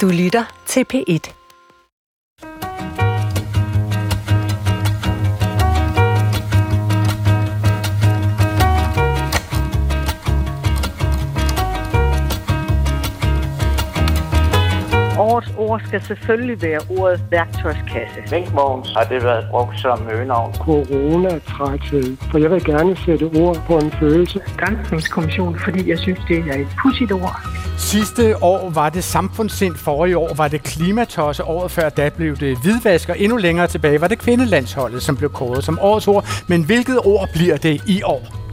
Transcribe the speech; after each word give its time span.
Du 0.00 0.08
lytter 0.08 0.44
til 0.66 0.86
P1. 0.92 1.43
Ord 15.74 15.82
skal 15.86 16.02
selvfølgelig 16.02 16.62
være 16.62 16.80
ordet 16.98 17.20
værktøjskasse. 17.30 18.18
Minkvogns 18.30 18.92
har 18.96 19.04
det 19.04 19.24
været 19.24 19.46
brugt 19.50 19.80
som 19.80 20.08
øgenavn. 20.12 20.54
Corona-træthed. 20.54 22.16
For 22.30 22.38
jeg 22.38 22.50
vil 22.50 22.64
gerne 22.64 22.96
sætte 22.96 23.24
ord 23.24 23.56
på 23.66 23.78
en 23.78 23.92
følelse. 24.00 24.40
Grænsningskommission, 24.56 25.58
fordi 25.64 25.90
jeg 25.90 25.98
synes, 25.98 26.20
det 26.28 26.38
er 26.38 26.54
et 26.54 26.68
pudsigt 26.82 27.12
ord. 27.12 27.36
Sidste 27.78 28.42
år 28.42 28.70
var 28.70 28.88
det 28.88 29.04
samfundssind, 29.04 29.74
forrige 29.74 30.18
år 30.18 30.34
var 30.36 30.48
det 30.48 30.62
klimatosse, 30.62 31.44
året 31.44 31.70
før 31.70 31.88
da 31.88 32.10
blev 32.16 32.36
det 32.36 32.58
hvidvask, 32.62 33.08
og 33.08 33.20
endnu 33.20 33.36
længere 33.36 33.66
tilbage 33.66 34.00
var 34.00 34.08
det 34.08 34.18
kvindelandsholdet, 34.18 35.02
som 35.02 35.16
blev 35.16 35.30
kåret 35.30 35.64
som 35.64 35.78
årets 35.80 36.08
ord. 36.08 36.24
Men 36.48 36.64
hvilket 36.64 36.98
ord 37.04 37.28
bliver 37.34 37.56
det 37.56 37.82
i 37.86 38.02
år? 38.02 38.43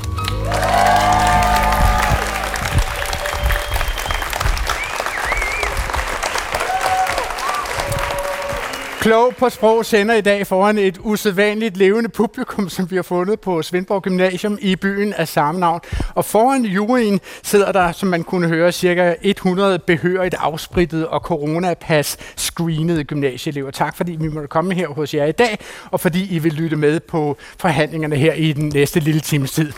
Klog 9.02 9.36
på 9.36 9.50
sprog 9.50 9.86
sender 9.86 10.16
i 10.16 10.22
dag 10.22 10.48
foran 10.48 10.78
et 10.78 10.98
usædvanligt 11.00 11.78
levende 11.78 12.10
publikum, 12.10 12.70
som 12.70 12.92
vi 12.92 12.96
har 12.96 13.04
fundet 13.04 13.40
på 13.40 13.62
Svendborg 13.62 14.02
Gymnasium 14.02 14.58
i 14.62 14.76
byen 14.76 15.14
af 15.14 15.28
samme 15.28 15.60
navn. 15.60 15.80
Og 16.16 16.26
foran 16.26 16.66
juryen 16.66 17.20
sidder 17.44 17.72
der, 17.72 17.92
som 17.92 18.10
man 18.10 18.24
kunne 18.24 18.48
høre, 18.48 18.72
cirka 18.72 19.16
100 19.22 19.80
behørigt 19.80 20.36
afsprittet 20.40 21.08
og 21.08 21.20
coronapas 21.20 22.18
screenede 22.36 23.04
gymnasieelever. 23.04 23.72
Tak 23.72 23.98
fordi 23.98 24.12
vi 24.12 24.28
måtte 24.28 24.48
komme 24.48 24.74
her 24.74 24.88
hos 24.88 25.14
jer 25.14 25.26
i 25.26 25.32
dag, 25.32 25.60
og 25.92 26.00
fordi 26.00 26.36
I 26.36 26.40
vil 26.40 26.54
lytte 26.54 26.76
med 26.76 27.00
på 27.00 27.38
forhandlingerne 27.58 28.16
her 28.16 28.34
i 28.34 28.54
den 28.54 28.70
næste 28.70 29.00
lille 29.00 29.22
times 29.22 29.52
tid. 29.52 29.72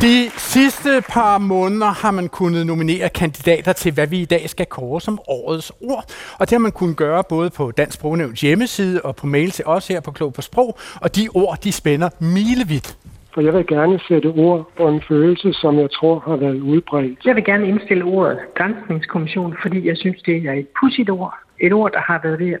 De 0.00 0.30
sidste 0.30 0.90
par 1.14 1.38
måneder 1.38 1.92
har 2.02 2.10
man 2.10 2.28
kunnet 2.28 2.66
nominere 2.66 3.08
kandidater 3.08 3.72
til, 3.72 3.94
hvad 3.94 4.06
vi 4.06 4.18
i 4.20 4.24
dag 4.24 4.50
skal 4.50 4.66
kåre 4.66 5.00
som 5.00 5.18
årets 5.28 5.72
ord. 5.80 6.04
Og 6.38 6.46
det 6.46 6.52
har 6.52 6.58
man 6.58 6.72
kunnet 6.72 6.96
gøre 6.96 7.22
både 7.28 7.50
på 7.50 7.70
Dansk 7.70 7.98
Sprognævns 7.98 8.40
hjemmeside 8.40 9.00
og 9.04 9.16
på 9.16 9.26
mail 9.26 9.50
til 9.50 9.64
os 9.66 9.88
her 9.88 10.00
på 10.00 10.10
Klog 10.10 10.32
på 10.32 10.42
Sprog. 10.42 10.78
Og 11.02 11.16
de 11.16 11.28
ord, 11.34 11.58
de 11.64 11.72
spænder 11.72 12.08
milevidt. 12.20 12.96
For 13.34 13.40
jeg 13.40 13.52
vil 13.54 13.66
gerne 13.66 14.00
sætte 14.08 14.26
ord 14.26 14.70
på 14.76 14.88
en 14.88 15.02
følelse, 15.08 15.52
som 15.52 15.78
jeg 15.78 15.90
tror 15.90 16.22
har 16.26 16.36
været 16.36 16.60
udbredt. 16.60 17.18
Jeg 17.24 17.36
vil 17.36 17.44
gerne 17.44 17.68
indstille 17.68 18.04
ordet 18.04 18.38
grænsningskommission, 18.54 19.56
fordi 19.62 19.88
jeg 19.88 19.96
synes, 19.96 20.22
det 20.22 20.36
er 20.36 20.52
et 20.52 20.68
pudsigt 20.80 21.10
ord. 21.10 21.34
Et 21.60 21.72
ord, 21.72 21.92
der 21.92 22.00
har 22.00 22.20
været 22.22 22.38
ved 22.38 22.52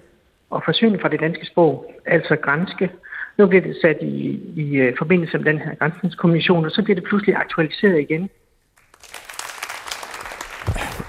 at 0.54 0.60
forsvinde 0.64 0.98
fra 1.02 1.08
det 1.08 1.20
danske 1.20 1.46
sprog, 1.46 1.92
altså 2.06 2.36
grænske. 2.36 2.90
Nu 3.40 3.46
bliver 3.46 3.62
det 3.62 3.76
sat 3.82 3.98
i, 4.02 4.40
i 4.56 4.76
øh, 4.76 4.92
forbindelse 4.98 5.38
med 5.38 5.44
den 5.52 5.58
her 5.58 5.74
grænsningskommission, 5.74 6.64
og 6.64 6.70
så 6.70 6.82
bliver 6.82 6.94
det 6.94 7.04
pludselig 7.04 7.36
aktualiseret 7.36 8.00
igen. 8.00 8.30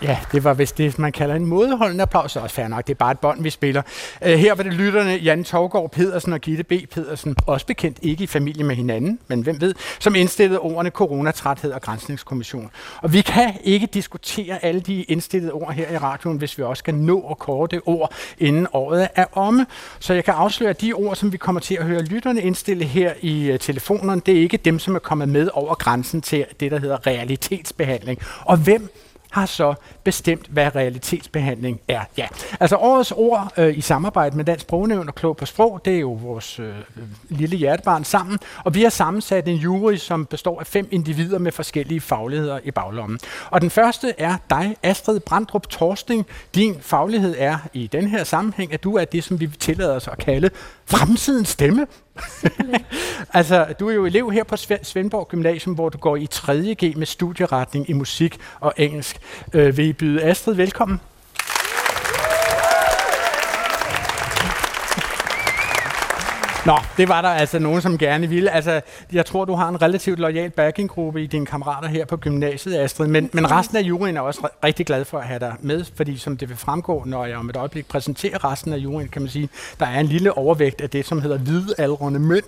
Ja, 0.02 0.18
det 0.32 0.44
var 0.44 0.54
vist 0.54 0.78
det, 0.78 1.00
man 1.00 1.12
kalder 1.12 1.36
en 1.36 1.46
modholdende 1.46 2.02
applaus. 2.02 2.36
Også 2.36 2.56
fair 2.56 2.68
nok, 2.68 2.88
det 2.88 2.94
er 2.94 2.98
bare 2.98 3.12
et 3.12 3.20
bånd, 3.20 3.44
vi 3.44 3.50
spiller. 3.50 3.82
Øh, 4.22 4.40
her 4.40 4.56
var 4.56 4.64
det 4.64 4.74
lytterne 4.74 5.12
Jan 5.12 5.44
Torgård 5.44 5.92
Pedersen 5.92 6.34
og 6.34 6.40
Gitte 6.40 6.64
B. 6.64 6.72
Pedersen, 6.92 7.36
også 7.48 7.66
bekendt 7.66 7.98
ikke 8.02 8.24
i 8.24 8.28
familie 8.28 8.64
med 8.64 8.76
hinanden, 8.76 9.20
men 9.28 9.42
hvem 9.42 9.62
ved, 9.62 9.76
som 10.00 10.16
indstillede 10.16 10.60
ordene 10.60 10.90
coronatræthed 10.90 11.72
og 11.72 11.82
grænsningskommission. 11.82 12.72
Og 13.02 13.14
vi 13.14 13.22
kan 13.22 13.54
ikke 13.64 13.88
diskutere 13.88 14.66
alle 14.66 14.82
de 14.82 15.04
indstillede 15.04 15.52
ord 15.52 15.74
her 15.74 15.92
i 15.92 15.98
radioen, 15.98 16.38
hvis 16.38 16.58
vi 16.58 16.64
også 16.64 16.82
skal 16.82 16.96
nå 16.96 17.28
at 17.32 17.40
kåre 17.40 17.68
det 17.72 17.82
ord, 17.86 18.14
inden 18.38 18.68
året 18.74 19.08
er 19.16 19.26
omme. 19.32 19.66
Så 20.00 20.14
jeg 20.14 20.24
kan 20.24 20.34
afsløre, 20.34 20.70
at 20.70 20.82
de 20.82 20.94
ord, 20.94 21.16
som 21.16 21.32
vi 21.32 21.38
kommer 21.38 21.62
til 21.62 21.76
at 21.76 21.86
høre 21.86 22.02
lytterne 22.02 22.42
indstille 22.42 22.86
her 22.86 23.14
i 23.22 23.52
uh, 23.52 23.60
telefonerne, 23.60 24.22
det 24.26 24.38
er 24.38 24.42
ikke 24.42 24.58
dem, 24.58 24.80
som 24.80 24.96
er 24.96 25.00
kommet 25.00 25.30
med 25.30 25.50
over 25.54 25.76
grænsen 25.76 26.22
til 26.22 26.46
det, 26.60 26.72
der 26.72 26.80
hedder 26.80 27.08
realitetsbehandling. 27.08 28.20
Og 28.46 28.58
hvem 28.58 28.90
har 29.32 29.46
så 29.46 29.74
bestemt, 30.04 30.48
hvad 30.48 30.76
realitetsbehandling 30.76 31.82
er. 31.88 32.02
Ja, 32.18 32.28
altså 32.60 32.76
årets 32.76 33.12
ord 33.12 33.54
øh, 33.58 33.78
i 33.78 33.82
samarbejde 33.82 34.38
med 34.38 34.46
Dansk 34.46 34.62
Sprognævn 34.62 35.08
og 35.08 35.16
Klog 35.16 35.38
på 35.38 35.46
Sprog, 35.46 35.82
det 35.86 35.96
er 35.96 36.00
jo 36.00 36.12
vores 36.12 36.60
øh, 36.60 36.68
øh, 36.68 37.04
lille 37.30 37.58
hjertebarn 37.58 38.04
sammen, 38.04 38.40
og 38.64 38.76
vi 38.76 38.84
har 38.84 38.90
sammensat 38.90 39.48
en 39.48 39.56
jury, 39.56 39.96
som 39.96 40.26
består 40.26 40.60
af 40.60 40.68
fem 40.68 40.88
individer 40.92 41.40
med 41.40 41.52
forskellige 41.52 42.02
fagligheder 42.02 42.60
i 42.64 42.72
baglommen. 42.72 43.20
Og 43.50 43.62
den 43.62 43.70
første 43.70 44.14
er 44.18 44.38
dig, 44.50 44.76
Astrid 44.84 45.20
Brandrup 45.20 45.68
Torsting. 45.68 46.26
Din 46.56 46.78
faglighed 46.82 47.36
er 47.38 47.58
i 47.74 47.88
den 47.88 48.08
her 48.08 48.24
sammenhæng, 48.24 48.74
at 48.74 48.84
du 48.84 48.96
er 48.96 49.06
det, 49.06 49.24
som 49.24 49.40
vi 49.40 49.48
tillader 49.48 49.96
os 49.96 50.08
at 50.08 50.18
kalde 50.18 50.50
fremtidens 50.92 51.50
stemme. 51.50 51.88
altså, 53.40 53.66
du 53.80 53.90
er 53.90 53.94
jo 53.94 54.06
elev 54.06 54.32
her 54.32 54.44
på 54.44 54.56
Svendborg 54.84 55.28
Gymnasium, 55.28 55.76
hvor 55.76 55.90
du 55.90 55.98
går 55.98 56.16
i 56.16 56.28
3.G 56.34 56.98
med 56.98 57.06
studieretning 57.06 57.90
i 57.90 57.94
musik 57.94 58.38
og 58.60 58.74
engelsk. 58.78 59.18
Øh, 59.54 59.78
vil 59.78 59.86
I 59.86 59.94
byde 59.94 60.24
Astrid 60.24 60.54
velkommen? 60.54 61.00
Nå, 66.66 66.78
det 66.98 67.10
var 67.10 67.22
der 67.22 67.30
altså 67.30 67.60
nogen, 67.60 67.82
som 67.82 67.98
gerne 67.98 68.30
ville. 68.30 68.52
Altså, 68.52 68.82
jeg 69.14 69.26
tror, 69.26 69.46
du 69.46 69.56
har 69.56 69.70
en 69.70 69.82
relativt 69.82 70.20
lojal 70.20 70.50
backinggruppe 70.50 71.24
i 71.24 71.28
dine 71.28 71.46
kammerater 71.46 71.88
her 71.88 72.06
på 72.06 72.18
gymnasiet, 72.18 72.80
Astrid. 72.80 73.08
Men, 73.08 73.30
men 73.34 73.52
resten 73.52 73.78
af 73.78 73.82
juryen 73.82 74.18
er 74.18 74.22
også 74.22 74.48
rigtig 74.64 74.86
glad 74.86 75.06
for 75.06 75.18
at 75.18 75.26
have 75.26 75.40
dig 75.40 75.56
med, 75.60 75.86
fordi 75.96 76.18
som 76.18 76.38
det 76.38 76.50
vil 76.50 76.58
fremgå, 76.58 77.04
når 77.06 77.26
jeg 77.26 77.38
om 77.38 77.50
et 77.50 77.56
øjeblik 77.56 77.88
præsenterer 77.88 78.52
resten 78.52 78.74
af 78.74 78.78
juryen, 78.78 79.08
kan 79.10 79.22
man 79.22 79.32
sige, 79.32 79.50
der 79.80 79.86
er 79.86 80.00
en 80.00 80.06
lille 80.06 80.38
overvægt 80.38 80.82
af 80.82 80.90
det, 80.90 81.06
som 81.06 81.22
hedder 81.22 81.38
hvidaldrende 81.38 82.20
mønt. 82.20 82.46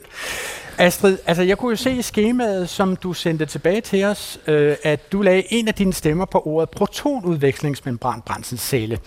Astrid, 0.78 1.18
altså 1.26 1.44
jeg 1.44 1.58
kunne 1.58 1.70
jo 1.70 1.76
se 1.76 1.92
i 1.92 2.02
skemaet, 2.02 2.70
som 2.70 2.96
du 2.96 3.14
sendte 3.14 3.46
tilbage 3.46 3.82
til 3.82 4.04
os, 4.04 4.40
øh, 4.48 4.76
at 4.84 5.12
du 5.12 5.22
lagde 5.22 5.44
en 5.54 5.68
af 5.68 5.74
dine 5.74 5.94
stemmer 5.94 6.26
på 6.26 6.42
ordet 6.46 6.70
protonudvekslingsmembran 6.70 8.22
brændselscelle. 8.22 9.00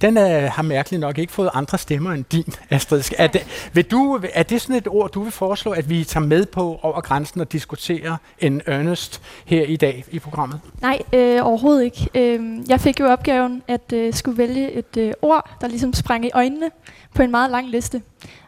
Den 0.00 0.16
øh, 0.18 0.50
har 0.52 0.62
mærkeligt 0.62 1.00
nok 1.00 1.18
ikke 1.18 1.32
fået 1.32 1.50
andre 1.54 1.78
stemmer 1.78 2.12
end 2.12 2.24
din, 2.32 2.54
Astrid. 2.70 3.02
Er 3.18 3.26
det, 3.26 3.70
vil 3.72 3.84
du, 3.84 4.20
er 4.34 4.42
det 4.48 4.62
sådan 4.62 4.76
et 4.76 4.88
ord, 4.88 5.10
du 5.10 5.22
vil 5.22 5.32
foreslå, 5.32 5.72
at 5.72 5.90
vi 5.90 6.04
tager 6.04 6.26
med 6.26 6.46
på 6.46 6.80
over 6.82 7.00
grænsen 7.00 7.40
og 7.40 7.52
diskuterer 7.52 8.16
en 8.38 8.62
earnest 8.66 9.22
her 9.44 9.62
i 9.62 9.76
dag 9.76 10.04
i 10.10 10.18
programmet? 10.18 10.60
Nej, 10.80 10.98
øh, 11.12 11.46
overhovedet 11.46 11.84
ikke. 11.84 12.08
Øh, 12.14 12.58
jeg 12.68 12.80
fik 12.80 13.00
jo 13.00 13.06
opgaven 13.06 13.62
at 13.68 13.92
øh, 13.92 14.14
skulle 14.14 14.38
vælge 14.38 14.72
et 14.72 14.96
øh, 14.96 15.12
ord, 15.22 15.50
der 15.60 15.68
ligesom 15.68 15.92
sprang 15.92 16.24
i 16.24 16.30
øjnene 16.34 16.70
på 17.14 17.22
en 17.22 17.30
meget 17.30 17.50
lang 17.50 17.70
liste. 17.70 18.02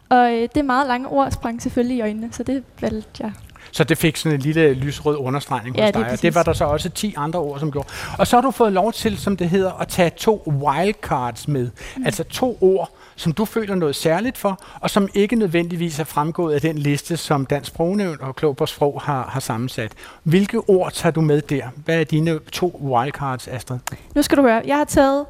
Og 0.09 0.33
øh, 0.33 0.49
det 0.55 0.65
meget 0.65 0.87
lange 0.87 1.09
ord 1.09 1.31
sprang 1.31 1.63
selvfølgelig 1.63 1.97
i 1.97 2.01
øjnene, 2.01 2.29
så 2.33 2.43
det 2.43 2.65
valgte 2.81 3.25
jeg. 3.25 3.33
Så 3.73 3.85
det 3.85 3.99
fik 3.99 4.17
sådan 4.17 4.37
en 4.37 4.43
lille 4.43 4.75
lysrød 4.75 5.17
understregning 5.17 5.77
ja, 5.77 5.85
hos 5.85 5.93
dig. 5.93 6.07
Det, 6.11 6.23
det 6.23 6.35
var 6.35 6.43
der 6.43 6.53
så 6.53 6.65
også 6.65 6.89
10 6.89 7.15
andre 7.17 7.39
ord, 7.39 7.61
som 7.61 7.73
gjorde. 7.73 7.89
Og 8.19 8.27
så 8.27 8.37
har 8.37 8.41
du 8.41 8.51
fået 8.51 8.73
lov 8.73 8.93
til, 8.93 9.19
som 9.19 9.37
det 9.37 9.51
hedder, 9.51 9.73
at 9.73 9.89
tage 9.89 10.11
to 10.11 10.43
wildcards 10.47 11.49
med. 11.49 11.71
Mm. 11.97 12.07
Altså 12.07 12.25
to 12.25 12.59
ord, 12.61 12.91
som 13.19 13.33
du 13.33 13.45
føler 13.45 13.75
noget 13.75 13.97
særligt 13.97 14.39
for, 14.39 14.61
og 14.81 14.91
som 14.91 15.09
ikke 15.15 15.37
nødvendigvis 15.37 15.99
er 15.99 16.05
fremgået 16.05 16.55
af 16.55 16.61
den 16.61 16.79
liste, 16.79 17.17
som 17.17 17.47
Dansk 17.47 17.69
Sprognævn 17.69 18.17
og 18.21 18.37
Klog 18.37 18.57
på 18.57 18.67
Sprog 18.67 19.01
har, 19.01 19.25
har 19.25 19.41
sammensat. 19.41 19.93
Hvilke 20.23 20.59
ord 20.59 20.93
tager 20.93 21.13
du 21.13 21.21
med 21.21 21.43
der? 21.43 21.69
Hvad 21.85 22.01
er 22.01 22.05
dine 22.05 22.39
to 22.39 22.81
wildcards, 22.83 23.49
Astrid? 23.49 23.79
Nu 24.15 24.23
skal 24.23 24.39
du 24.39 24.43
høre. 24.43 24.63
Jeg 24.67 24.77
har 24.77 24.85
taget 24.85 25.27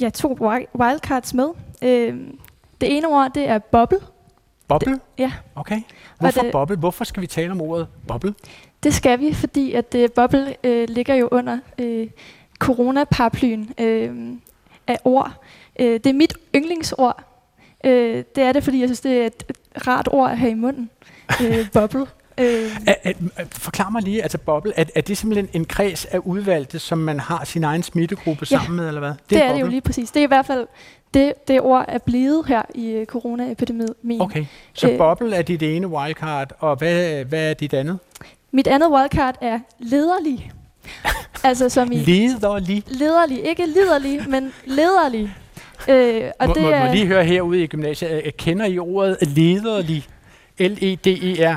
ja, 0.00 0.10
to 0.10 0.38
wildcards 0.78 1.34
med. 1.34 1.48
Øh, 1.82 2.16
det 2.80 2.96
ene 2.96 3.08
ord, 3.08 3.30
det 3.34 3.48
er 3.48 3.58
boble. 3.58 3.98
Boble? 4.68 4.92
Det, 4.92 5.00
ja. 5.18 5.32
Okay. 5.54 5.80
Hvorfor 6.18 6.42
det, 6.42 6.52
boble? 6.52 6.76
Hvorfor 6.76 7.04
skal 7.04 7.20
vi 7.20 7.26
tale 7.26 7.50
om 7.50 7.60
ordet 7.60 7.86
boble? 8.08 8.34
Det 8.82 8.94
skal 8.94 9.20
vi, 9.20 9.34
fordi 9.34 9.72
at 9.72 9.94
uh, 9.98 10.04
boble 10.14 10.54
uh, 10.64 10.84
ligger 10.88 11.14
jo 11.14 11.28
under 11.32 11.58
uh, 11.82 12.06
coronaparplyen 12.58 13.60
uh, 13.80 14.36
af 14.86 14.98
ord. 15.04 15.41
Uh, 15.80 15.86
det 15.86 16.06
er 16.06 16.12
mit 16.12 16.34
yndlingsord. 16.54 17.24
Uh, 17.84 17.90
det 17.90 18.38
er 18.38 18.52
det, 18.52 18.64
fordi 18.64 18.80
jeg 18.80 18.88
synes, 18.88 19.00
det 19.00 19.22
er 19.22 19.26
et, 19.26 19.44
et 19.48 19.86
rart 19.86 20.08
ord 20.12 20.30
at 20.30 20.38
have 20.38 20.50
i 20.50 20.54
munden. 20.54 20.90
Uh, 21.40 21.70
boble. 21.72 22.06
Øh. 22.40 22.70
Er, 22.86 23.12
forklar 23.52 23.90
mig 23.90 24.02
lige, 24.02 24.22
altså 24.22 24.38
boble, 24.38 24.72
er, 24.76 24.84
er 24.94 25.00
det 25.00 25.18
simpelthen 25.18 25.48
en 25.52 25.64
kreds 25.64 26.04
af 26.04 26.18
udvalgte, 26.18 26.78
som 26.78 26.98
man 26.98 27.20
har 27.20 27.44
sin 27.44 27.64
egen 27.64 27.82
smittegruppe 27.82 28.46
ja, 28.50 28.56
sammen 28.56 28.76
med, 28.76 28.88
eller 28.88 29.00
hvad? 29.00 29.10
Det, 29.10 29.30
det 29.30 29.38
er, 29.38 29.44
er 29.44 29.52
det 29.52 29.60
jo 29.60 29.66
lige 29.66 29.80
præcis. 29.80 30.10
Det 30.10 30.20
er 30.20 30.24
i 30.24 30.26
hvert 30.28 30.46
fald 30.46 30.66
det, 31.14 31.48
det 31.48 31.60
ord 31.60 31.84
er 31.88 31.98
blevet 31.98 32.46
her 32.46 32.62
i 32.74 33.00
uh, 33.00 33.04
coronaepidemien. 33.04 34.20
Okay, 34.20 34.44
så 34.72 34.90
øh, 34.90 34.98
boble 34.98 35.36
er 35.36 35.42
dit 35.42 35.62
ene 35.62 35.88
wildcard, 35.88 36.52
og 36.58 36.76
hvad, 36.76 37.24
hvad 37.24 37.50
er 37.50 37.54
dit 37.54 37.74
andet? 37.74 37.98
Mit 38.50 38.66
andet 38.66 38.90
wildcard 38.90 39.36
er 39.40 39.58
lederlig. 39.78 40.52
altså 41.44 41.68
som 41.68 41.92
i... 41.92 41.96
Lederlig? 41.96 42.82
Lederlig, 42.86 43.44
ikke 43.44 43.66
liderlig, 43.66 44.28
men 44.28 44.52
lederlig. 44.64 45.34
Øh, 45.88 46.22
og 46.38 46.48
må, 46.48 46.54
det 46.54 46.62
må, 46.62 46.70
må 46.70 46.92
lige 46.92 47.06
høre 47.06 47.24
herude 47.24 47.62
i 47.62 47.66
gymnasiet, 47.66 48.36
kender 48.36 48.66
I 48.66 48.78
ordet 48.78 49.16
lederlig? 49.28 50.06
L-E-D-E-R 50.60 51.56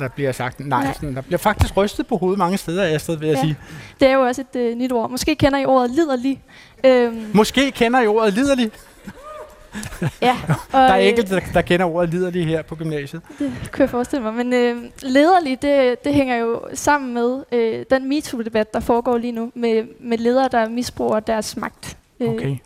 der 0.00 0.08
bliver 0.08 0.32
sagt 0.32 0.60
nej. 0.60 0.92
Sådan, 0.94 1.14
der 1.14 1.20
bliver 1.20 1.38
faktisk 1.38 1.76
rystet 1.76 2.06
på 2.06 2.16
hovedet 2.16 2.38
mange 2.38 2.58
steder, 2.58 2.94
Astrid, 2.94 3.16
vil 3.16 3.28
jeg 3.28 3.36
Ja. 3.36 3.42
sige. 3.42 3.56
Det 4.00 4.08
er 4.08 4.12
jo 4.14 4.20
også 4.20 4.40
et 4.52 4.60
øh, 4.60 4.76
nyt 4.76 4.92
ord. 4.92 5.10
Måske 5.10 5.34
kender 5.34 5.58
I 5.58 5.64
ordet 5.64 5.90
liderlig. 5.90 6.42
Øhm, 6.84 7.30
Måske 7.34 7.70
kender 7.70 8.00
I 8.00 8.06
ordet 8.06 8.34
liderlig. 8.34 8.70
ja, 10.22 10.36
Der 10.72 10.78
er 10.78 10.98
øh, 10.98 11.06
enkelte, 11.08 11.34
der, 11.34 11.40
der 11.54 11.62
kender 11.62 11.86
ordet 11.86 12.10
liderlig 12.10 12.46
her 12.46 12.62
på 12.62 12.74
gymnasiet. 12.76 13.22
Det 13.38 13.52
kunne 13.72 13.82
jeg 13.82 13.90
forestille 13.90 14.22
mig. 14.22 14.34
Men 14.34 14.52
øh, 14.52 14.82
lederlig, 15.02 15.62
det, 15.62 16.04
det 16.04 16.14
hænger 16.14 16.36
jo 16.36 16.60
sammen 16.74 17.14
med 17.14 17.44
øh, 17.52 17.84
den 17.90 18.08
MeToo-debat, 18.08 18.74
der 18.74 18.80
foregår 18.80 19.18
lige 19.18 19.32
nu, 19.32 19.50
med, 19.54 19.84
med 20.00 20.18
ledere, 20.18 20.48
der 20.52 20.68
misbruger 20.68 21.20
deres 21.20 21.56
magt. 21.56 21.96
Øh, 22.20 22.28
Okay. 22.30 22.56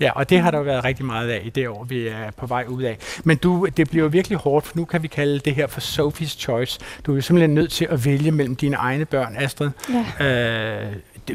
Ja, 0.00 0.10
og 0.14 0.30
det 0.30 0.40
har 0.40 0.50
der 0.50 0.58
jo 0.58 0.64
været 0.64 0.84
rigtig 0.84 1.04
meget 1.04 1.28
af 1.30 1.42
i 1.44 1.50
det 1.50 1.68
år, 1.68 1.84
vi 1.84 2.08
er 2.08 2.30
på 2.36 2.46
vej 2.46 2.64
ud 2.68 2.82
af. 2.82 2.98
Men 3.24 3.36
du, 3.36 3.68
det 3.76 3.90
bliver 3.90 4.04
jo 4.04 4.08
virkelig 4.08 4.38
hårdt, 4.38 4.66
for 4.66 4.76
nu 4.76 4.84
kan 4.84 5.02
vi 5.02 5.08
kalde 5.08 5.38
det 5.38 5.54
her 5.54 5.66
for 5.66 5.80
Sophie's 5.80 6.38
Choice. 6.38 6.80
Du 7.06 7.12
er 7.12 7.16
jo 7.16 7.22
simpelthen 7.22 7.54
nødt 7.54 7.72
til 7.72 7.86
at 7.90 8.04
vælge 8.04 8.30
mellem 8.30 8.56
dine 8.56 8.76
egne 8.76 9.04
børn, 9.04 9.34
Astrid. 9.38 9.70
Ja. 10.20 10.86
Øh, 10.86 10.92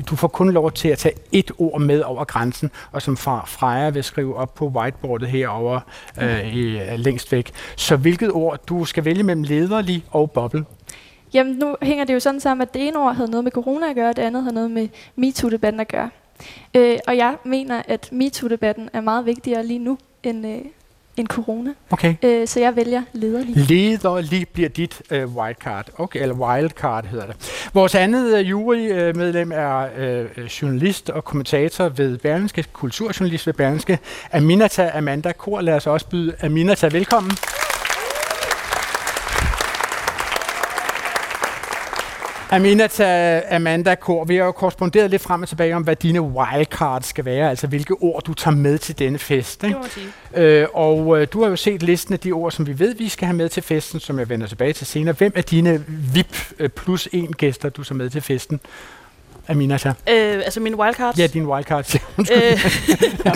du 0.09 0.15
får 0.15 0.27
kun 0.27 0.51
lov 0.51 0.71
til 0.71 0.87
at 0.87 0.97
tage 0.97 1.15
et 1.31 1.51
ord 1.57 1.81
med 1.81 2.01
over 2.01 2.23
grænsen, 2.23 2.71
og 2.91 3.01
som 3.01 3.17
fra 3.17 3.43
Freja 3.47 3.89
vil 3.89 4.03
skrive 4.03 4.35
op 4.35 4.53
på 4.55 4.67
whiteboardet 4.67 5.29
herovre 5.29 5.81
øh, 6.21 6.55
i, 6.55 6.79
længst 6.97 7.31
væk. 7.31 7.51
Så 7.75 7.95
hvilket 7.95 8.31
ord 8.31 8.59
du 8.67 8.85
skal 8.85 9.05
vælge 9.05 9.23
mellem 9.23 9.43
lederlig 9.43 10.05
og 10.11 10.31
boble? 10.31 10.65
Jamen, 11.33 11.53
nu 11.53 11.75
hænger 11.81 12.05
det 12.05 12.13
jo 12.13 12.19
sådan 12.19 12.39
sammen, 12.39 12.61
at 12.61 12.73
det 12.73 12.87
ene 12.87 12.99
ord 12.99 13.15
havde 13.15 13.31
noget 13.31 13.43
med 13.43 13.51
corona 13.51 13.89
at 13.89 13.95
gøre, 13.95 14.09
og 14.09 14.15
det 14.15 14.21
andet 14.21 14.43
havde 14.43 14.55
noget 14.55 14.71
med 14.71 14.87
MeToo-debatten 15.15 15.79
at 15.79 15.87
gøre. 15.87 16.09
Øh, 16.75 16.97
og 17.07 17.17
jeg 17.17 17.35
mener, 17.45 17.81
at 17.87 18.09
MeToo-debatten 18.11 18.89
er 18.93 19.01
meget 19.01 19.25
vigtigere 19.25 19.65
lige 19.65 19.79
nu 19.79 19.97
end, 20.23 20.47
øh, 20.47 20.61
end 21.17 21.27
corona. 21.27 21.73
Okay. 21.91 22.15
Øh, 22.23 22.47
så 22.47 22.59
jeg 22.59 22.75
vælger 22.75 23.01
lederlig. 23.13 23.57
Lederlig 23.57 24.47
bliver 24.53 24.69
dit 24.69 25.01
øh, 25.11 25.35
wildcard, 25.35 25.89
okay, 25.97 26.21
eller 26.21 26.35
wildcard 26.35 27.05
hedder 27.05 27.25
det. 27.25 27.69
Vores 27.73 27.95
andet 27.95 28.37
øh, 28.39 28.49
jurymedlem 28.49 29.51
er 29.51 29.87
øh, 29.97 30.45
journalist 30.45 31.09
og 31.09 31.25
kommentator 31.25 31.89
ved 31.89 32.17
Berlingske, 32.17 32.65
kulturjournalist 32.73 33.47
ved 33.47 33.53
Berlingske, 33.53 33.99
Aminata 34.31 34.91
Amanda 34.93 35.31
Kor. 35.31 35.61
Lad 35.61 35.75
os 35.75 35.87
også 35.87 36.07
byde 36.07 36.35
Aminata 36.41 36.87
velkommen. 36.87 37.31
Aminata 42.51 43.41
Amanda 43.55 43.95
Kor, 43.95 44.25
vi 44.25 44.35
har 44.35 44.45
jo 44.45 44.51
korresponderet 44.51 45.09
lidt 45.09 45.21
frem 45.21 45.41
og 45.41 45.47
tilbage 45.47 45.75
om, 45.75 45.83
hvad 45.83 45.95
dine 45.95 46.21
wildcards 46.21 47.05
skal 47.05 47.25
være, 47.25 47.49
altså 47.49 47.67
hvilke 47.67 47.93
ord 47.93 48.23
du 48.23 48.33
tager 48.33 48.55
med 48.55 48.77
til 48.77 48.99
denne 48.99 49.19
fest. 49.19 49.61
Det 49.61 49.67
Ikke? 49.67 49.79
sige. 49.89 50.07
Øh, 50.35 50.67
og 50.73 51.21
øh, 51.21 51.27
du 51.33 51.41
har 51.41 51.49
jo 51.49 51.55
set 51.55 51.83
listen 51.83 52.13
af 52.13 52.19
de 52.19 52.31
ord, 52.31 52.51
som 52.51 52.67
vi 52.67 52.79
ved, 52.79 52.95
vi 52.95 53.09
skal 53.09 53.25
have 53.25 53.37
med 53.37 53.49
til 53.49 53.63
festen, 53.63 53.99
som 53.99 54.19
jeg 54.19 54.29
vender 54.29 54.47
tilbage 54.47 54.73
til 54.73 54.87
senere. 54.87 55.15
Hvem 55.17 55.31
er 55.35 55.41
dine 55.41 55.83
VIP 55.87 56.37
øh, 56.59 56.69
plus 56.69 57.07
en 57.11 57.33
gæster, 57.33 57.69
du 57.69 57.83
så 57.83 57.93
med 57.93 58.09
til 58.09 58.21
festen? 58.21 58.59
Aminata. 59.47 59.89
Øh, 59.89 60.35
altså 60.45 60.59
min 60.59 60.75
wildcards. 60.75 61.19
Ja, 61.19 61.27
din 61.27 61.45
wildcard. 61.45 61.95
øh, 62.19 62.65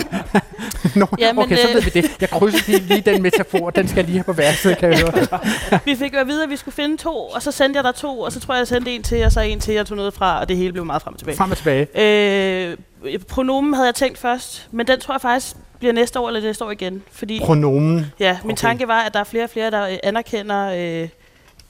Nå, 0.94 1.06
ja, 1.18 1.32
men, 1.32 1.44
okay, 1.44 1.56
så 1.56 1.68
øh, 1.68 1.74
ved 1.74 1.82
vi 1.82 1.90
det. 1.90 2.10
Jeg 2.20 2.30
krydser 2.30 2.58
lige, 2.66 2.78
lige 2.80 3.00
den 3.00 3.22
metafor, 3.22 3.70
den 3.70 3.88
skal 3.88 4.04
lige 4.04 4.16
have 4.16 4.24
på 4.24 4.32
værelset, 4.32 4.78
kan 4.78 4.90
jeg 4.90 4.98
høre. 4.98 5.38
vi 5.84 5.94
fik 5.96 6.14
jo 6.14 6.18
at 6.18 6.26
vide, 6.26 6.42
at 6.44 6.50
vi 6.50 6.56
skulle 6.56 6.74
finde 6.74 6.96
to, 6.96 7.16
og 7.28 7.42
så 7.42 7.50
sendte 7.52 7.76
jeg 7.78 7.84
der 7.84 7.92
to, 7.92 8.20
og 8.20 8.32
så 8.32 8.40
tror 8.40 8.54
jeg, 8.54 8.58
jeg 8.58 8.68
sendte 8.68 8.94
en 8.94 9.02
til, 9.02 9.24
og 9.24 9.32
så 9.32 9.40
en 9.40 9.60
til, 9.60 9.74
jeg 9.74 9.86
tog 9.86 9.96
noget 9.96 10.14
fra, 10.14 10.40
og 10.40 10.48
det 10.48 10.56
hele 10.56 10.72
blev 10.72 10.84
meget 10.84 11.02
frem 11.02 11.14
og 11.14 11.18
tilbage. 11.18 11.36
Frem 11.36 11.50
og 11.50 11.56
tilbage. 11.56 11.86
Øh, 12.00 13.18
pronomen 13.28 13.74
havde 13.74 13.86
jeg 13.86 13.94
tænkt 13.94 14.18
først, 14.18 14.68
men 14.70 14.86
den 14.86 15.00
tror 15.00 15.14
jeg 15.14 15.20
faktisk 15.20 15.56
bliver 15.78 15.92
næste 15.92 16.20
år 16.20 16.28
eller 16.28 16.40
næste 16.40 16.64
år 16.64 16.70
igen. 16.70 17.02
Fordi 17.12 17.40
Pronomen. 17.44 18.06
ja, 18.20 18.38
min 18.44 18.52
Okay. 18.52 18.60
tanke 18.60 18.88
var, 18.88 19.00
at 19.00 19.12
der 19.14 19.20
er 19.20 19.24
flere 19.24 19.44
og 19.44 19.50
flere, 19.50 19.70
der 19.70 19.88
øh, 19.88 19.96
anerkender 20.02 20.70
øh, 21.02 21.08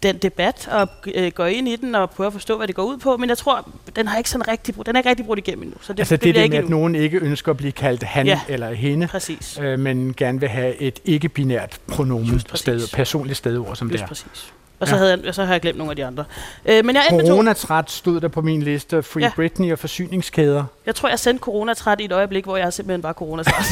den 0.03 0.17
debat 0.19 0.69
og 0.71 0.89
øh, 1.15 1.33
går 1.33 1.47
ind 1.47 1.69
i 1.69 1.77
den 1.77 1.95
og 1.95 2.11
prøver 2.11 2.27
at 2.29 2.33
forstå, 2.33 2.57
hvad 2.57 2.67
det 2.67 2.75
går 2.75 2.83
ud 2.83 2.97
på. 2.99 3.17
Men 3.17 3.29
jeg 3.29 3.39
tror, 3.39 3.69
den 3.97 4.09
har 4.09 4.19
ikke 4.19 4.31
sådan 4.31 4.49
rigtig, 4.49 4.75
den 4.87 4.97
er 4.97 5.01
ikke 5.01 5.11
rigtig 5.11 5.27
brudt 5.27 5.39
igennem 5.39 5.63
endnu. 5.63 5.77
Så 5.81 5.93
det, 5.93 5.97
Det, 5.97 6.01
altså 6.03 6.17
det, 6.17 6.23
det, 6.25 6.35
det 6.35 6.43
ikke 6.43 6.57
med, 6.57 6.65
at 6.65 6.69
nogen 6.71 6.95
ikke 6.95 7.19
ønsker 7.19 7.51
at 7.51 7.57
blive 7.57 7.73
kaldt 7.73 8.03
han 8.03 8.27
Ja. 8.27 8.41
eller 8.49 8.73
hende, 8.73 9.07
Præcis. 9.07 9.59
øh, 9.63 9.79
men 9.79 10.15
gerne 10.17 10.41
vil 10.41 10.49
have 10.49 10.77
et 10.77 11.01
ikke-binært 11.05 11.79
pronomen, 11.89 12.43
sted, 12.55 12.89
personligt 12.93 13.37
stedord, 13.39 13.77
som 13.77 13.89
det 13.89 13.93
Just 13.95 14.03
er. 14.03 14.09
præcis. 14.09 14.53
Og 14.81 14.89
så, 14.89 14.95
Ja. 14.95 14.99
havde 15.03 15.21
jeg, 15.25 15.35
så 15.35 15.45
har 15.45 15.55
jeg 15.55 15.61
glemt 15.61 15.79
nogle 15.79 15.91
af 15.91 15.97
de 15.97 16.05
andre. 16.05 16.25
Øh, 16.67 16.85
men 16.85 16.97
jeg. 16.97 17.05
Coronatræt 17.11 17.91
stod 17.91 18.21
der 18.21 18.29
på 18.29 18.41
min 18.43 18.63
liste. 18.63 19.03
Free 19.03 19.25
Ja. 19.25 19.31
Britney 19.37 19.73
og 19.73 19.79
forsyningskæder. 19.79 20.65
Jeg 20.87 20.95
tror, 20.95 21.09
jeg 21.09 21.19
sendte 21.19 21.41
coronatræt 21.43 22.01
i 22.01 22.05
et 22.05 22.13
øjeblik, 22.13 22.45
hvor 22.45 22.57
jeg 22.57 22.73
simpelthen 22.73 23.03
var 23.03 23.13
coronatræt. 23.13 23.65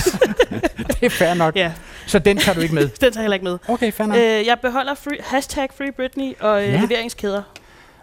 Det 1.00 1.02
er 1.06 1.10
fair 1.10 1.34
nok. 1.34 1.56
ja, 1.56 1.72
Så 2.06 2.18
den 2.18 2.36
tager 2.36 2.54
du 2.56 2.60
ikke 2.60 2.74
med. 2.74 2.82
den 2.88 2.92
tager 3.00 3.10
jeg 3.14 3.20
heller 3.22 3.34
ikke 3.34 3.44
med. 3.44 3.58
Okay, 3.68 3.92
fair 3.92 4.06
nok. 4.06 4.16
Øh, 4.16 4.22
jeg 4.22 4.58
beholder 4.62 4.94
free, 4.94 5.18
hashtag 5.20 5.68
Free 5.78 5.92
Britney 5.92 6.32
og 6.40 6.62
øh, 6.62 6.72
Ja. 6.72 6.80
leveringskæder. 6.80 7.42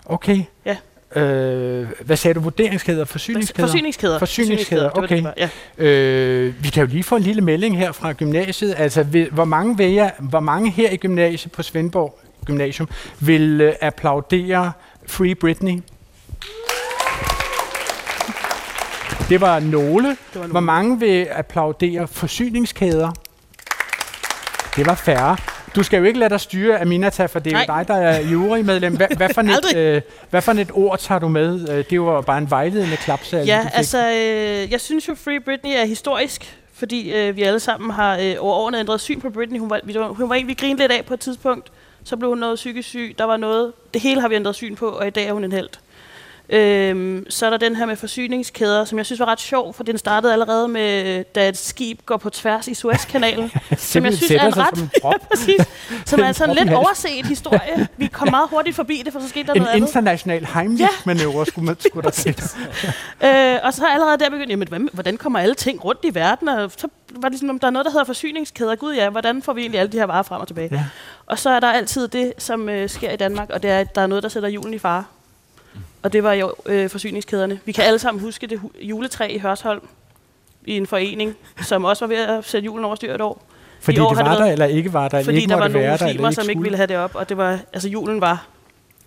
Okay. 0.06 0.44
Ja. 0.66 0.76
Øh, 1.22 1.88
hvad 2.02 2.18
sagde 2.18 2.34
du? 2.34 2.40
Vurderingskæder? 2.40 3.06
Forsyningskæder? 3.06 3.68
Forsyningskæder. 3.68 4.20
Forsyningskæder, 4.20 4.90
okay. 4.98 5.24
det, 5.24 5.34
ja. 5.38 5.50
Øh, 5.86 6.64
vi 6.64 6.70
kan 6.70 6.84
jo 6.86 6.90
lige 6.92 7.04
få 7.04 7.16
en 7.16 7.22
lille 7.24 7.42
melding 7.42 7.78
her 7.78 7.92
fra 7.92 8.14
gymnasiet. 8.14 8.76
Altså, 8.78 9.04
vil, 9.04 9.30
hvor 9.32 9.46
mange 9.46 9.78
vil 9.78 9.92
jeg, 9.92 10.12
hvor 10.20 10.40
mange 10.40 10.72
her 10.72 10.92
i 10.92 10.98
gymnasiet 10.98 11.52
på 11.52 11.64
Svendborg 11.64 12.20
Gymnasium 12.46 12.90
vil 13.20 13.62
øh, 13.62 13.74
applaudere 13.82 14.72
Free 15.08 15.36
Britney? 15.36 15.82
Det 19.30 19.42
var 19.42 19.60
nogle. 19.60 20.10
Det 20.34 20.42
var 20.42 20.48
Hvor 20.48 20.60
mange 20.60 21.00
vil 21.00 21.28
applaudere 21.32 22.08
forsyningskæder? 22.08 23.12
Det 24.76 24.86
var 24.86 24.96
færre. 24.96 25.38
Du 25.76 25.84
skal 25.84 25.98
jo 25.98 26.04
ikke 26.04 26.20
lade 26.20 26.30
dig 26.30 26.40
styre 26.40 26.80
af 26.80 26.88
Minata, 26.88 27.26
for 27.26 27.40
det 27.40 27.54
er 27.54 27.60
jo 27.60 27.66
Nej. 27.68 27.78
dig, 27.84 27.88
der 27.88 27.94
er 27.96 28.20
jurymedlem. 28.30 28.96
Hvad, 28.96 29.08
hvad, 29.18 29.30
for 29.34 29.42
et, 29.72 29.78
øh, 29.78 30.02
hvad 30.30 30.42
for 30.42 30.52
et 30.52 30.72
ord 30.74 31.00
tager 31.00 31.20
du 31.20 31.28
med? 31.28 31.70
Øh, 31.70 31.86
Det 31.90 32.02
var 32.02 32.22
bare 32.22 32.38
en 32.38 32.50
vejledende 32.50 32.98
klapsal. 32.98 33.46
Ja, 33.46 33.68
altså, 33.74 34.10
øh, 34.10 34.72
jeg 34.72 34.82
synes 34.82 35.08
jo, 35.08 35.16
Free 35.16 35.40
Britney 35.40 35.72
er 35.76 35.86
historisk, 35.86 36.58
fordi 36.74 37.14
øh, 37.14 37.36
vi 37.36 37.42
alle 37.44 37.60
sammen 37.60 37.92
har 37.92 38.18
øh, 38.18 38.36
over 38.40 38.56
årene 38.56 38.80
ændret 38.80 39.02
syn 39.02 39.22
på 39.22 39.30
Britney. 39.30 39.60
Hun 39.60 39.70
var, 39.70 40.08
hun 40.14 40.30
var 40.30 40.36
en, 40.36 40.48
vi 40.48 40.54
grinede 40.54 40.80
lidt 40.84 40.92
af 40.92 41.06
på 41.06 41.14
et 41.14 41.20
tidspunkt. 41.20 41.72
Så 42.04 42.18
blev 42.18 42.30
hun 42.30 42.38
noget 42.38 42.56
psykisk 42.56 42.90
syg. 42.90 43.16
Der 43.18 43.24
var 43.24 43.38
noget. 43.38 43.72
Det 43.94 44.02
hele 44.02 44.22
har 44.22 44.28
vi 44.28 44.36
ændret 44.36 44.56
syn 44.56 44.76
på, 44.76 44.90
og 44.90 45.08
i 45.08 45.10
dag 45.10 45.26
er 45.28 45.34
hun 45.34 45.44
en 45.44 45.52
held. 45.52 45.70
Øhm, 46.52 47.26
så 47.30 47.46
er 47.46 47.50
der 47.50 47.58
den 47.58 47.76
her 47.76 47.86
med 47.86 47.96
forsyningskæder, 47.96 48.86
som 48.86 48.98
jeg 48.98 49.06
synes 49.06 49.20
var 49.20 49.26
ret 49.26 49.40
sjov, 49.40 49.74
for 49.74 49.84
den 49.84 49.98
startede 49.98 50.34
allerede 50.34 50.68
med, 50.68 51.24
da 51.24 51.50
et 51.50 51.58
skib 51.58 52.00
går 52.06 52.18
på 52.18 52.30
tværs 52.30 52.68
i 52.68 52.74
Suezkanalen. 52.74 53.52
som 53.78 54.06
jeg 54.06 54.14
synes 54.14 54.32
er 54.32 54.48
en 54.48 54.58
ret- 54.58 54.78
som 54.78 54.90
en. 55.12 55.20
Præcis. 55.32 55.62
Som 56.06 56.20
er 56.20 56.32
sådan 56.42 56.56
prop 56.56 56.58
i 56.58 56.64
lidt 56.64 56.74
overset 56.74 57.26
historie. 57.26 57.88
Vi 57.98 58.08
kom 58.08 58.28
meget 58.32 58.50
hurtigt 58.50 58.76
forbi 58.76 59.02
det, 59.06 59.14
for 59.14 59.20
så 59.20 59.30
skete 59.30 59.48
der 59.48 59.54
En 59.54 59.62
noget 59.62 59.74
andet. 59.76 59.88
international 59.88 60.46
Heimlich-manøvre 60.46 61.46
skulle, 61.46 61.66
man, 61.66 61.76
skulle 61.80 62.04
der 62.04 62.10
til. 62.10 62.42
Øh, 63.24 63.58
og 63.64 63.74
så 63.74 63.86
allerede 63.88 64.18
der 64.20 64.30
begyndte 64.30 64.52
jeg, 64.60 64.68
jamen, 64.72 64.90
hvordan 64.94 65.18
kommer 65.18 65.40
alle 65.40 65.56
ting 65.56 65.86
rundt 65.86 66.00
i 66.04 66.16
verden? 66.16 66.48
Og 66.48 66.72
så 66.78 66.88
var 67.16 67.30
det 67.30 67.38
sådan, 67.38 67.50
om 67.50 67.60
der 67.60 67.68
er 67.68 67.72
noget, 67.72 67.86
der 67.86 67.92
hedder 67.92 68.06
forsyningskæder. 68.06 68.76
Gud 68.76 68.94
ja, 68.96 69.10
hvordan 69.10 69.42
får 69.42 69.54
vi 69.54 69.62
egentlig 69.62 69.80
alle 69.80 69.92
de 69.92 69.98
her 69.98 70.06
varer 70.06 70.24
frem 70.24 70.42
og 70.42 70.48
tilbage? 70.48 70.70
Ja. 70.72 70.86
Og 71.26 71.40
så 71.40 71.50
er 71.50 71.60
der 71.60 71.72
altid 71.72 72.08
det, 72.08 72.34
som 72.38 72.70
øh, 72.70 72.90
sker 72.90 73.12
i 73.12 73.16
Danmark, 73.16 73.50
og 73.50 73.64
det 73.64 73.70
er, 73.72 73.80
at 73.80 73.96
der 73.96 74.02
er 74.02 74.08
noget, 74.08 74.24
der 74.24 74.30
sætter 74.30 74.50
julen 74.50 74.74
i 74.74 74.80
fare. 74.80 75.04
Og 76.04 76.14
det 76.14 76.24
var 76.24 76.34
jo 76.34 76.54
øh, 76.66 76.90
forsyningskæderne. 76.90 77.60
Vi 77.66 77.72
kan 77.72 77.84
alle 77.84 78.00
sammen 78.00 78.22
huske 78.24 78.48
det 78.48 78.60
hu- 78.60 78.72
juletræ 78.82 79.28
i 79.36 79.38
Hørsholm 79.40 79.88
i 80.66 80.78
en 80.78 80.88
forening, 80.88 81.36
som 81.62 81.84
også 81.86 82.06
var 82.08 82.16
ved 82.16 82.24
at 82.24 82.46
sætte 82.46 82.66
julen 82.66 82.86
over 82.86 82.96
styr 82.96 83.14
et 83.16 83.22
år. 83.22 83.46
Fordi 83.80 84.00
år 84.00 84.10
det 84.10 84.18
har 84.18 84.24
det 84.24 84.40
var 84.40 84.46
der, 84.46 84.52
eller 84.52 84.66
ikke 84.66 84.94
var 84.94 85.08
der, 85.08 85.18
eller 85.18 85.26
Fordi 85.26 85.38
ikke 85.38 85.50
der 85.50 85.56
var 85.56 85.68
nogle 85.68 85.86
der, 85.86 85.92
muslimer, 85.92 86.30
ikke 86.30 86.36
som 86.36 86.42
ikke 86.44 86.52
skulle. 86.52 86.64
ville 86.64 86.78
have 86.78 86.88
det 86.88 86.98
op, 86.98 87.16
og 87.16 87.30
det 87.30 87.38
var, 87.38 87.60
altså 87.74 87.90
julen 87.90 88.22
var 88.22 88.48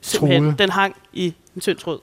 simpelthen, 0.00 0.44
Truet. 0.44 0.58
den 0.58 0.70
hang 0.70 0.96
i 1.12 1.34
en 1.54 1.60
tynd 1.60 1.76
tråd. 1.78 1.98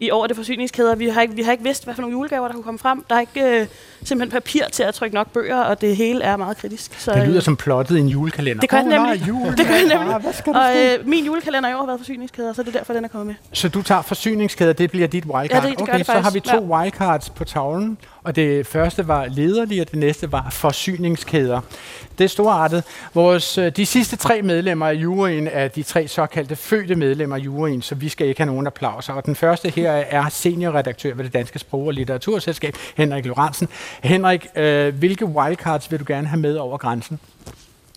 I 0.00 0.10
år 0.10 0.22
er 0.22 0.26
det 0.26 0.36
forsyningskæder. 0.36 0.94
Vi 0.94 1.08
har, 1.08 1.20
ikke, 1.22 1.34
vi 1.34 1.42
har 1.42 1.52
ikke 1.52 1.64
vidst, 1.64 1.84
hvad 1.84 1.94
for 1.94 2.00
nogle 2.02 2.16
julegaver, 2.16 2.46
der 2.46 2.54
kunne 2.54 2.62
komme 2.62 2.78
frem. 2.78 3.04
Der 3.10 3.16
er 3.16 3.20
ikke 3.20 3.60
øh, 3.60 3.66
simpelthen 4.04 4.40
papir 4.42 4.62
til 4.72 4.82
at 4.82 4.94
trykke 4.94 5.14
nok 5.14 5.30
bøger, 5.32 5.56
og 5.60 5.80
det 5.80 5.96
hele 5.96 6.22
er 6.24 6.36
meget 6.36 6.56
kritisk. 6.56 7.00
Så, 7.00 7.12
Det 7.12 7.22
lyder 7.22 7.36
øh, 7.36 7.42
som 7.42 7.56
plottet 7.56 7.96
i 7.96 8.00
en 8.00 8.08
julekalender. 8.08 8.60
Det 8.60 8.70
gør 8.70 8.78
Åh, 8.80 8.86
nej, 8.86 8.98
nemlig. 9.10 9.28
julen 9.28 9.52
Det 9.58 9.66
gør 9.66 9.74
er 9.74 9.78
nemlig. 9.78 9.96
bare- 10.06 10.18
Hvad 10.18 10.32
skal 10.32 10.52
der 10.52 10.68
og 10.70 10.76
øh, 11.00 11.08
min 11.08 11.24
julekalender 11.26 11.70
i 11.70 11.74
år 11.74 11.78
har 11.78 11.86
været 11.86 12.00
forsyningskæder, 12.00 12.52
så 12.52 12.62
det 12.62 12.68
er 12.74 12.78
derfor, 12.78 12.92
den 12.92 13.04
er 13.04 13.08
kommet 13.08 13.26
med. 13.26 13.34
Så 13.52 13.68
du 13.68 13.82
tager 13.82 14.02
forsyningskæder, 14.02 14.72
det 14.72 14.90
bliver 14.90 15.06
dit 15.08 15.24
wildcard. 15.24 15.62
Ja, 15.64 15.68
det- 15.70 15.78
det 15.78 15.82
okay, 15.88 15.98
det 15.98 16.06
så 16.06 16.12
har 16.12 16.30
vi 16.30 16.40
to 16.40 16.58
wildcards 16.74 17.30
på 17.30 17.44
tavlen, 17.44 17.98
og 18.26 18.36
det 18.36 18.66
første 18.66 19.08
var 19.08 19.26
lederlige, 19.26 19.82
og 19.82 19.90
det 19.90 19.98
næste 19.98 20.32
var 20.32 20.46
forsyningskæder. 20.50 21.60
Det 22.18 22.24
er 22.24 22.28
storartet. 22.28 22.84
Vores, 23.14 23.58
øh, 23.58 23.72
de 23.76 23.86
sidste 23.86 24.16
tre 24.16 24.42
medlemmer 24.42 24.86
af 24.86 24.94
juryen 24.94 25.48
er 25.52 25.68
de 25.68 25.82
tre 25.82 26.08
såkaldte 26.08 26.56
fødte 26.56 26.94
medlemmer 26.94 27.36
af 27.36 27.40
juryen, 27.40 27.82
så 27.82 27.94
vi 27.94 28.08
skal 28.08 28.26
ikke 28.26 28.40
have 28.40 28.46
nogen 28.46 28.66
applauser. 28.66 29.12
Og 29.12 29.26
den 29.26 29.34
første 29.34 29.70
her 29.70 29.90
er 29.90 30.28
seniorredaktør 30.28 31.14
ved 31.14 31.24
det 31.24 31.32
Danske 31.32 31.58
Sprog- 31.58 31.86
og 31.86 31.92
Litteraturselskab, 31.92 32.74
Henrik 32.96 33.26
Lorentzen. 33.26 33.68
Henrik, 34.02 34.46
øh, 34.56 34.94
hvilke 34.94 35.26
wildcards 35.26 35.90
vil 35.90 36.00
du 36.00 36.04
gerne 36.08 36.26
have 36.26 36.40
med 36.40 36.56
over 36.56 36.78
grænsen? 36.78 37.20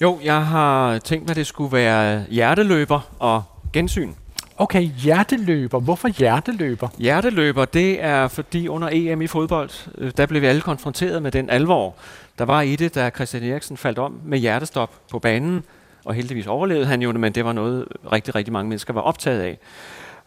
Jo, 0.02 0.20
jeg 0.24 0.46
har 0.46 0.98
tænkt 0.98 1.26
mig, 1.26 1.30
at 1.30 1.36
det 1.36 1.48
skulle 1.48 1.78
være 1.78 2.24
hjerteløber 2.30 3.00
og 3.20 3.44
gensyn. 3.74 4.14
Okay, 4.62 4.82
hjerteløber. 4.82 5.80
Hvorfor 5.80 6.08
hjerteløber? 6.08 6.88
Hjerteløber, 6.98 7.66
det 7.66 8.04
er 8.04 8.28
fordi 8.28 8.68
under 8.68 8.90
EM 8.92 9.22
i 9.22 9.28
fodbold, 9.28 9.70
øh, 9.98 10.12
der 10.18 10.26
blev 10.26 10.42
vi 10.42 10.48
alle 10.48 10.62
konfronteret 10.62 11.24
med 11.24 11.32
den 11.32 11.50
alvor, 11.50 11.96
der 12.40 12.46
var 12.46 12.62
i 12.62 12.76
det, 12.76 12.96
da 12.96 13.10
Christian 13.16 13.44
Eriksen 13.44 13.78
faldt 13.78 14.00
om 14.00 14.20
med 14.26 14.40
hjertestop 14.40 14.92
på 15.12 15.20
banen. 15.20 15.64
Og 16.06 16.14
heldigvis 16.14 16.48
overlevede 16.48 16.86
han 16.86 17.02
jo, 17.02 17.12
men 17.12 17.34
det 17.36 17.46
var 17.46 17.54
noget, 17.54 17.86
rigtig, 18.12 18.36
rigtig 18.36 18.54
mange 18.54 18.70
mennesker 18.70 18.94
var 18.94 19.02
optaget 19.02 19.42
af. 19.42 19.58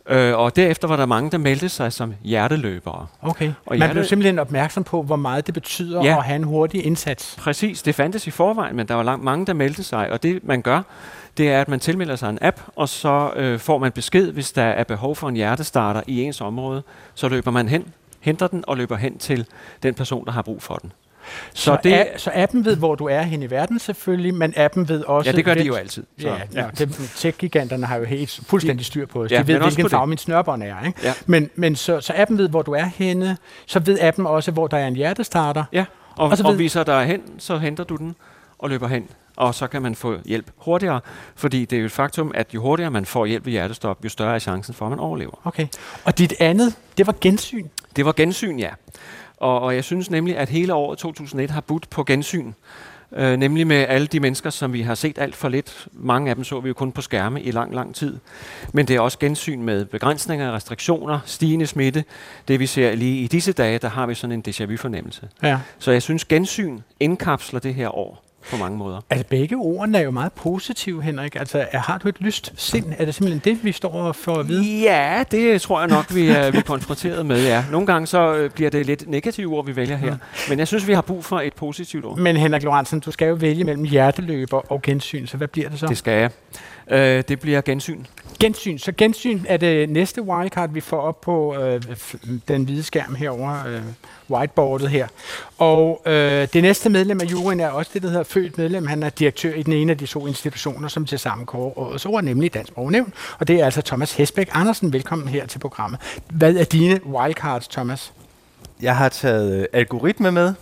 Øh, 0.09 0.39
og 0.39 0.57
derefter 0.57 0.89
var 0.89 0.97
der 0.97 1.07
mange, 1.07 1.31
der 1.31 1.39
meldte 1.39 1.69
sig 1.69 1.93
som 1.93 2.15
hjerteløbere. 2.23 3.07
Okay. 3.23 3.47
Og 3.47 3.53
Man 3.69 3.79
hjerte- 3.79 3.93
blev 3.93 4.05
simpelthen 4.05 4.39
opmærksom 4.39 4.85
på, 4.85 5.03
hvor 5.03 5.17
meget 5.17 5.47
det 5.47 5.55
betyder 5.55 6.05
Ja. 6.05 6.17
at 6.19 6.25
have 6.25 6.37
en 6.37 6.45
hurtig 6.45 6.87
indsats. 6.87 7.37
Præcis, 7.39 7.83
det 7.83 7.95
fandtes 7.95 8.27
i 8.27 8.31
forvejen, 8.31 8.77
men 8.77 8.89
der 8.89 8.95
var 8.95 9.03
langt 9.03 9.25
mange, 9.25 9.47
der 9.47 9.53
meldte 9.53 9.83
sig. 9.83 10.11
Og 10.13 10.23
det 10.23 10.41
man 10.45 10.63
gør, 10.63 10.83
det 11.37 11.49
er, 11.53 11.61
at 11.61 11.69
man 11.69 11.81
tilmelder 11.81 12.17
sig 12.17 12.31
en 12.31 12.39
app, 12.43 12.61
og 12.77 12.89
så 12.89 13.31
øh, 13.37 13.59
får 13.59 13.79
man 13.79 13.93
besked, 13.93 14.33
hvis 14.33 14.53
der 14.53 14.63
er 14.63 14.85
behov 14.85 15.17
for 15.17 15.29
en 15.29 15.35
hjertestarter 15.37 16.01
i 16.07 16.23
ens 16.23 16.41
område. 16.41 16.83
Så 17.15 17.29
løber 17.29 17.51
man 17.51 17.69
hen, 17.69 17.85
henter 18.21 18.47
den 18.47 18.65
og 18.67 18.77
løber 18.77 18.97
hen 18.97 19.19
til 19.19 19.47
den 19.83 19.95
person, 19.95 20.25
der 20.25 20.33
har 20.33 20.43
brug 20.43 20.63
for 20.63 20.75
den. 20.75 20.93
Så, 21.55 21.63
Så 21.65 21.73
det- 21.73 21.83
det, 21.85 22.07
så 22.17 22.31
appen 22.35 22.65
ved, 22.65 22.77
hvor 22.77 22.95
du 22.95 23.05
er 23.07 23.23
hen 23.23 23.43
i 23.43 23.51
verden 23.51 23.79
selvfølgelig, 23.79 24.35
men 24.35 24.53
appen 24.57 24.89
ved 24.89 25.05
også... 25.05 25.31
Ja, 25.31 25.37
det 25.37 25.45
gør 25.45 25.55
de 25.55 25.63
jo 25.65 25.75
altid. 25.75 26.05
Så, 26.21 26.29
Ja, 26.29 26.35
ja. 26.55 26.67
Det, 26.79 27.11
tech-giganterne 27.17 27.87
har 27.87 27.97
jo 27.97 28.05
helt 28.05 28.41
fuldstændig 28.47 28.87
styr 28.87 29.07
på 29.07 29.23
os. 29.23 29.31
Ja, 29.31 29.39
de 29.43 29.47
ved, 29.47 29.59
hvilken 29.61 29.91
farve 29.91 30.07
min 30.07 30.19
snørbånd 30.19 30.63
er. 30.63 30.87
Ikke? 30.87 31.01
Ja. 31.05 31.13
Men, 31.27 31.51
men 31.55 31.77
så, 31.77 32.01
så 32.01 32.13
appen 32.17 32.39
ved, 32.39 32.49
hvor 32.49 32.63
du 32.63 32.73
er 32.73 32.85
henne. 32.85 33.37
Så 33.67 33.79
ved 33.81 33.99
appen 34.01 34.27
også, 34.27 34.51
hvor 34.51 34.67
der 34.67 34.77
er 34.77 34.87
en 34.87 34.97
hjertestarter. 34.97 35.65
Ja, 35.73 35.85
og, 36.17 36.25
Og 36.25 36.31
og, 36.31 36.37
så 36.39 36.45
og 36.45 36.51
ved- 36.51 36.59
viser 36.59 36.85
dig 36.85 37.05
hen, 37.07 37.21
så 37.39 37.59
henter 37.59 37.85
du 37.85 37.97
den 37.97 38.15
og 38.59 38.71
løber 38.71 38.89
hen. 38.89 39.09
Og 39.37 39.55
så 39.55 39.67
kan 39.67 39.83
man 39.83 39.95
få 39.95 40.17
hjælp 40.25 40.51
hurtigere, 40.57 41.01
fordi 41.35 41.65
det 41.65 41.77
er 41.77 41.81
jo 41.81 41.87
et 41.87 41.93
faktum, 41.93 42.33
at 42.35 42.55
jo 42.55 42.61
hurtigere 42.61 42.91
man 42.91 43.07
får 43.07 43.27
hjælp 43.27 43.45
ved 43.45 43.53
hjertestop, 43.53 44.05
jo 44.05 44.09
større 44.09 44.35
er 44.35 44.39
chancen 44.39 44.75
for, 44.75 44.87
at 44.87 44.91
man 44.91 44.99
overlever. 44.99 45.41
Okay. 45.45 45.67
Og 46.05 46.19
dit 46.19 46.35
andet, 46.41 46.77
det 46.99 47.07
var 47.07 47.15
gensyn. 47.21 47.69
Det 47.97 48.05
var 48.05 48.13
gensyn, 48.13 48.59
ja. 48.59 48.71
Og, 49.37 49.61
og 49.61 49.75
jeg 49.75 49.85
synes 49.85 50.11
nemlig, 50.11 50.37
at 50.37 50.49
hele 50.49 50.75
året 50.75 50.99
2001 50.99 51.51
har 51.51 51.61
budt 51.61 51.91
på 51.91 52.05
gensyn. 52.05 52.53
Øh, 53.17 53.37
nemlig 53.37 53.67
med 53.67 53.77
alle 53.77 54.07
de 54.07 54.21
mennesker, 54.21 54.51
som 54.51 54.73
vi 54.73 54.83
har 54.83 54.95
set 54.95 55.19
alt 55.19 55.37
for 55.37 55.49
lidt. 55.49 55.89
Mange 55.93 56.31
af 56.31 56.35
dem 56.35 56.45
så 56.45 56.61
vi 56.61 56.69
jo 56.69 56.75
kun 56.75 56.93
på 56.93 57.01
skærme 57.01 57.43
i 57.43 57.51
lang, 57.51 57.75
lang 57.75 57.95
tid. 57.95 58.19
Men 58.73 58.89
det 58.89 58.97
er 58.97 59.01
også 59.01 59.19
gensyn 59.19 59.63
med 59.63 59.85
begrænsninger, 59.85 60.53
restriktioner, 60.55 61.21
stigende 61.27 61.67
smitte. 61.67 62.05
Det 62.49 62.61
vi 62.61 62.67
ser 62.67 62.95
lige 62.95 63.21
i 63.21 63.27
disse 63.27 63.53
dage, 63.53 63.79
der 63.79 63.89
har 63.89 64.07
vi 64.07 64.15
sådan 64.15 64.33
en 64.33 64.45
déjà 64.49 64.65
vu-fornemmelse. 64.65 65.29
Ja. 65.43 65.59
Så 65.79 65.91
jeg 65.91 66.03
synes, 66.03 66.25
gensyn 66.25 66.79
indkapsler 67.01 67.61
det 67.61 67.75
her 67.75 67.99
år 67.99 68.25
på 68.51 68.57
mange 68.57 68.79
måder. 68.79 69.01
Altså 69.11 69.27
begge 69.29 69.57
ordene 69.57 69.99
er 69.99 70.03
jo 70.03 70.11
meget 70.11 70.33
positive, 70.33 71.03
Henrik. 71.03 71.37
Altså 71.37 71.67
er, 71.73 71.79
har 71.79 71.99
du 71.99 72.09
et 72.09 72.17
lyst 72.21 72.53
sind? 72.57 72.93
Er 72.99 73.05
det 73.05 73.15
simpelthen 73.15 73.55
det, 73.55 73.65
vi 73.65 73.73
står 73.73 74.13
for 74.13 74.35
at 74.35 74.49
vide? 74.49 74.81
Ja, 74.81 75.25
det 75.31 75.61
tror 75.61 75.81
jeg 75.81 75.89
nok, 75.89 76.15
vi 76.15 76.29
er, 76.29 76.51
vi 76.51 76.59
er 76.59 76.63
konfronteret 76.63 77.27
med. 77.27 77.43
Ja. 77.45 77.65
Nogle 77.71 77.87
gange 77.87 78.07
så 78.07 78.35
øh, 78.35 78.51
bliver 78.51 78.71
det 78.71 78.87
lidt 78.87 79.09
negative 79.09 79.57
ord, 79.57 79.67
vi 79.67 79.77
vælger 79.77 79.97
her. 79.97 80.17
Men 80.49 80.59
jeg 80.59 80.69
synes, 80.69 80.89
vi 80.89 80.93
har 80.93 81.03
brug 81.03 81.25
for 81.25 81.41
et 81.41 81.53
positivt 81.53 82.05
ord. 82.05 82.19
Men 82.19 82.37
Henrik 82.37 82.63
Lorentzen, 82.63 83.01
du 83.01 83.11
skal 83.11 83.29
jo 83.29 83.35
vælge 83.35 83.65
mellem 83.65 83.85
hjerteløber 83.85 84.73
og 84.73 84.83
gensyn, 84.83 85.27
så 85.27 85.37
hvad 85.37 85.49
bliver 85.49 85.69
det 85.69 85.79
så? 85.79 85.87
Det 85.87 85.99
skal 85.99 86.21
jeg. 86.21 86.31
Øh, 86.91 87.25
det 87.29 87.41
bliver 87.41 87.61
gensyn. 87.61 88.05
Gensyn. 88.41 88.79
Så 88.79 88.93
gensyn 88.99 89.41
er 89.49 89.57
det 89.57 89.91
næste 89.91 90.23
wildcard, 90.23 90.71
vi 90.71 90.81
får 90.81 91.01
op 91.01 91.21
på 91.21 91.57
øh, 91.57 91.83
den 92.49 92.65
hvide 92.65 92.83
skærm 92.83 93.15
herover 93.15 93.67
øh, 93.67 93.83
whiteboardet 94.31 94.91
her. 94.91 95.09
Og 95.59 96.03
øh, 96.07 96.49
det 96.53 96.63
næste 96.63 96.91
medlem 96.91 97.21
af 97.21 97.25
juryen 97.25 97.61
er 97.61 97.69
også 97.69 97.91
det, 97.95 98.03
der 98.03 98.09
hedder 98.09 98.25
født 98.25 98.59
medlem. 98.59 98.87
Han 98.87 99.03
er 99.03 99.11
direktør 99.11 99.55
i 99.55 99.63
den 99.63 99.73
ene 99.73 99.93
af 99.93 99.99
de 99.99 100.07
to 100.07 100.27
institutioner, 100.27 100.89
som 100.89 101.07
til 101.07 101.19
sammen 101.19 101.47
kårer 101.47 101.79
årets 101.79 102.07
ord, 102.07 102.25
nemlig 102.25 102.55
Dansk 102.55 102.73
Sprognævn. 102.73 103.13
Og 103.39 103.49
det 103.49 103.61
er 103.61 103.65
altså 103.65 103.83
Thomas 103.83 104.13
Hesbæk 104.15 104.49
Andersen. 104.53 104.93
Velkommen 104.93 105.29
her 105.29 105.47
til 105.47 105.59
programmet. 105.59 106.01
Hvad 106.31 106.57
er 106.57 106.65
dine 106.65 107.07
wildcards, 107.07 107.69
Thomas? 107.69 108.13
Jeg 108.83 108.97
har 108.97 109.09
taget 109.09 109.61
øh, 109.61 109.67
algoritme 109.73 110.33
med, 110.33 110.47
og 110.47 110.55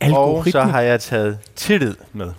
Algoritme? 0.00 0.52
så 0.52 0.62
har 0.62 0.80
jeg 0.80 1.00
taget 1.00 1.38
tillid 1.56 1.94
med. 2.12 2.32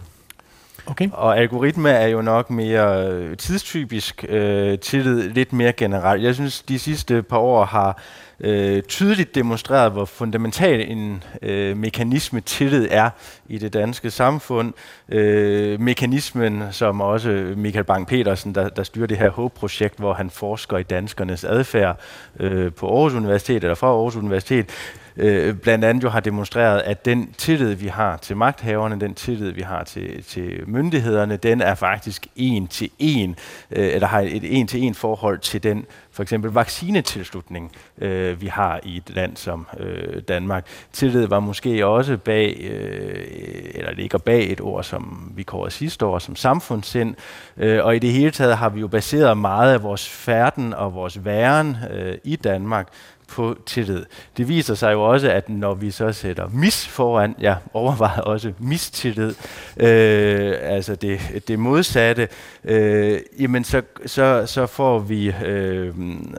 Okay. 0.86 1.10
Og 1.14 1.38
algoritme 1.38 1.90
er 1.90 2.08
jo 2.08 2.22
nok 2.22 2.50
mere 2.50 3.08
øh, 3.08 3.38
tidstypisk, 3.38 4.26
øh, 4.30 4.80
tillid 4.80 5.30
lidt 5.30 5.54
mere 5.54 5.74
generelt. 5.74 6.24
Jeg 6.24 6.36
synes, 6.36 6.62
de 6.62 6.80
sidste 6.80 7.24
par 7.24 7.38
år 7.38 7.66
har 7.66 8.02
øh, 8.44 8.84
tydeligt 8.84 9.36
demonstreret, 9.36 9.92
hvor 9.92 10.06
fundamental 10.06 10.92
en 10.92 11.24
øh, 11.42 11.78
mekanisme 11.78 12.42
tillid 12.42 12.88
er 12.92 13.10
i 13.48 13.58
det 13.58 13.74
danske 13.74 14.12
samfund. 14.12 14.74
Øh, 15.10 15.80
mekanismen, 15.80 16.64
som 16.72 17.02
også 17.02 17.54
Michael 17.58 17.86
Bang-Petersen, 17.86 18.54
der, 18.54 18.70
der 18.70 18.84
styrer 18.84 19.08
det 19.08 19.18
her 19.18 19.30
HOPE-projekt, 19.30 19.98
hvor 19.98 20.14
han 20.14 20.30
forsker 20.30 20.78
i 20.78 20.84
danskernes 20.84 21.44
adfærd 21.44 22.00
øh, 22.40 22.74
på 22.74 22.88
Aarhus 22.88 23.14
Universitet, 23.14 23.64
eller 23.64 23.76
fra 23.76 23.88
Aarhus 23.88 24.16
Universitet, 24.16 24.70
øh, 25.18 25.56
blandt 25.56 25.86
andet 25.86 26.03
jo 26.03 26.10
har 26.10 26.20
demonstreret, 26.20 26.80
at 26.80 27.06
den 27.06 27.34
tillid, 27.38 27.74
vi 27.74 27.88
har 27.88 28.18
til 28.18 28.38
magthaverne, 28.38 29.00
den 29.00 29.13
tillid, 29.13 29.51
vi 29.51 29.62
har 29.62 29.84
til, 29.84 30.24
til 30.24 30.63
myndighederne, 30.68 31.38
den 31.38 31.62
er 31.62 31.75
faktisk 31.75 32.27
en 32.36 32.68
til 32.68 32.89
en, 33.00 33.36
øh, 33.72 33.96
eller 33.96 34.08
har 34.08 34.20
et 34.20 34.60
en 34.60 34.68
til 34.68 34.84
en 34.84 34.96
forhold 34.96 35.39
til 35.39 35.63
den 35.63 35.86
for 36.12 36.24
eksempel 36.24 36.51
vaccinetilslutning, 36.51 37.72
øh, 37.98 38.41
vi 38.41 38.48
har 38.48 38.80
i 38.84 38.98
et 38.98 39.10
land 39.15 39.38
som 39.38 39.68
øh, 39.80 40.22
Danmark. 40.27 40.65
Tillid 40.94 41.27
var 41.27 41.39
måske 41.39 41.86
også 41.86 42.18
bag, 42.18 42.58
øh, 42.72 43.25
eller 43.74 43.91
ligger 43.91 44.18
bag 44.18 44.51
et 44.51 44.62
ord, 44.62 44.84
som 44.84 45.32
vi 45.36 45.44
kårede 45.44 45.72
sidste 45.72 46.06
år, 46.06 46.20
som 46.20 46.36
samfundssind. 46.36 47.15
Øh, 47.58 47.86
og 47.86 47.96
i 47.96 48.00
det 48.00 48.12
hele 48.12 48.32
taget 48.32 48.58
har 48.58 48.70
vi 48.70 48.80
jo 48.80 48.88
baseret 48.88 49.38
meget 49.38 49.74
af 49.74 49.84
vores 49.84 50.10
færden 50.10 50.74
og 50.74 50.94
vores 50.94 51.25
væren 51.25 51.77
øh, 51.91 52.18
i 52.24 52.36
Danmark 52.36 52.88
på 53.32 53.56
tillid. 53.66 54.06
Det 54.38 54.48
viser 54.48 54.76
sig 54.76 54.94
jo 54.94 55.04
også, 55.04 55.32
at 55.32 55.50
når 55.50 55.74
vi 55.74 55.92
så 55.92 56.12
sætter 56.12 56.48
mis 56.54 56.88
foran, 56.88 57.36
ja, 57.42 57.56
overvejer 57.74 58.22
også 58.22 58.54
mistillid, 58.60 59.36
øh, 59.78 60.54
altså 60.62 60.96
det, 60.96 61.20
det 61.48 61.60
modsatte, 61.60 62.28
øh, 62.64 63.20
jamen 63.40 63.64
så, 63.64 63.82
så, 64.06 64.44
så 64.46 64.66
får 64.66 65.00
vi 65.00 65.34
øh, 65.46 65.94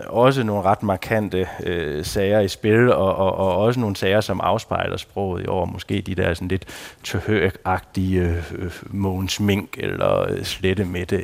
også 0.07 0.43
nogle 0.43 0.63
ret 0.63 0.83
markante 0.83 1.49
øh, 1.65 2.05
sager 2.05 2.41
i 2.41 2.49
spil, 2.49 2.93
og, 2.93 3.17
og, 3.17 3.35
og 3.35 3.57
også 3.57 3.81
nogle 3.81 3.97
sager, 3.97 4.21
som 4.21 4.41
afspejler 4.41 4.97
sproget 4.97 5.45
i 5.45 5.47
år. 5.47 5.65
Måske 5.65 6.01
de 6.01 6.15
der 6.15 6.35
sådan 6.35 6.49
lidt 6.49 6.65
tøhøagtige 7.05 8.21
øh, 8.53 8.73
Mogens 8.91 9.41
Mink, 9.41 9.77
eller 9.79 10.21
øh, 10.31 10.45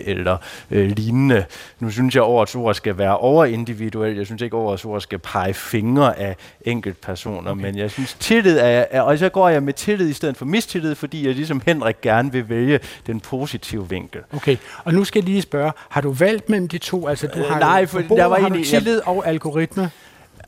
eller 0.06 0.36
øh, 0.70 0.90
lignende. 0.90 1.44
Nu 1.80 1.90
synes 1.90 2.14
jeg, 2.14 2.22
at 2.22 2.26
årets 2.26 2.54
ord 2.54 2.74
skal 2.74 2.98
være 2.98 3.16
overindividuelt. 3.16 4.18
Jeg 4.18 4.26
synes 4.26 4.42
ikke, 4.42 4.56
at 4.56 4.60
årets 4.60 4.84
ord 4.84 5.00
skal 5.00 5.18
pege 5.18 5.54
fingre 5.58 6.18
af 6.18 6.36
enkeltpersoner, 6.62 7.50
okay. 7.50 7.62
men 7.62 7.78
jeg 7.78 7.90
synes, 7.90 8.14
tillid 8.20 8.58
er, 8.58 8.84
er, 8.90 9.00
og 9.02 9.18
så 9.18 9.28
går 9.28 9.48
jeg 9.48 9.62
med 9.62 9.72
tillid 9.72 10.08
i 10.08 10.12
stedet 10.12 10.36
for 10.36 10.44
mistillid, 10.44 10.94
fordi 10.94 11.26
jeg 11.26 11.34
ligesom 11.34 11.62
Henrik 11.66 12.00
gerne 12.00 12.32
vil 12.32 12.48
vælge 12.48 12.80
den 13.06 13.20
positive 13.20 13.88
vinkel. 13.88 14.20
Okay, 14.36 14.56
og 14.84 14.94
nu 14.94 15.04
skal 15.04 15.20
jeg 15.20 15.28
lige 15.28 15.42
spørge, 15.42 15.72
har 15.88 16.00
du 16.00 16.10
valgt 16.12 16.48
mellem 16.48 16.68
de 16.68 16.78
to? 16.78 17.06
Altså, 17.08 17.26
du 17.26 17.38
Øh, 17.38 17.44
har 17.46 17.58
nej, 17.58 17.80
jo- 17.80 17.86
for 17.86 18.00
bordet 18.08 18.16
der 18.22 18.24
var 18.28 18.36
har 18.36 18.42
egentlig- 18.46 18.64
du 18.64 18.70
tillid 18.70 19.00
og 19.06 19.26
algoritme. 19.28 19.90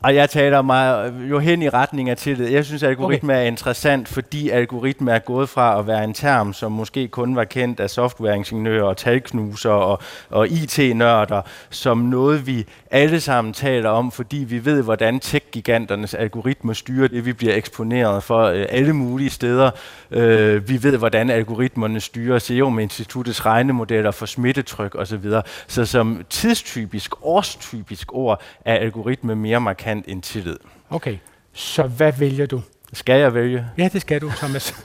Og 0.03 0.15
jeg 0.15 0.29
taler 0.29 0.61
mig 0.61 1.13
jo 1.29 1.39
hen 1.39 1.61
i 1.61 1.69
retning 1.69 2.09
af 2.09 2.17
tillid. 2.17 2.47
Jeg 2.47 2.65
synes, 2.65 2.83
at 2.83 2.89
algoritme 2.89 3.33
okay. 3.33 3.41
er 3.41 3.47
interessant, 3.47 4.07
fordi 4.07 4.49
algoritme 4.49 5.11
er 5.11 5.19
gået 5.19 5.49
fra 5.49 5.79
at 5.79 5.87
være 5.87 6.03
en 6.03 6.13
term, 6.13 6.53
som 6.53 6.71
måske 6.71 7.07
kun 7.07 7.35
var 7.35 7.43
kendt 7.43 7.79
af 7.79 7.89
softwareingeniører 7.89 8.83
og 8.83 8.97
talknuser 8.97 9.69
og, 9.69 10.01
og 10.29 10.47
IT-nørder, 10.47 11.41
som 11.69 11.97
noget, 11.97 12.47
vi 12.47 12.65
alle 12.91 13.19
sammen 13.19 13.53
taler 13.53 13.89
om, 13.89 14.11
fordi 14.11 14.37
vi 14.37 14.65
ved, 14.65 14.83
hvordan 14.83 15.19
tech-giganternes 15.19 16.13
algoritmer 16.13 16.73
styrer 16.73 17.07
det, 17.07 17.25
vi 17.25 17.33
bliver 17.33 17.55
eksponeret 17.55 18.23
for 18.23 18.43
øh, 18.43 18.65
alle 18.69 18.93
mulige 18.93 19.29
steder. 19.29 19.71
Øh, 20.11 20.69
vi 20.69 20.83
ved, 20.83 20.97
hvordan 20.97 21.29
algoritmerne 21.29 21.99
styrer 21.99 22.39
Serum 22.39 22.79
Instituttets 22.79 23.45
regnemodeller 23.45 24.11
for 24.11 24.25
smittetryk 24.25 24.95
osv. 24.95 25.25
Så 25.67 25.85
som 25.85 26.25
tidstypisk, 26.29 27.13
årstypisk 27.21 28.13
ord, 28.13 28.41
er 28.65 28.75
algoritme 28.75 29.35
mere 29.35 29.61
markant 29.61 29.90
end 29.91 30.21
tillid. 30.21 30.57
Okay, 30.89 31.17
så 31.53 31.83
hvad 31.83 32.13
vælger 32.19 32.45
du? 32.45 32.61
Skal 32.93 33.19
jeg 33.19 33.33
vælge? 33.33 33.65
Ja, 33.77 33.89
det 33.93 34.01
skal 34.01 34.21
du, 34.21 34.31
Thomas. 34.37 34.75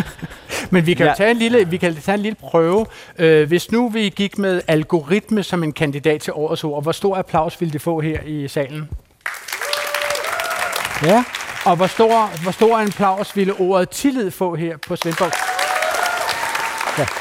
Men 0.72 0.86
vi 0.86 0.94
kan 0.94 1.06
ja. 1.06 1.14
Tage 1.16 1.30
en 1.30 1.36
lille, 1.36 1.68
vi 1.68 1.76
kan 1.76 1.96
tage 1.96 2.14
en 2.14 2.22
lille 2.22 2.36
prøve. 2.40 2.86
Uh, 3.22 3.42
hvis 3.42 3.72
nu 3.72 3.88
vi 3.88 4.08
gik 4.08 4.38
med 4.38 4.62
algoritme 4.66 5.42
som 5.42 5.62
en 5.62 5.72
kandidat 5.72 6.20
til 6.20 6.32
årets 6.32 6.64
ord, 6.64 6.82
hvor 6.82 6.92
stor 6.92 7.16
applaus 7.16 7.60
ville 7.60 7.72
det 7.72 7.82
få 7.82 8.00
her 8.00 8.20
i 8.22 8.48
salen? 8.48 8.88
Ja, 11.02 11.24
og 11.64 11.76
hvor 11.76 11.86
stor, 11.86 12.42
hvor 12.42 12.52
stor 12.52 12.78
en 12.78 12.86
applaus 12.86 13.36
ville 13.36 13.52
ordet 13.52 13.90
tillid 13.90 14.30
få 14.30 14.54
her 14.54 14.76
på 14.76 14.96
Svendborg? 14.96 15.32
Ja. 16.98 17.19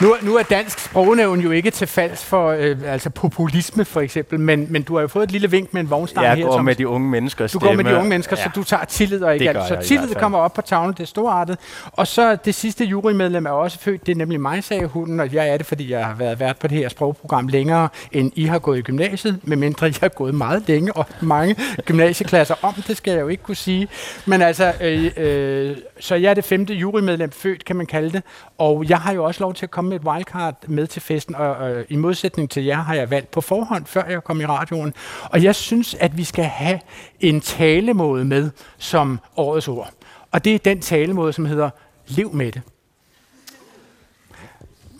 Nu, 0.00 0.12
er- 0.12 0.24
nu 0.24 0.36
er 0.36 0.42
dansk 0.42 0.78
sprognævn 0.78 1.40
jo 1.40 1.50
ikke 1.50 1.70
til 1.70 1.86
falds 1.86 2.24
for 2.24 2.48
øh, 2.50 2.76
altså 2.86 3.10
populisme 3.10 3.84
for 3.84 4.00
eksempel, 4.00 4.40
men, 4.40 4.66
men 4.70 4.82
du 4.82 4.94
har 4.94 5.00
jo 5.00 5.08
fået 5.08 5.24
et 5.24 5.30
lille 5.32 5.50
vink 5.50 5.74
med 5.74 5.80
en 5.80 5.90
vognstang 5.90 6.26
Jeg 6.26 6.34
her, 6.36 6.44
går 6.44 6.50
Thomas. 6.52 6.64
med 6.64 6.74
de 6.74 6.88
unge 6.88 7.08
menneskers 7.08 7.52
Du 7.52 7.58
går 7.58 7.72
med 7.72 7.84
de 7.84 7.96
unge 7.96 8.08
mennesker, 8.08 8.36
ja. 8.38 8.42
så 8.42 8.50
du 8.54 8.64
tager 8.64 8.84
tillid 8.84 9.22
og 9.22 9.34
ikke 9.34 9.48
alt. 9.48 9.68
Så 9.68 9.74
jeg 9.74 9.84
tillid 9.84 10.14
kommer 10.14 10.38
op 10.38 10.52
på 10.54 10.60
tavlen, 10.62 10.94
det 10.94 11.00
er 11.02 11.06
storartet. 11.06 11.58
Og 11.92 12.06
så 12.06 12.36
det 12.44 12.54
sidste 12.54 12.84
jurymedlem 12.84 13.46
er 13.46 13.50
også 13.50 13.78
født, 13.78 14.06
det 14.06 14.12
er 14.12 14.16
nemlig 14.16 14.40
mig, 14.40 14.64
sagde 14.64 14.86
hunden, 14.86 15.20
og 15.20 15.32
jeg 15.34 15.48
er 15.48 15.56
det, 15.56 15.66
fordi 15.66 15.90
jeg 15.92 16.06
har 16.06 16.14
været 16.14 16.40
vært 16.40 16.56
på 16.58 16.68
det 16.68 16.78
her 16.78 16.88
sprogprogram 16.88 17.48
længere, 17.48 17.88
end 18.12 18.32
I 18.34 18.44
har 18.44 18.58
gået 18.58 18.78
i 18.78 18.82
gymnasiet, 18.82 19.38
medmindre 19.42 19.86
jeg 19.86 19.94
har 20.00 20.08
gået 20.08 20.34
meget 20.34 20.62
længe 20.66 20.92
og 20.96 21.06
mange 21.20 21.56
gymnasieklasser 21.84 22.54
om, 22.62 22.74
det 22.74 22.96
skal 22.96 23.12
jeg 23.12 23.20
jo 23.20 23.28
ikke 23.28 23.42
kunne 23.42 23.56
sige. 23.56 23.88
Men 24.26 24.42
altså, 24.42 24.72
øh, 24.80 25.10
øh, 25.16 25.76
så 26.00 26.14
jeg 26.14 26.30
er 26.30 26.34
det 26.34 26.44
femte 26.44 26.74
jurymedlem 26.74 27.30
født, 27.30 27.64
kan 27.64 27.76
man 27.76 27.86
kalde 27.86 28.10
det, 28.12 28.22
og 28.58 28.84
jeg 28.88 28.98
har 28.98 29.12
jo 29.12 29.24
også 29.24 29.40
lov 29.40 29.54
til 29.54 29.66
at 29.66 29.70
komme 29.70 29.83
komme 29.84 29.90
med 29.90 30.00
et 30.00 30.06
wildcard 30.06 30.68
med 30.68 30.86
til 30.86 31.02
festen, 31.02 31.34
og 31.34 31.56
og 31.56 31.84
i 31.88 31.96
modsætning 31.96 32.50
til 32.50 32.64
jer 32.64 32.76
har 32.76 32.94
jeg 32.94 33.10
valgt 33.10 33.30
på 33.30 33.40
forhånd, 33.40 33.86
før 33.86 34.04
jeg 34.08 34.24
kom 34.24 34.40
i 34.40 34.46
radioen. 34.46 34.94
Og 35.24 35.42
jeg 35.42 35.54
synes, 35.54 35.94
at 35.94 36.16
vi 36.16 36.24
skal 36.24 36.44
have 36.44 36.80
en 37.20 37.40
talemåde 37.40 38.24
med 38.24 38.50
som 38.78 39.20
årets 39.36 39.68
ord. 39.68 39.90
Og 40.32 40.44
det 40.44 40.54
er 40.54 40.58
den 40.58 40.80
talemåde, 40.80 41.32
som 41.32 41.44
hedder 41.44 41.70
Lev 42.06 42.34
med 42.34 42.52
det 42.52 42.62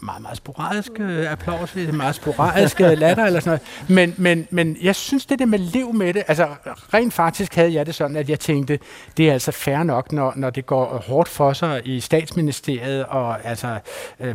meget, 0.05 0.23
meget 0.23 0.37
sporadisk 0.37 0.93
øh, 0.99 1.33
applaus, 1.33 1.73
det 1.73 1.89
er 1.89 1.93
meget 1.93 2.15
sporadisk 2.15 2.81
øh, 2.81 2.99
latter 2.99 3.25
eller 3.25 3.41
sådan 3.41 3.61
noget. 3.89 3.89
Men, 3.89 4.15
men, 4.19 4.49
men 4.51 4.77
jeg 4.83 4.95
synes, 4.95 5.27
det 5.27 5.39
der 5.39 5.47
med 5.47 5.59
liv 5.59 5.93
med 5.93 6.15
det, 6.15 6.23
altså 6.29 6.47
rent 6.95 7.15
faktisk 7.15 7.55
havde 7.55 7.75
jeg 7.75 7.87
det 7.87 7.95
sådan, 7.95 8.17
at 8.17 8.31
jeg 8.31 8.41
tænkte, 8.41 8.79
det 9.17 9.29
er 9.29 9.33
altså 9.33 9.53
fair 9.53 9.83
nok, 9.83 10.13
når, 10.13 10.33
når 10.37 10.51
det 10.51 10.67
går 10.67 11.05
hårdt 11.09 11.29
for 11.29 11.53
sig 11.53 11.83
i 11.85 12.01
statsministeriet, 12.01 13.05
og 13.05 13.45
altså 13.47 13.79
øh, 14.21 14.35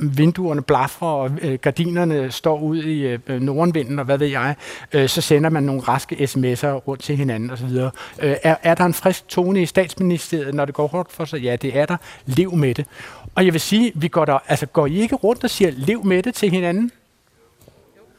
vinduerne 0.00 0.62
blaffer, 0.62 1.06
og 1.06 1.30
øh, 1.42 1.58
gardinerne 1.58 2.30
står 2.30 2.60
ud 2.60 2.82
i 2.82 3.18
øh, 3.26 3.40
nordenvinden, 3.40 3.98
og 3.98 4.04
hvad 4.04 4.18
ved 4.18 4.28
jeg, 4.28 4.54
øh, 4.92 5.08
så 5.08 5.20
sender 5.20 5.50
man 5.50 5.62
nogle 5.62 5.80
raske 5.80 6.16
sms'er 6.16 6.66
rundt 6.66 7.02
til 7.02 7.16
hinanden 7.16 7.50
osv. 7.50 7.76
Øh, 8.22 8.36
er, 8.42 8.56
er 8.62 8.74
der 8.74 8.84
en 8.84 8.94
frisk 8.94 9.28
tone 9.28 9.62
i 9.62 9.66
statsministeriet, 9.66 10.54
når 10.54 10.64
det 10.64 10.74
går 10.74 10.86
hårdt 10.86 11.12
for 11.12 11.24
sig? 11.24 11.40
Ja, 11.40 11.56
det 11.56 11.78
er 11.78 11.86
der. 11.86 11.96
Lev 12.26 12.52
med 12.52 12.74
det. 12.74 12.86
Og 13.34 13.44
jeg 13.44 13.52
vil 13.52 13.60
sige, 13.60 13.92
vi 13.94 14.08
går 14.08 14.24
der, 14.24 14.38
altså 14.48 14.66
går 14.66 14.86
I 14.86 14.95
ikke 15.00 15.14
rundt 15.14 15.44
og 15.44 15.50
siger, 15.50 15.70
lev 15.76 16.04
med 16.04 16.22
det 16.22 16.34
til 16.34 16.50
hinanden? 16.50 16.90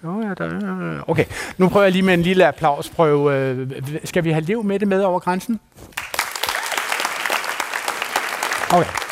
Jo, 0.04 0.22
ja, 0.22 0.34
der, 0.34 0.56
øh, 0.56 1.10
okay, 1.10 1.26
nu 1.58 1.70
prøver 1.70 1.84
jeg 1.84 1.92
lige 1.92 2.02
med 2.02 2.14
en 2.14 2.22
lille 2.22 2.48
applausprøve. 2.48 3.34
Øh, 3.34 3.72
skal 4.04 4.24
vi 4.24 4.32
have 4.32 4.44
lev 4.44 4.64
med 4.64 4.80
det 4.80 4.88
med 4.88 5.04
over 5.04 5.20
grænsen? 5.20 5.60
Okay. 8.72 9.07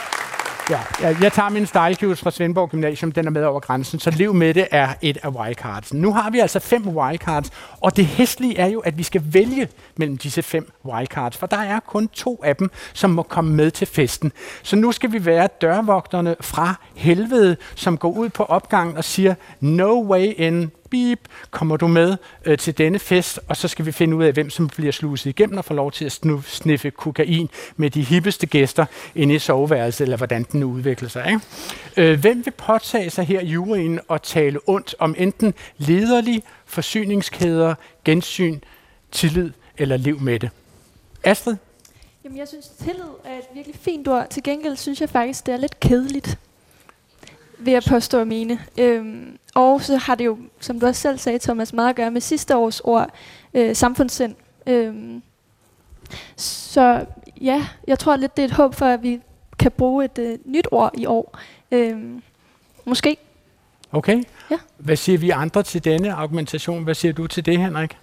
Ja, 0.69 0.79
jeg, 1.01 1.17
jeg 1.21 1.33
tager 1.33 1.49
min 1.49 1.65
style 1.65 2.15
fra 2.15 2.31
Svendborg 2.31 2.69
Gymnasium, 2.69 3.11
den 3.11 3.27
er 3.27 3.31
med 3.31 3.43
over 3.43 3.59
grænsen, 3.59 3.99
så 3.99 4.11
liv 4.11 4.33
med 4.33 4.53
det 4.53 4.67
er 4.71 4.89
et 5.01 5.17
af 5.23 5.29
wildcards. 5.29 5.93
Nu 5.93 6.13
har 6.13 6.29
vi 6.29 6.39
altså 6.39 6.59
fem 6.59 6.87
wildcards, 6.87 7.51
og 7.81 7.97
det 7.97 8.05
hæslige 8.05 8.57
er 8.57 8.67
jo, 8.67 8.79
at 8.79 8.97
vi 8.97 9.03
skal 9.03 9.21
vælge 9.25 9.67
mellem 9.97 10.17
disse 10.17 10.41
fem 10.41 10.71
wildcards, 10.85 11.37
for 11.37 11.47
der 11.47 11.57
er 11.57 11.79
kun 11.79 12.07
to 12.07 12.41
af 12.43 12.55
dem, 12.55 12.71
som 12.93 13.09
må 13.09 13.23
komme 13.23 13.55
med 13.55 13.71
til 13.71 13.87
festen. 13.87 14.31
Så 14.63 14.75
nu 14.75 14.91
skal 14.91 15.11
vi 15.11 15.25
være 15.25 15.47
dørvogterne 15.61 16.35
fra 16.41 16.75
helvede, 16.95 17.57
som 17.75 17.97
går 17.97 18.09
ud 18.09 18.29
på 18.29 18.43
opgangen 18.43 18.97
og 18.97 19.03
siger, 19.03 19.35
no 19.59 20.11
way 20.11 20.33
in, 20.37 20.71
beep, 20.95 21.19
kommer 21.51 21.77
du 21.77 21.87
med 21.87 22.17
øh, 22.45 22.57
til 22.57 22.77
denne 22.77 22.99
fest, 22.99 23.39
og 23.47 23.57
så 23.57 23.67
skal 23.67 23.85
vi 23.85 23.91
finde 23.91 24.15
ud 24.15 24.23
af, 24.23 24.33
hvem 24.33 24.49
som 24.49 24.67
bliver 24.67 24.91
sluset 24.91 25.29
igennem 25.29 25.57
og 25.57 25.65
får 25.65 25.75
lov 25.75 25.91
til 25.91 26.05
at 26.05 26.11
snu, 26.11 26.41
sniffe 26.41 26.91
kokain 26.91 27.49
med 27.77 27.89
de 27.89 28.01
hippeste 28.03 28.47
gæster 28.47 28.85
inde 29.15 29.35
i 29.35 29.39
soveværelset, 29.39 30.05
eller 30.05 30.17
hvordan 30.17 30.45
den 30.51 30.63
udvikler 30.63 31.09
sig. 31.09 31.25
Ikke? 31.27 32.11
Øh, 32.11 32.19
hvem 32.19 32.45
vil 32.45 32.51
påtage 32.51 33.09
sig 33.09 33.25
her 33.25 33.39
i 33.39 33.45
juryen 33.45 33.99
og 34.07 34.21
tale 34.21 34.59
ondt 34.67 34.95
om 34.99 35.15
enten 35.17 35.53
lederlig, 35.77 36.43
forsyningskæder, 36.65 37.75
gensyn, 38.05 38.59
tillid 39.11 39.51
eller 39.77 39.97
liv 39.97 40.19
med 40.19 40.39
det? 40.39 40.49
Astrid? 41.23 41.55
Jamen, 42.23 42.37
jeg 42.37 42.47
synes, 42.47 42.67
tillid 42.67 43.03
er 43.25 43.37
et 43.37 43.45
virkelig 43.53 43.75
fint 43.81 44.07
ord. 44.07 44.27
Til 44.29 44.43
gengæld 44.43 44.75
synes 44.75 45.01
jeg 45.01 45.09
faktisk, 45.09 45.45
det 45.45 45.53
er 45.53 45.57
lidt 45.57 45.79
kedeligt 45.79 46.37
vil 47.59 47.71
jeg 47.71 47.83
påstå 47.89 48.19
at 48.19 48.27
mene. 48.27 48.59
Øhm, 48.79 49.37
og 49.55 49.81
så 49.81 49.97
har 49.97 50.15
det 50.15 50.25
jo, 50.25 50.37
som 50.59 50.79
du 50.79 50.85
også 50.85 51.01
selv 51.01 51.17
sagde, 51.17 51.39
Thomas, 51.39 51.73
meget 51.73 51.89
at 51.89 51.95
gøre 51.95 52.11
med 52.11 52.21
sidste 52.21 52.55
års 52.55 52.79
ord, 52.79 53.09
øh, 53.53 53.75
samfundssind. 53.75 54.35
Øhm, 54.67 55.21
så 56.35 57.05
ja, 57.41 57.67
jeg 57.87 57.99
tror 57.99 58.15
lidt, 58.15 58.37
det 58.37 58.43
er 58.43 58.47
et 58.47 58.51
håb 58.51 58.75
for, 58.75 58.85
at 58.85 59.03
vi 59.03 59.21
kan 59.59 59.71
bruge 59.71 60.05
et 60.05 60.17
øh, 60.19 60.37
nyt 60.45 60.67
ord 60.71 60.91
i 60.97 61.05
år. 61.05 61.39
Øhm, 61.71 62.21
måske. 62.85 63.17
Okay. 63.91 64.23
Ja. 64.51 64.57
Hvad 64.77 64.95
siger 64.95 65.17
vi 65.17 65.29
andre 65.29 65.63
til 65.63 65.83
denne 65.83 66.13
argumentation? 66.13 66.83
Hvad 66.83 66.95
siger 66.95 67.13
du 67.13 67.27
til 67.27 67.45
det, 67.45 67.57
Henrik? 67.57 67.97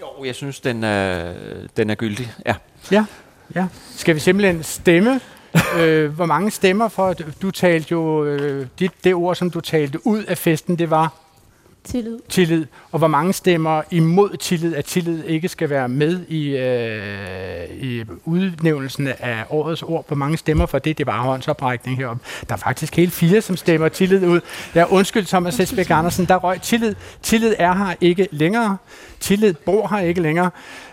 Jo, 0.00 0.24
jeg 0.24 0.34
synes, 0.34 0.60
den 0.60 0.84
er, 0.84 1.32
den 1.76 1.90
er 1.90 1.94
gyldig. 1.94 2.32
Ja. 2.46 2.54
Ja. 2.92 3.04
ja. 3.54 3.66
Skal 3.96 4.14
vi 4.14 4.20
simpelthen 4.20 4.62
stemme 4.62 5.20
øh, 5.78 6.12
hvor 6.14 6.26
mange 6.26 6.50
stemmer 6.50 6.88
for, 6.88 7.12
du 7.42 7.50
talte 7.50 7.92
jo, 7.92 8.24
øh, 8.24 8.66
det, 8.78 8.90
det 9.04 9.14
ord, 9.14 9.34
som 9.34 9.50
du 9.50 9.60
talte 9.60 10.06
ud 10.06 10.24
af 10.24 10.38
festen, 10.38 10.78
det 10.78 10.90
var? 10.90 11.12
Tillid. 11.84 12.18
Tillid. 12.28 12.66
Og 12.92 12.98
hvor 12.98 13.08
mange 13.08 13.32
stemmer 13.32 13.82
imod 13.90 14.36
tillid, 14.36 14.74
at 14.74 14.84
tillid 14.84 15.24
ikke 15.24 15.48
skal 15.48 15.70
være 15.70 15.88
med 15.88 16.20
i, 16.28 16.56
øh, 16.56 17.82
i 17.82 18.04
udnævnelsen 18.24 19.06
af 19.06 19.44
årets 19.50 19.82
ord? 19.82 20.04
Hvor 20.06 20.16
mange 20.16 20.36
stemmer 20.36 20.66
for 20.66 20.78
det? 20.78 20.98
Det 20.98 21.06
var 21.06 21.22
håndsoprækning 21.22 21.98
heroppe. 21.98 22.22
Der 22.48 22.54
er 22.54 22.58
faktisk 22.58 22.96
helt 22.96 23.12
fire, 23.12 23.40
som 23.40 23.56
stemmer 23.56 23.88
tillid 23.88 24.26
ud. 24.26 24.40
Ja, 24.74 24.84
undskyld 24.84 25.26
Thomas 25.26 25.60
Esbæk 25.60 25.90
Andersen, 25.90 26.24
der 26.24 26.36
røg 26.36 26.62
tillid. 26.62 26.94
Tillid 27.22 27.54
er 27.58 27.74
her 27.74 27.94
ikke 28.00 28.28
længere. 28.30 28.76
Tillid 29.20 29.54
bor 29.54 29.88
her 29.88 29.98
ikke 29.98 30.20
længere. 30.20 30.50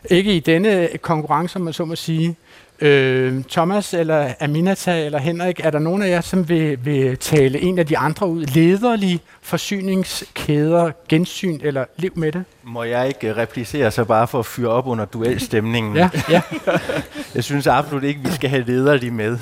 Ikke 0.09 0.35
i 0.35 0.39
denne 0.39 0.89
konkurrence, 1.01 1.55
om 1.55 1.61
man 1.61 1.73
så 1.73 1.85
må 1.85 1.95
sige. 1.95 2.35
Øh, 2.81 3.43
Thomas 3.43 3.93
eller 3.93 4.33
Aminata 4.39 5.05
eller 5.05 5.19
Henrik, 5.19 5.59
er 5.63 5.69
der 5.69 5.79
nogen 5.79 6.01
af 6.01 6.09
jer, 6.09 6.21
som 6.21 6.49
vil, 6.49 6.85
vil 6.85 7.17
tale 7.17 7.59
en 7.59 7.79
af 7.79 7.85
de 7.85 7.97
andre 7.97 8.27
ud? 8.27 8.45
Lederlige 8.45 9.19
forsyningskæder, 9.41 10.91
gensyn 11.09 11.59
eller 11.63 11.85
liv 11.97 12.11
med 12.15 12.31
det? 12.31 12.43
Må 12.67 12.83
jeg 12.83 13.07
ikke 13.07 13.35
replicere 13.35 13.91
så 13.91 14.05
bare 14.05 14.27
for 14.27 14.39
at 14.39 14.45
fyre 14.45 14.69
op 14.69 14.87
under 14.87 15.05
duelstemningen? 15.05 15.95
ja, 15.95 16.09
ja. 16.29 16.41
jeg 17.35 17.43
synes 17.43 17.67
absolut 17.67 18.03
ikke, 18.03 18.19
vi 18.23 18.31
skal 18.31 18.49
have 18.49 18.63
lederlige 18.63 19.11
med. 19.11 19.37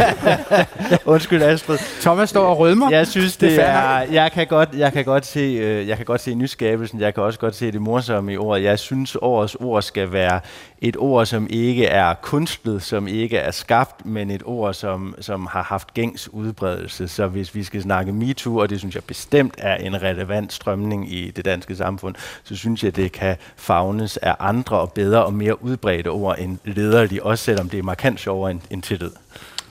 Undskyld 1.04 1.42
Astrid. 1.42 1.78
Thomas 2.00 2.30
står 2.30 2.46
og 2.46 2.58
rødmer. 2.58 2.90
Jeg 2.90 3.06
synes, 3.06 3.36
det, 3.36 3.50
det 3.50 3.64
er, 3.64 3.98
jeg 3.98 4.32
kan 4.32 4.46
godt, 4.46 4.68
jeg 4.76 4.92
kan 4.92 5.04
godt 5.04 5.26
se, 5.26 5.40
øh, 5.40 5.88
jeg 5.88 5.96
kan 5.96 6.06
godt 6.06 6.20
se 6.20 6.34
nyskabelsen. 6.34 7.00
Jeg 7.00 7.14
kan 7.14 7.22
også 7.22 7.38
godt 7.38 7.54
se 7.54 7.72
det 7.72 7.82
morsomme 7.82 8.32
i 8.32 8.36
ordet. 8.36 8.62
Jeg 8.62 8.78
synes, 8.78 9.16
årets 9.22 9.54
ord 9.54 9.82
skal 9.82 10.12
være 10.12 10.40
et 10.78 10.96
ord, 10.96 11.26
som 11.26 11.46
ikke 11.50 11.86
er 11.86 12.14
kunstlet, 12.14 12.82
som 12.82 13.08
ikke 13.08 13.36
er 13.36 13.50
skabt, 13.50 14.06
men 14.06 14.30
et 14.30 14.42
ord, 14.44 14.74
som, 14.74 15.14
som 15.20 15.46
har 15.46 15.62
haft 15.62 15.94
gængs 15.94 16.28
udbredelse. 16.32 17.08
Så 17.08 17.26
hvis 17.26 17.54
vi 17.54 17.64
skal 17.64 17.82
snakke 17.82 18.12
MeToo, 18.12 18.56
og 18.56 18.70
det 18.70 18.78
synes 18.78 18.94
jeg 18.94 19.04
bestemt 19.04 19.54
er 19.58 19.74
en 19.74 20.02
relevant 20.02 20.52
strømning 20.52 21.12
i 21.12 21.30
det 21.30 21.44
danske 21.44 21.76
samfund, 21.76 22.14
så 22.44 22.51
synes 22.56 22.84
jeg, 22.84 22.96
det 22.96 23.12
kan 23.12 23.36
fagnes 23.56 24.16
af 24.16 24.34
andre 24.38 24.80
og 24.80 24.92
bedre 24.92 25.24
og 25.24 25.34
mere 25.34 25.64
udbredte 25.64 26.08
ord 26.08 26.36
end 26.38 26.58
lederlige, 26.64 27.22
også 27.22 27.44
selvom 27.44 27.68
det 27.68 27.78
er 27.78 27.82
markant 27.82 28.20
sjovere 28.20 28.50
end, 28.50 28.60
end 28.70 28.82
tillid. 28.82 29.10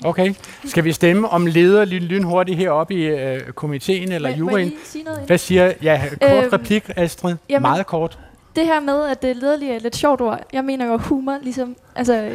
Okay. 0.03 0.33
Skal 0.65 0.83
vi 0.83 0.91
stemme 0.91 1.29
om 1.29 1.45
leder 1.45 1.85
lynhurtigt 1.85 2.57
heroppe 2.57 2.93
i 2.93 3.03
øh, 3.03 3.41
komiteen 3.41 4.11
eller 4.11 4.29
juryen? 4.37 4.73
Hvad 5.27 5.37
siger 5.37 5.73
Ja, 5.81 6.01
kort 6.21 6.43
øhm, 6.43 6.49
replik, 6.53 6.83
Astrid. 6.95 7.35
Jamen, 7.49 7.61
Meget 7.61 7.85
kort 7.85 8.19
det 8.55 8.65
her 8.65 8.79
med, 8.79 9.05
at 9.05 9.21
det 9.21 9.35
lederlige 9.35 9.71
er 9.71 9.75
et 9.75 9.81
lidt 9.81 9.95
sjovt 9.95 10.21
ord, 10.21 10.39
jeg 10.53 10.65
mener 10.65 10.85
jo, 10.85 10.93
at 10.93 11.01
humor 11.01 11.37
ligesom, 11.41 11.75
altså, 11.95 12.31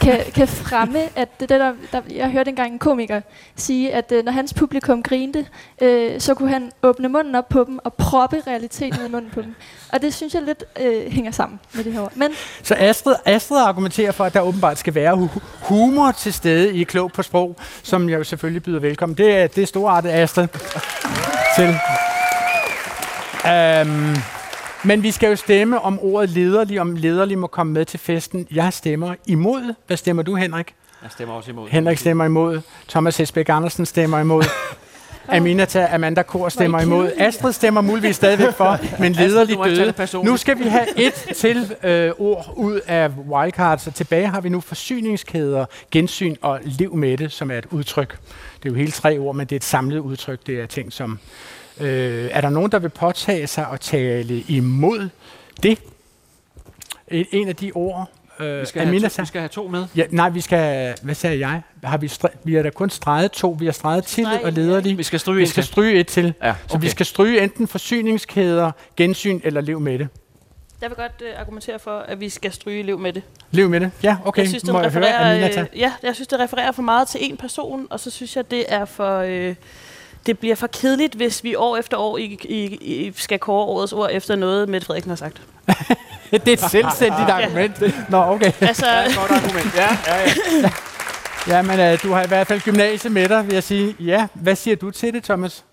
kan, 0.00 0.18
kan 0.34 0.48
fremme, 0.48 0.98
at 1.16 1.40
det, 1.40 1.48
det 1.48 1.60
der, 1.60 1.72
der, 1.92 2.00
jeg 2.10 2.30
hørte 2.30 2.48
engang 2.48 2.72
en 2.72 2.78
komiker 2.78 3.20
sige, 3.56 3.94
at 3.94 4.12
øh, 4.12 4.24
når 4.24 4.32
hans 4.32 4.54
publikum 4.54 5.02
grinte, 5.02 5.46
øh, 5.80 6.20
så 6.20 6.34
kunne 6.34 6.48
han 6.48 6.72
åbne 6.82 7.08
munden 7.08 7.34
op 7.34 7.48
på 7.48 7.64
dem 7.64 7.78
og 7.84 7.94
proppe 7.94 8.42
realiteten 8.46 9.06
i 9.06 9.10
munden 9.10 9.30
på 9.30 9.42
dem. 9.42 9.54
Og 9.92 10.02
det 10.02 10.14
synes 10.14 10.34
jeg 10.34 10.42
lidt 10.42 10.64
øh, 10.80 11.12
hænger 11.12 11.30
sammen 11.30 11.60
med 11.72 11.84
det 11.84 11.92
her 11.92 12.00
ord. 12.00 12.12
Men 12.16 12.30
så 12.62 12.74
Astrid, 12.78 13.14
Astrid 13.24 13.58
argumenterer 13.58 14.12
for, 14.12 14.24
at 14.24 14.34
der 14.34 14.40
åbenbart 14.40 14.78
skal 14.78 14.94
være 14.94 15.16
hu- 15.16 15.42
humor 15.62 16.12
til 16.12 16.32
stede 16.32 16.76
i 16.76 16.84
Klog 16.84 17.12
på 17.12 17.22
Sprog, 17.22 17.56
som 17.82 18.08
jeg 18.08 18.18
jo 18.18 18.24
selvfølgelig 18.24 18.62
byder 18.62 18.80
velkommen. 18.80 19.18
Det 19.18 19.36
er, 19.36 19.46
det 19.46 19.62
er 19.62 19.66
storartet, 19.66 20.10
Astrid. 20.10 20.48
til. 21.56 21.74
Um, 23.44 24.16
men 24.84 25.02
vi 25.02 25.10
skal 25.10 25.28
jo 25.28 25.36
stemme 25.36 25.80
om 25.80 25.98
ordet 26.02 26.30
lederlig, 26.30 26.80
om 26.80 26.96
lederlig 26.96 27.38
må 27.38 27.46
komme 27.46 27.72
med 27.72 27.84
til 27.84 28.00
festen. 28.00 28.46
Jeg 28.54 28.72
stemmer 28.72 29.14
imod. 29.26 29.74
Hvad 29.86 29.96
stemmer 29.96 30.22
du, 30.22 30.34
Henrik? 30.34 30.74
Jeg 31.02 31.10
stemmer 31.10 31.34
også 31.34 31.50
imod. 31.50 31.68
Henrik 31.68 31.98
stemmer 31.98 32.24
imod. 32.24 32.60
Thomas 32.88 33.16
Hesbæk 33.16 33.48
Andersen 33.48 33.86
stemmer 33.86 34.18
imod. 34.18 34.44
Aminata 35.28 35.88
Amanda 35.94 36.22
Kor 36.22 36.48
stemmer 36.48 36.80
imod. 36.80 37.12
Astrid 37.18 37.52
stemmer 37.52 37.80
muligvis 37.80 38.16
stadigvæk 38.16 38.54
for, 38.54 38.78
men 39.02 39.12
lederlig 39.12 39.58
døde. 39.64 40.24
Nu 40.24 40.36
skal 40.36 40.58
vi 40.58 40.64
have 40.64 40.86
et 40.98 41.14
til 41.36 41.76
øh, 41.82 42.10
ord 42.18 42.52
ud 42.56 42.80
af 42.86 43.08
wildcards, 43.08 43.86
og 43.86 43.94
tilbage 43.94 44.26
har 44.26 44.40
vi 44.40 44.48
nu 44.48 44.60
forsyningskæder, 44.60 45.64
gensyn 45.90 46.36
og 46.42 46.60
liv 46.62 46.96
med 46.96 47.16
det, 47.16 47.32
som 47.32 47.50
er 47.50 47.58
et 47.58 47.66
udtryk. 47.70 48.18
Det 48.62 48.68
er 48.68 48.72
jo 48.72 48.74
hele 48.74 48.92
tre 48.92 49.18
ord, 49.18 49.34
men 49.36 49.46
det 49.46 49.52
er 49.52 49.56
et 49.56 49.64
samlet 49.64 49.98
udtryk. 49.98 50.46
Det 50.46 50.60
er 50.60 50.66
ting 50.66 50.92
som 50.92 51.18
Øh, 51.80 52.28
er 52.32 52.40
der 52.40 52.50
nogen, 52.50 52.72
der 52.72 52.78
vil 52.78 52.88
påtage 52.88 53.46
sig 53.46 53.66
at 53.72 53.80
tale 53.80 54.44
imod 54.48 55.08
det? 55.62 55.78
Et, 57.08 57.26
en 57.32 57.48
af 57.48 57.56
de 57.56 57.72
ord, 57.74 58.10
øh, 58.40 58.60
vi, 58.60 58.66
skal 58.66 58.86
have 58.86 59.00
to, 59.00 59.22
vi 59.22 59.26
skal 59.26 59.40
have 59.40 59.48
to 59.48 59.68
med. 59.68 59.86
Ja, 59.96 60.04
nej, 60.10 60.28
vi 60.28 60.40
skal, 60.40 60.94
hvad 61.02 61.14
sagde 61.14 61.38
jeg? 61.48 61.62
Har 61.84 61.96
vi, 61.96 62.06
stri- 62.06 62.36
vi 62.44 62.54
har 62.54 62.62
da 62.62 62.70
kun 62.70 62.90
streget 62.90 63.32
to. 63.32 63.56
Vi 63.58 63.64
har 63.64 63.72
streget 63.72 64.04
til 64.04 64.26
og 64.44 64.52
lederlig. 64.52 64.98
Vi 64.98 65.02
skal 65.02 65.20
stryge, 65.20 65.38
vi 65.38 65.46
skal 65.46 65.64
stryge 65.64 66.00
et 66.00 66.06
til. 66.06 66.34
Ja, 66.42 66.50
okay. 66.50 66.58
Så 66.68 66.78
vi 66.78 66.88
skal 66.88 67.06
stryge 67.06 67.42
enten 67.42 67.68
forsyningskæder, 67.68 68.72
gensyn 68.96 69.40
eller 69.44 69.60
liv 69.60 69.80
med 69.80 69.98
det. 69.98 70.08
Jeg 70.80 70.90
vil 70.90 70.96
godt 70.96 71.12
uh, 71.20 71.40
argumentere 71.40 71.78
for, 71.78 71.98
at 71.98 72.20
vi 72.20 72.28
skal 72.28 72.52
stryge 72.52 72.82
liv 72.82 72.98
med 72.98 73.12
det. 73.12 73.22
Liv 73.50 73.68
med 73.68 73.80
det? 73.80 73.90
Ja, 74.02 74.16
okay. 74.24 74.40
Jeg 74.40 74.48
synes, 74.48 74.62
det 74.62 74.72
Må 74.72 74.80
refererer, 74.80 75.32
jeg 75.32 75.54
høre, 75.54 75.66
øh, 75.72 75.78
ja, 75.80 75.92
jeg 76.02 76.14
synes, 76.14 76.28
det 76.28 76.40
refererer 76.40 76.72
for 76.72 76.82
meget 76.82 77.08
til 77.08 77.30
en 77.30 77.36
person, 77.36 77.86
og 77.90 78.00
så 78.00 78.10
synes 78.10 78.36
jeg, 78.36 78.50
det 78.50 78.64
er 78.68 78.84
for... 78.84 79.18
Øh, 79.18 79.54
det 80.26 80.38
bliver 80.38 80.54
for 80.54 80.66
kedeligt, 80.66 81.14
hvis 81.14 81.44
vi 81.44 81.54
år 81.54 81.76
efter 81.76 81.96
år 81.96 82.18
i, 82.18 82.38
i, 82.44 82.64
i 82.74 83.12
skal 83.16 83.38
kåre 83.38 83.64
årets 83.64 83.92
ord 83.92 84.08
efter 84.12 84.36
noget, 84.36 84.68
Mette 84.68 84.86
Frederiksen 84.86 85.10
har 85.10 85.16
sagt. 85.16 85.40
det 86.30 86.48
er 86.48 86.52
et 86.52 86.70
selvstændigt 86.70 87.30
argument. 87.30 88.10
Nå, 88.10 88.18
okay. 88.22 88.52
Altså, 88.60 88.86
Godt 89.16 89.30
argument. 89.30 89.74
Ja, 89.76 89.98
ja, 90.06 90.16
ja. 90.62 90.70
Ja, 91.48 91.62
men 91.62 91.80
øh, 91.80 92.02
du 92.02 92.12
har 92.12 92.24
i 92.24 92.28
hvert 92.28 92.46
fald 92.46 92.60
gymnasie 92.60 93.10
med 93.10 93.28
dig, 93.28 93.46
vil 93.46 93.54
jeg 93.54 93.62
sige. 93.62 93.96
Ja, 94.00 94.26
hvad 94.34 94.56
siger 94.56 94.76
du 94.76 94.90
til 94.90 95.14
det, 95.14 95.24
Thomas? 95.24 95.64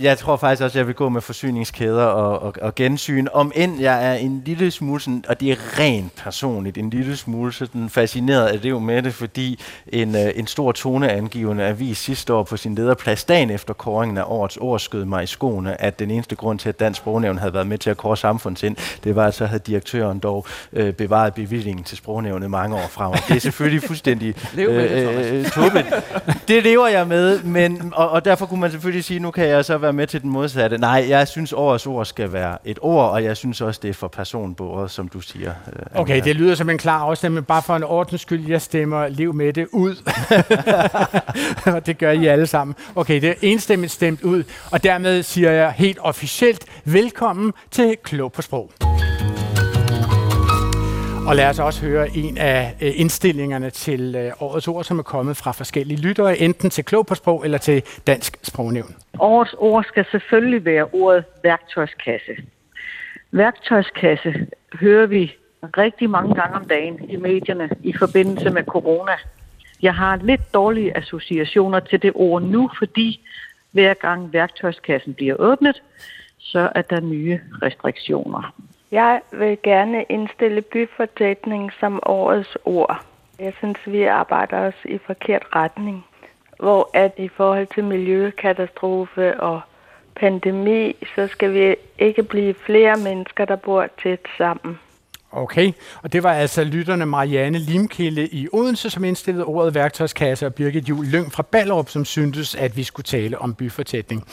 Jeg 0.00 0.18
tror 0.18 0.36
faktisk 0.36 0.62
også, 0.62 0.78
at 0.78 0.78
jeg 0.78 0.86
vil 0.86 0.94
gå 0.94 1.08
med 1.08 1.20
forsyningskæder 1.20 2.04
og, 2.04 2.42
og, 2.42 2.54
og 2.62 2.74
gensyn. 2.74 3.26
Om 3.32 3.52
end 3.54 3.80
jeg 3.80 4.06
er 4.10 4.14
en 4.14 4.42
lille 4.46 4.70
smule, 4.70 5.00
sådan, 5.00 5.24
og 5.28 5.40
det 5.40 5.50
er 5.52 5.78
rent 5.78 6.12
personligt, 6.16 6.78
en 6.78 6.90
lille 6.90 7.16
smule 7.16 7.52
sådan 7.52 7.88
fascineret 7.90 8.46
af 8.46 8.60
det 8.60 8.70
jo 8.70 8.78
med 8.78 9.02
det, 9.02 9.14
fordi 9.14 9.60
en, 9.88 10.14
uh, 10.14 10.20
en 10.34 10.46
stor 10.46 10.72
toneangivende 10.72 11.64
avis 11.64 11.98
sidste 11.98 12.34
år 12.34 12.42
på 12.42 12.56
sin 12.56 12.74
lederplads, 12.74 13.24
dagen 13.24 13.50
efter 13.50 13.74
kåringen 13.74 14.18
af 14.18 14.22
årets 14.26 14.56
ord, 14.56 14.80
skød 14.80 15.04
mig 15.04 15.22
i 15.22 15.26
skoene, 15.26 15.80
at 15.80 15.98
den 15.98 16.10
eneste 16.10 16.36
grund 16.36 16.58
til, 16.58 16.68
at 16.68 16.80
Dansk 16.80 16.98
Sprognævn 16.98 17.38
havde 17.38 17.54
været 17.54 17.66
med 17.66 17.78
til 17.78 17.90
at 17.90 17.96
kåre 17.96 18.16
samfundsind, 18.16 18.76
det 19.04 19.16
var, 19.16 19.26
at 19.26 19.34
så 19.34 19.46
havde 19.46 19.62
direktøren 19.66 20.18
dog 20.18 20.46
uh, 20.72 20.90
bevaret 20.90 21.34
bevillingen 21.34 21.84
til 21.84 21.96
Sprognævnet 21.96 22.50
mange 22.50 22.76
år 22.76 22.88
frem. 22.90 23.12
Det 23.28 23.36
er 23.36 23.40
selvfølgelig 23.40 23.82
fuldstændig 23.82 24.34
det, 24.56 24.66
Thomas. 24.66 25.26
øh, 25.26 25.44
tåbeligt. 25.44 25.94
Det 26.48 26.62
lever 26.62 26.86
jeg 26.86 27.06
med, 27.06 27.42
men, 27.42 27.92
og, 27.94 28.10
og 28.10 28.24
derfor 28.24 28.46
kunne 28.46 28.60
man 28.60 28.70
selvfølgelig 28.70 29.04
sige, 29.04 29.20
nu 29.20 29.30
kan 29.30 29.48
jeg 29.48 29.64
så 29.64 29.78
være 29.86 29.92
med 29.92 30.06
til 30.06 30.22
den 30.22 30.30
modsatte. 30.30 30.78
Nej, 30.78 31.06
jeg 31.08 31.28
synes, 31.28 31.52
årets 31.52 31.86
ord 31.86 32.04
skal 32.06 32.32
være 32.32 32.58
et 32.64 32.78
ord, 32.82 33.10
og 33.10 33.24
jeg 33.24 33.36
synes 33.36 33.60
også, 33.60 33.80
det 33.82 33.88
er 33.90 33.94
for 33.94 34.08
personbordet, 34.08 34.90
som 34.90 35.08
du 35.08 35.20
siger. 35.20 35.52
øh, 35.72 36.00
Okay, 36.00 36.22
det 36.24 36.36
lyder 36.36 36.54
som 36.54 36.70
en 36.70 36.78
klar 36.78 36.98
afstemning. 37.00 37.46
Bare 37.46 37.62
for 37.62 37.76
en 37.76 37.84
ordens 37.84 38.20
skyld, 38.20 38.48
jeg 38.48 38.62
stemmer 38.62 39.08
Lev 39.08 39.34
med 39.34 39.52
det 39.52 39.66
ud. 39.72 39.94
og 41.74 41.86
det 41.86 41.98
gør 41.98 42.10
I 42.10 42.26
alle 42.26 42.46
sammen. 42.46 42.74
Okay, 42.94 43.20
det 43.20 43.28
er 43.30 43.34
enstemmigt 43.42 43.92
stemt 43.92 44.22
ud. 44.22 44.44
Og 44.70 44.84
dermed 44.84 45.22
siger 45.22 45.50
jeg 45.50 45.72
helt 45.76 45.98
officielt 46.00 46.64
velkommen 46.84 47.52
til 47.70 47.96
Klog 48.04 48.32
på 48.32 48.42
Sprog. 48.42 48.70
Og 51.28 51.36
lad 51.36 51.48
os 51.48 51.58
også 51.58 51.86
høre 51.86 52.16
en 52.16 52.38
af 52.38 52.74
øh, 52.82 52.92
indstillingerne 53.00 53.70
til 53.70 54.14
øh, 54.14 54.32
årets 54.40 54.68
ord, 54.68 54.84
som 54.84 54.98
er 54.98 55.02
kommet 55.02 55.36
fra 55.36 55.52
forskellige 55.52 56.00
lyttere, 56.00 56.38
enten 56.38 56.70
til 56.70 56.84
Klog 56.84 57.06
på 57.06 57.14
Sprog 57.14 57.44
eller 57.44 57.58
til 57.58 57.82
Dansk 58.06 58.38
Sprognævn. 58.42 58.94
Årets 59.18 59.54
ord 59.58 59.84
skal 59.84 60.06
selvfølgelig 60.10 60.64
være 60.64 60.84
ordet 60.92 61.24
værktøjskasse. 61.42 62.32
Værktøjskasse 63.30 64.46
hører 64.80 65.06
vi 65.06 65.32
rigtig 65.62 66.10
mange 66.10 66.34
gange 66.34 66.56
om 66.56 66.64
dagen 66.64 67.10
i 67.10 67.16
medierne 67.16 67.70
i 67.82 67.92
forbindelse 67.98 68.50
med 68.50 68.64
corona. 68.64 69.12
Jeg 69.82 69.94
har 69.94 70.16
lidt 70.16 70.54
dårlige 70.54 70.96
associationer 70.96 71.80
til 71.80 72.02
det 72.02 72.12
ord 72.14 72.42
nu, 72.42 72.70
fordi 72.78 73.20
hver 73.70 73.94
gang 73.94 74.32
værktøjskassen 74.32 75.14
bliver 75.14 75.34
åbnet, 75.38 75.82
så 76.38 76.72
er 76.74 76.82
der 76.82 77.00
nye 77.00 77.40
restriktioner. 77.62 78.54
Jeg 78.90 79.20
vil 79.32 79.58
gerne 79.62 80.04
indstille 80.08 80.62
byfortætning 80.62 81.72
som 81.80 82.00
årets 82.02 82.56
ord. 82.64 83.04
Jeg 83.38 83.52
synes, 83.58 83.78
vi 83.86 84.02
arbejder 84.02 84.58
os 84.58 84.74
i 84.84 84.98
forkert 85.06 85.42
retning. 85.54 86.06
Hvor 86.58 86.90
at 86.94 87.12
i 87.16 87.28
forhold 87.28 87.66
til 87.74 87.84
miljøkatastrofe 87.84 89.40
og 89.40 89.60
pandemi, 90.20 90.96
så 91.14 91.26
skal 91.26 91.54
vi 91.54 91.76
ikke 91.98 92.22
blive 92.22 92.54
flere 92.54 92.96
mennesker, 92.96 93.44
der 93.44 93.56
bor 93.56 93.86
tæt 94.02 94.20
sammen. 94.38 94.78
Okay, 95.32 95.72
og 96.02 96.12
det 96.12 96.22
var 96.22 96.32
altså 96.32 96.64
lytterne 96.64 97.06
Marianne 97.06 97.58
Limkilde 97.58 98.26
i 98.26 98.48
Odense, 98.52 98.90
som 98.90 99.04
indstillede 99.04 99.44
ordet 99.44 99.74
værktøjskasse, 99.74 100.46
og 100.46 100.54
Birgit 100.54 100.88
Jul 100.88 101.04
Lyng 101.06 101.32
fra 101.32 101.42
Ballerup, 101.42 101.88
som 101.88 102.04
syntes, 102.04 102.54
at 102.54 102.76
vi 102.76 102.82
skulle 102.82 103.04
tale 103.04 103.38
om 103.38 103.54
byfortætning. 103.54 104.24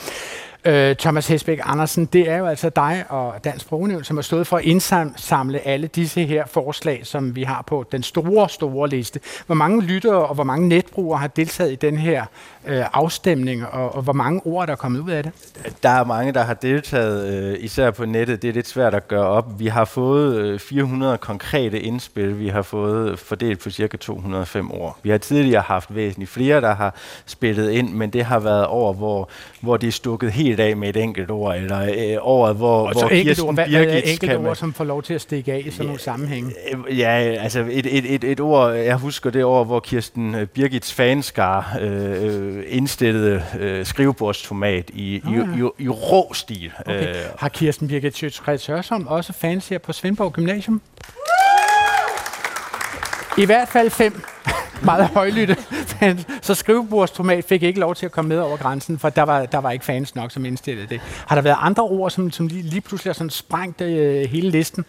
Øh, 0.66 0.96
Thomas 0.96 1.28
Hesbæk 1.28 1.60
Andersen, 1.62 2.04
det 2.04 2.30
er 2.30 2.36
jo 2.36 2.46
altså 2.46 2.68
dig 2.68 3.04
og 3.08 3.34
Dansk 3.44 3.64
Sprognævn, 3.64 4.04
som 4.04 4.16
har 4.16 4.22
stået 4.22 4.46
for 4.46 4.56
at 4.56 4.64
indsamle 4.64 5.66
alle 5.66 5.86
disse 5.86 6.24
her 6.24 6.46
forslag, 6.46 7.06
som 7.06 7.36
vi 7.36 7.42
har 7.42 7.62
på 7.66 7.84
den 7.92 8.02
store, 8.02 8.48
store 8.48 8.88
liste. 8.88 9.20
Hvor 9.46 9.54
mange 9.54 9.82
lyttere 9.82 10.26
og 10.26 10.34
hvor 10.34 10.44
mange 10.44 10.68
netbrugere 10.68 11.18
har 11.18 11.26
deltaget 11.26 11.72
i 11.72 11.74
den 11.74 11.98
her 11.98 12.24
øh, 12.66 12.84
afstemning, 12.92 13.66
og, 13.66 13.94
og 13.94 14.02
hvor 14.02 14.12
mange 14.12 14.40
ord 14.44 14.66
der 14.66 14.72
er 14.72 14.76
kommet 14.76 15.00
ud 15.00 15.10
af 15.10 15.22
det? 15.22 15.32
Der 15.82 15.88
er 15.88 16.04
mange, 16.04 16.32
der 16.32 16.42
har 16.42 16.54
deltaget, 16.54 17.34
øh, 17.34 17.64
især 17.64 17.90
på 17.90 18.04
nettet. 18.04 18.42
Det 18.42 18.48
er 18.50 18.54
lidt 18.54 18.68
svært 18.68 18.94
at 18.94 19.08
gøre 19.08 19.26
op. 19.26 19.58
Vi 19.58 19.66
har 19.66 19.84
fået 19.84 20.36
øh, 20.36 20.60
400 20.60 21.18
konkrete 21.18 21.80
indspil. 21.80 22.38
Vi 22.38 22.48
har 22.48 22.62
fået 22.62 23.10
øh, 23.10 23.18
fordelt 23.18 23.60
på 23.60 23.70
cirka 23.70 23.96
205 23.96 24.72
ord. 24.72 24.98
Vi 25.02 25.10
har 25.10 25.18
tidligere 25.18 25.62
haft 25.62 25.94
væsentligt 25.94 26.30
flere, 26.30 26.60
der 26.60 26.74
har 26.74 26.94
spillet 27.26 27.70
ind, 27.70 27.92
men 27.92 28.10
det 28.10 28.24
har 28.24 28.38
været 28.38 28.66
over, 28.66 28.92
hvor, 28.92 29.28
hvor 29.60 29.76
det 29.76 29.86
er 29.86 29.92
stukket 29.92 30.32
helt 30.32 30.53
af 30.60 30.76
med 30.76 30.88
et 30.88 30.96
enkelt 30.96 31.30
ord, 31.30 31.56
eller 31.56 31.80
øh, 31.82 32.16
året, 32.20 32.56
hvor, 32.56 32.86
Og 32.88 32.94
så 32.94 33.00
hvor 33.00 33.08
Kirsten 33.08 33.46
ord, 33.46 33.54
hvad, 33.54 33.66
hvad 33.66 33.80
er 33.80 33.84
Birgit 33.84 34.02
enkelt 34.10 34.30
kan 34.30 34.38
ord, 34.38 34.44
man- 34.44 34.56
som 34.56 34.72
får 34.72 34.84
lov 34.84 35.02
til 35.02 35.14
at 35.14 35.20
stikke 35.20 35.52
af 35.52 35.62
i 35.66 35.70
sådan 35.70 35.86
nogle 35.86 36.00
sammenhænge? 36.00 36.52
Øh, 36.88 36.98
Ja, 36.98 37.08
altså 37.40 37.60
et, 37.70 37.86
et, 37.98 38.14
et, 38.14 38.24
et 38.24 38.40
ord, 38.40 38.72
jeg 38.72 38.96
husker 38.96 39.30
det 39.30 39.44
år, 39.44 39.64
hvor 39.64 39.80
Kirsten 39.80 40.34
øh, 40.34 40.46
Birgits 40.46 40.92
fanskar 40.92 41.76
øh, 41.80 42.24
øh, 42.56 42.64
indstillede 42.68 43.42
øh, 43.60 43.86
skrivebordstomat 43.86 44.90
i, 44.92 45.22
Ah, 45.26 45.32
i, 45.32 45.36
i, 45.36 45.84
i 45.84 45.88
rå 45.88 46.34
stil. 46.34 46.72
Okay. 46.86 47.08
Øh, 47.08 47.14
Har 47.38 47.48
Kirsten 47.48 47.88
Birgit 47.88 48.16
Sjøtskreds 48.16 48.66
Hørsholm 48.66 49.06
også 49.06 49.32
fans 49.32 49.68
her 49.68 49.78
på 49.78 49.92
Svendborg 49.92 50.32
Gymnasium? 50.32 50.80
I 53.38 53.44
hvert 53.46 53.68
fald 53.68 53.90
fem 53.90 54.22
meget 54.84 55.08
højlytte 55.08 55.56
fans. 55.98 56.26
Så 56.42 56.54
skrivebordstomat 56.54 57.44
fik 57.44 57.62
ikke 57.62 57.80
lov 57.80 57.94
til 57.94 58.06
at 58.06 58.12
komme 58.12 58.28
med 58.28 58.38
over 58.38 58.56
grænsen, 58.56 58.98
for 58.98 59.08
der 59.08 59.22
var, 59.22 59.46
der 59.46 59.58
var 59.58 59.70
ikke 59.70 59.84
fans 59.84 60.14
nok, 60.14 60.30
som 60.30 60.44
indstillede 60.44 60.86
det. 60.86 61.00
Har 61.26 61.34
der 61.34 61.42
været 61.42 61.56
andre 61.60 61.82
ord, 61.82 62.10
som, 62.10 62.30
som 62.30 62.46
lige, 62.46 62.62
lige 62.62 62.80
pludselig 62.80 63.10
har 63.10 63.14
sådan 63.14 63.30
sprængt 63.30 63.80
øh, 63.80 64.28
hele 64.30 64.50
listen? 64.50 64.84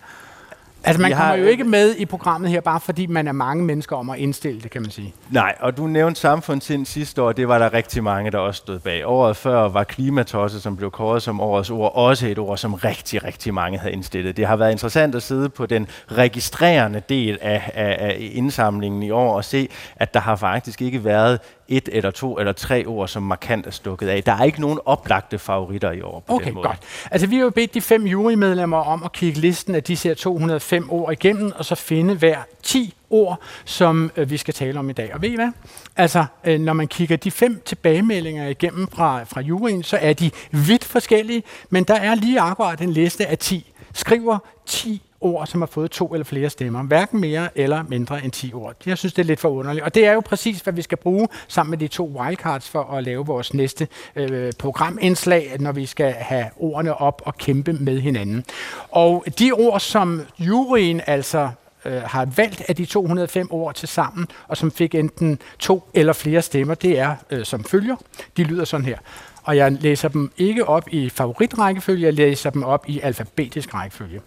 Altså, 0.88 1.02
man 1.02 1.12
kommer 1.12 1.26
har- 1.26 1.36
jo 1.36 1.46
ikke 1.46 1.64
med 1.64 1.96
i 1.98 2.06
programmet 2.06 2.50
her, 2.52 2.62
bare 2.62 2.80
fordi 2.80 3.06
man 3.06 3.28
er 3.28 3.32
mange 3.32 3.64
mennesker 3.64 3.96
om 3.96 4.10
at 4.10 4.20
indstille 4.20 4.62
det, 4.62 4.72
kan 4.72 4.82
man 4.82 4.92
sige. 4.92 5.14
Nej, 5.30 5.56
og 5.60 5.78
du 5.78 5.88
nævnte 5.88 6.20
samfundssind 6.22 6.86
sidste 6.86 7.22
år, 7.22 7.32
det 7.32 7.48
var 7.48 7.60
der 7.60 7.74
rigtig 7.74 8.04
mange, 8.04 8.32
der 8.32 8.38
også 8.38 8.58
stod 8.58 8.80
bag. 8.80 9.06
Året 9.08 9.38
før 9.38 9.68
var 9.70 9.84
klimatosse, 9.84 10.62
som 10.62 10.78
blev 10.78 10.92
kåret 10.92 11.22
som 11.22 11.42
årets 11.42 11.70
ord, 11.70 11.92
også 11.96 12.28
et 12.28 12.40
ord, 12.40 12.58
som 12.58 12.74
rigtig, 12.74 13.24
rigtig 13.24 13.54
mange 13.54 13.78
havde 13.80 13.94
indstillet. 13.94 14.38
Det 14.38 14.48
har 14.48 14.56
været 14.56 14.72
interessant 14.72 15.16
at 15.16 15.24
sidde 15.24 15.50
på 15.50 15.66
den 15.66 15.88
registrerende 16.12 17.02
del 17.10 17.38
af, 17.42 17.72
af, 17.74 17.98
af 18.00 18.18
indsamlingen 18.34 19.04
i 19.04 19.12
år 19.12 19.36
og 19.36 19.44
se, 19.46 19.68
at 19.96 20.14
der 20.14 20.20
har 20.20 20.36
faktisk 20.36 20.82
ikke 20.82 21.04
været 21.04 21.40
et 21.68 21.90
eller 21.92 22.12
to 22.12 22.38
eller 22.40 22.52
tre 22.54 22.86
ord, 22.86 23.08
som 23.08 23.24
markant 23.24 23.68
er 23.68 23.72
stukket 23.72 24.08
af. 24.08 24.24
Der 24.24 24.32
er 24.32 24.44
ikke 24.44 24.62
nogen 24.62 24.80
oplagte 24.86 25.40
favoritter 25.40 25.92
i 25.92 26.02
år 26.02 26.20
på 26.28 26.34
Okay, 26.34 26.46
den 26.46 26.54
måde. 26.54 26.68
godt. 26.68 26.80
Altså, 27.12 27.28
vi 27.28 27.36
har 27.36 27.44
jo 27.44 27.50
bedt 27.50 27.74
de 27.74 27.82
fem 27.82 28.06
jurymedlemmer 28.08 28.78
om 28.78 29.04
at 29.04 29.12
kigge 29.12 29.40
listen 29.40 29.76
af 29.76 29.84
disse 29.84 30.08
her 30.08 30.16
205 30.16 30.90
ord 30.90 31.12
igennem, 31.12 31.52
og 31.56 31.66
så 31.66 31.76
finde 31.76 32.16
hver 32.16 32.38
10 32.64 32.94
ord, 33.10 33.40
som 33.66 34.12
øh, 34.18 34.30
vi 34.30 34.38
skal 34.38 34.54
tale 34.54 34.80
om 34.80 34.90
i 34.90 34.94
dag. 34.94 35.14
Og 35.14 35.22
ved 35.22 35.30
I 35.30 35.36
hvad? 35.36 35.50
Altså, 35.98 36.26
øh, 36.44 36.60
når 36.60 36.74
man 36.74 36.88
kigger 36.88 37.18
de 37.18 37.32
fem 37.32 37.62
tilbagemeldinger 37.66 38.48
igennem 38.48 38.88
fra, 38.88 39.24
fra 39.24 39.42
juryen, 39.42 39.84
så 39.84 39.98
er 40.02 40.14
de 40.14 40.32
vidt 40.52 40.86
forskellige, 40.86 41.44
men 41.70 41.84
der 41.84 41.96
er 41.96 42.16
lige 42.16 42.40
akkurat 42.40 42.82
en 42.82 42.90
liste 42.92 43.28
af 43.28 43.38
10. 43.38 43.72
Skriver 43.94 44.38
10 44.66 45.02
ord, 45.26 45.48
som 45.48 45.62
har 45.62 45.66
fået 45.66 45.92
to 45.92 46.14
eller 46.14 46.26
flere 46.26 46.50
stemmer. 46.50 46.84
Hverken 46.84 47.22
mere 47.22 47.50
eller 47.56 47.84
mindre 47.84 48.24
end 48.24 48.32
10 48.32 48.54
ord. 48.54 48.76
Jeg 48.86 48.98
synes, 48.98 49.14
det 49.14 49.22
er 49.22 49.26
lidt 49.26 49.40
for 49.40 49.50
underligt. 49.50 49.86
Og 49.86 49.96
det 49.96 50.06
er 50.06 50.14
jo 50.14 50.20
præcis, 50.20 50.60
hvad 50.60 50.74
vi 50.74 50.82
skal 50.82 50.98
bruge 50.98 51.28
sammen 51.48 51.72
med 51.72 51.78
de 51.78 51.88
to 51.88 52.12
wildcards 52.20 52.70
for 52.70 52.84
at 52.84 53.04
lave 53.04 53.26
vores 53.26 53.54
næste 53.54 53.88
øh, 54.16 54.54
programindslag, 54.60 55.56
når 55.60 55.72
vi 55.72 55.86
skal 55.86 56.12
have 56.12 56.46
ordene 56.58 56.96
op 56.96 57.22
og 57.26 57.38
kæmpe 57.38 57.74
med 57.74 58.00
hinanden. 58.00 58.46
Og 58.92 59.26
de 59.40 59.52
ord, 59.52 59.80
som 59.80 60.22
juryen 60.40 61.02
altså 61.08 61.50
øh, 61.86 62.02
har 62.02 62.26
valgt 62.26 62.62
af 62.68 62.76
de 62.76 62.86
205 62.86 63.48
ord 63.52 63.76
til 63.76 63.88
sammen, 63.88 64.28
og 64.48 64.58
som 64.58 64.72
fik 64.72 64.96
enten 64.96 65.40
to 65.60 65.90
eller 65.94 66.14
flere 66.14 66.42
stemmer, 66.42 66.76
det 66.76 67.00
er 67.00 67.16
øh, 67.30 67.46
som 67.46 67.64
følger. 67.64 67.96
De 68.38 68.44
lyder 68.44 68.66
sådan 68.66 68.86
her. 68.86 68.98
Og 69.44 69.58
jeg 69.58 69.72
læser 69.72 70.08
dem 70.08 70.32
ikke 70.38 70.68
op 70.68 70.84
i 70.92 71.10
favoritrækkefølge, 71.10 72.06
jeg 72.06 72.14
læser 72.14 72.50
dem 72.50 72.64
op 72.64 72.86
i 72.88 73.00
alfabetisk 73.00 73.74
rækkefølge. 73.74 74.22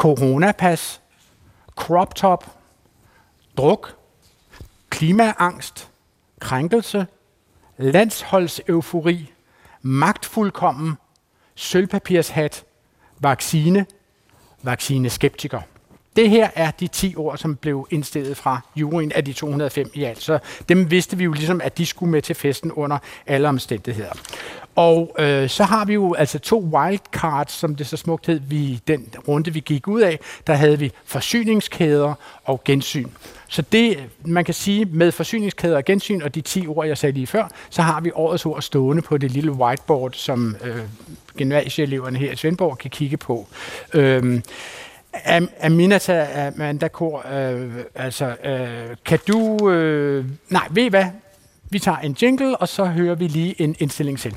Coronapas, 0.00 1.00
crop 1.76 2.14
top, 2.14 2.46
druk, 3.56 3.96
klimaangst, 4.90 5.90
krænkelse, 6.40 7.06
landsholdseufori, 7.78 9.32
magtfuldkommen, 9.82 10.94
sølvpapirshat, 11.54 12.64
vaccine, 13.18 13.86
vaccineskeptiker. 14.62 15.60
Det 16.16 16.30
her 16.30 16.50
er 16.54 16.70
de 16.70 16.88
10 16.88 17.16
ord, 17.16 17.38
som 17.38 17.56
blev 17.56 17.86
indstillet 17.90 18.36
fra 18.36 18.60
juryen 18.76 19.12
af 19.12 19.24
de 19.24 19.32
205 19.32 19.90
i 19.94 20.04
alt. 20.04 20.22
Så 20.22 20.38
dem 20.68 20.90
vidste 20.90 21.16
vi 21.16 21.24
jo 21.24 21.32
ligesom, 21.32 21.60
at 21.60 21.78
de 21.78 21.86
skulle 21.86 22.12
med 22.12 22.22
til 22.22 22.34
festen 22.34 22.72
under 22.72 22.98
alle 23.26 23.48
omstændigheder. 23.48 24.12
Og 24.80 25.14
øh, 25.18 25.48
så 25.48 25.64
har 25.64 25.84
vi 25.84 25.94
jo 25.94 26.14
altså 26.14 26.38
to 26.38 26.58
wildcards, 26.58 27.52
som 27.52 27.76
det 27.76 27.86
så 27.86 27.96
smukt 27.96 28.26
hed, 28.26 28.40
vi, 28.48 28.80
den 28.88 29.14
runde 29.28 29.52
vi 29.52 29.60
gik 29.60 29.88
ud 29.88 30.00
af, 30.00 30.20
der 30.46 30.54
havde 30.54 30.78
vi 30.78 30.92
forsyningskæder 31.04 32.14
og 32.44 32.64
gensyn. 32.64 33.08
Så 33.48 33.62
det, 33.62 33.98
man 34.24 34.44
kan 34.44 34.54
sige, 34.54 34.84
med 34.84 35.12
forsyningskæder 35.12 35.76
og 35.76 35.84
gensyn 35.84 36.22
og 36.22 36.34
de 36.34 36.40
10 36.40 36.66
ord, 36.66 36.86
jeg 36.86 36.98
sagde 36.98 37.12
lige 37.12 37.26
før, 37.26 37.48
så 37.70 37.82
har 37.82 38.00
vi 38.00 38.10
årets 38.14 38.46
ord 38.46 38.62
stående 38.62 39.02
på 39.02 39.18
det 39.18 39.30
lille 39.30 39.52
whiteboard, 39.52 40.12
som 40.12 40.56
øh, 40.64 40.76
gymnasieeleverne 41.36 42.18
her 42.18 42.32
i 42.32 42.36
Svendborg 42.36 42.78
kan 42.78 42.90
kigge 42.90 43.16
på. 43.16 43.48
Øh, 43.94 44.40
Aminata 45.60 46.46
Amanda 46.46 46.88
Kor, 46.88 47.26
øh, 47.32 47.70
altså, 47.94 48.36
øh, 48.44 48.96
kan 49.04 49.18
du... 49.28 49.70
Øh, 49.70 50.24
nej, 50.48 50.68
ved 50.70 50.82
I 50.82 50.88
hvad? 50.88 51.04
Vi 51.70 51.78
tager 51.78 51.98
en 51.98 52.16
jingle, 52.22 52.56
og 52.56 52.68
så 52.68 52.84
hører 52.84 53.14
vi 53.14 53.26
lige 53.26 53.60
en 53.62 53.76
indstilling 53.78 54.18
til. 54.18 54.36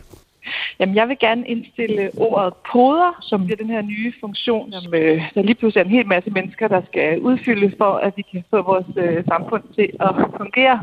Jamen, 0.79 0.95
jeg 0.95 1.09
vil 1.09 1.17
gerne 1.19 1.47
indstille 1.47 2.11
ordet 2.17 2.53
poder, 2.71 3.17
som 3.21 3.45
bliver 3.45 3.57
den 3.57 3.69
her 3.69 3.81
nye 3.81 4.13
funktion, 4.19 4.71
som 4.71 4.93
øh, 4.93 5.21
der 5.35 5.41
lige 5.41 5.55
pludselig 5.55 5.81
er 5.81 5.85
en 5.85 5.91
hel 5.97 6.07
masse 6.07 6.29
mennesker, 6.29 6.67
der 6.67 6.81
skal 6.89 7.19
udfylde 7.19 7.75
for, 7.77 7.91
at 8.05 8.13
vi 8.17 8.21
kan 8.31 8.43
få 8.49 8.61
vores 8.61 8.85
øh, 8.97 9.23
samfund 9.25 9.63
til 9.75 9.89
at 9.99 10.15
fungere. 10.37 10.79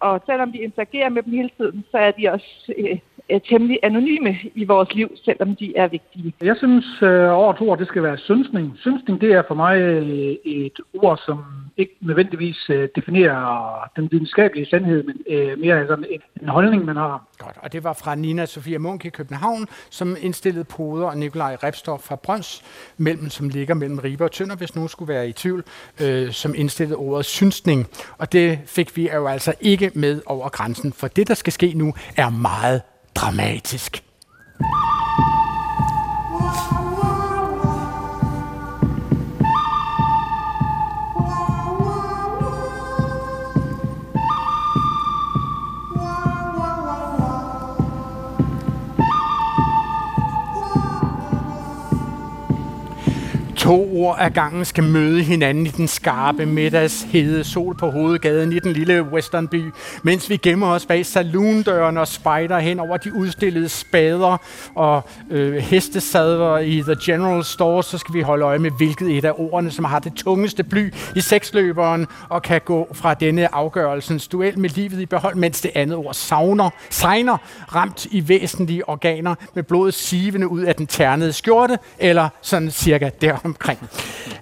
Og 0.00 0.22
selvom 0.26 0.52
vi 0.52 0.58
interagerer 0.58 1.08
med 1.08 1.22
dem 1.22 1.32
hele 1.32 1.50
tiden, 1.58 1.84
så 1.90 1.96
er 1.98 2.10
de 2.10 2.28
også 2.32 2.72
øh, 2.78 2.98
øh, 3.30 3.40
temmelig 3.48 3.78
anonyme 3.82 4.36
i 4.54 4.64
vores 4.64 4.94
liv, 4.94 5.08
selvom 5.24 5.56
de 5.56 5.76
er 5.76 5.88
vigtige. 5.88 6.34
Jeg 6.42 6.56
synes, 6.56 6.86
øh, 7.02 7.30
årets 7.42 7.60
ord 7.60 7.78
det 7.78 7.86
skal 7.86 8.02
være 8.02 8.18
synsning. 8.18 8.72
Synsning 8.78 9.20
det 9.20 9.32
er 9.32 9.42
for 9.48 9.54
mig 9.54 9.76
øh, 9.76 10.36
et 10.44 10.80
ord, 10.94 11.20
som 11.26 11.44
ikke 11.76 11.96
nødvendigvis 12.00 12.70
øh, 12.70 12.88
definerer 12.96 13.90
den 13.96 14.08
videnskabelige 14.12 14.66
sandhed, 14.66 15.02
men 15.02 15.16
øh, 15.30 15.58
mere 15.58 15.86
sådan 15.86 16.04
en, 16.10 16.20
en 16.42 16.48
holdning, 16.48 16.84
man 16.84 16.96
har. 16.96 17.26
Godt, 17.38 17.56
og 17.62 17.72
det 17.72 17.84
var 17.84 17.92
fra 17.92 18.14
Nina 18.14 18.46
Sofia 18.46 18.78
Munk 18.78 19.04
i 19.04 19.08
København, 19.08 19.66
som 19.90 20.16
indstillede 20.20 20.64
poder, 20.64 21.06
og 21.06 21.16
Nikolaj 21.16 21.56
Repstorff 21.62 22.02
fra 22.02 22.16
Brøns, 22.16 22.62
mellem, 22.96 23.28
som 23.28 23.48
ligger 23.48 23.74
mellem 23.74 23.98
Ribe 23.98 24.24
og 24.24 24.32
Tønder, 24.32 24.56
hvis 24.56 24.74
nogen 24.74 24.88
skulle 24.88 25.12
være 25.12 25.28
i 25.28 25.32
tvivl, 25.32 25.64
øh, 26.02 26.30
som 26.32 26.54
indstillede 26.56 26.96
ordet 26.96 27.26
synsning. 27.26 27.86
Og 28.18 28.32
det 28.32 28.58
fik 28.66 28.96
vi 28.96 29.10
jo 29.14 29.26
altså 29.26 29.54
ikke 29.60 29.90
med 29.94 30.22
over 30.26 30.48
grænsen, 30.48 30.92
for 30.92 31.08
det, 31.08 31.28
der 31.28 31.34
skal 31.34 31.52
ske 31.52 31.72
nu, 31.74 31.94
er 32.16 32.30
meget 32.30 32.82
dramatisk. 33.14 34.02
To 53.70 53.88
ord 53.92 54.16
ad 54.20 54.30
gangen 54.30 54.64
skal 54.64 54.84
møde 54.84 55.22
hinanden 55.22 55.66
i 55.66 55.68
den 55.68 55.88
skarpe 55.88 56.46
middagshede 56.46 57.44
sol 57.44 57.76
på 57.76 57.90
hovedgaden 57.90 58.52
i 58.52 58.58
den 58.58 58.72
lille 58.72 59.02
westernby, 59.02 59.72
mens 60.02 60.30
vi 60.30 60.36
gemmer 60.36 60.66
os 60.66 60.86
bag 60.86 61.06
saloondøren 61.06 61.98
og 61.98 62.08
spejder 62.08 62.58
hen 62.58 62.80
over 62.80 62.96
de 62.96 63.14
udstillede 63.14 63.68
spader 63.68 64.36
og 64.74 65.08
øh, 65.30 65.54
hestesadler 65.54 66.58
i 66.58 66.82
The 66.82 66.96
General 67.02 67.44
Store, 67.44 67.82
så 67.82 67.98
skal 67.98 68.14
vi 68.14 68.20
holde 68.20 68.44
øje 68.44 68.58
med, 68.58 68.70
hvilket 68.76 69.16
et 69.18 69.24
af 69.24 69.32
ordene, 69.36 69.70
som 69.70 69.84
har 69.84 69.98
det 69.98 70.12
tungeste 70.14 70.64
bly 70.64 70.94
i 71.16 71.20
seksløberen 71.20 72.06
og 72.28 72.42
kan 72.42 72.60
gå 72.64 72.88
fra 72.92 73.14
denne 73.14 73.54
afgørelsens 73.54 74.28
duel 74.28 74.58
med 74.58 74.70
livet 74.70 75.00
i 75.00 75.06
behold, 75.06 75.34
mens 75.34 75.60
det 75.60 75.70
andet 75.74 75.96
ord 75.96 76.14
savner, 76.14 76.70
sejner, 76.90 77.36
ramt 77.74 78.06
i 78.10 78.28
væsentlige 78.28 78.88
organer 78.88 79.34
med 79.54 79.62
blodet 79.62 79.94
sivende 79.94 80.48
ud 80.48 80.60
af 80.60 80.74
den 80.74 80.86
ternede 80.86 81.32
skjorte, 81.32 81.78
eller 81.98 82.28
sådan 82.42 82.70
cirka 82.70 83.10
der 83.20 83.36
omkring. 83.60 83.90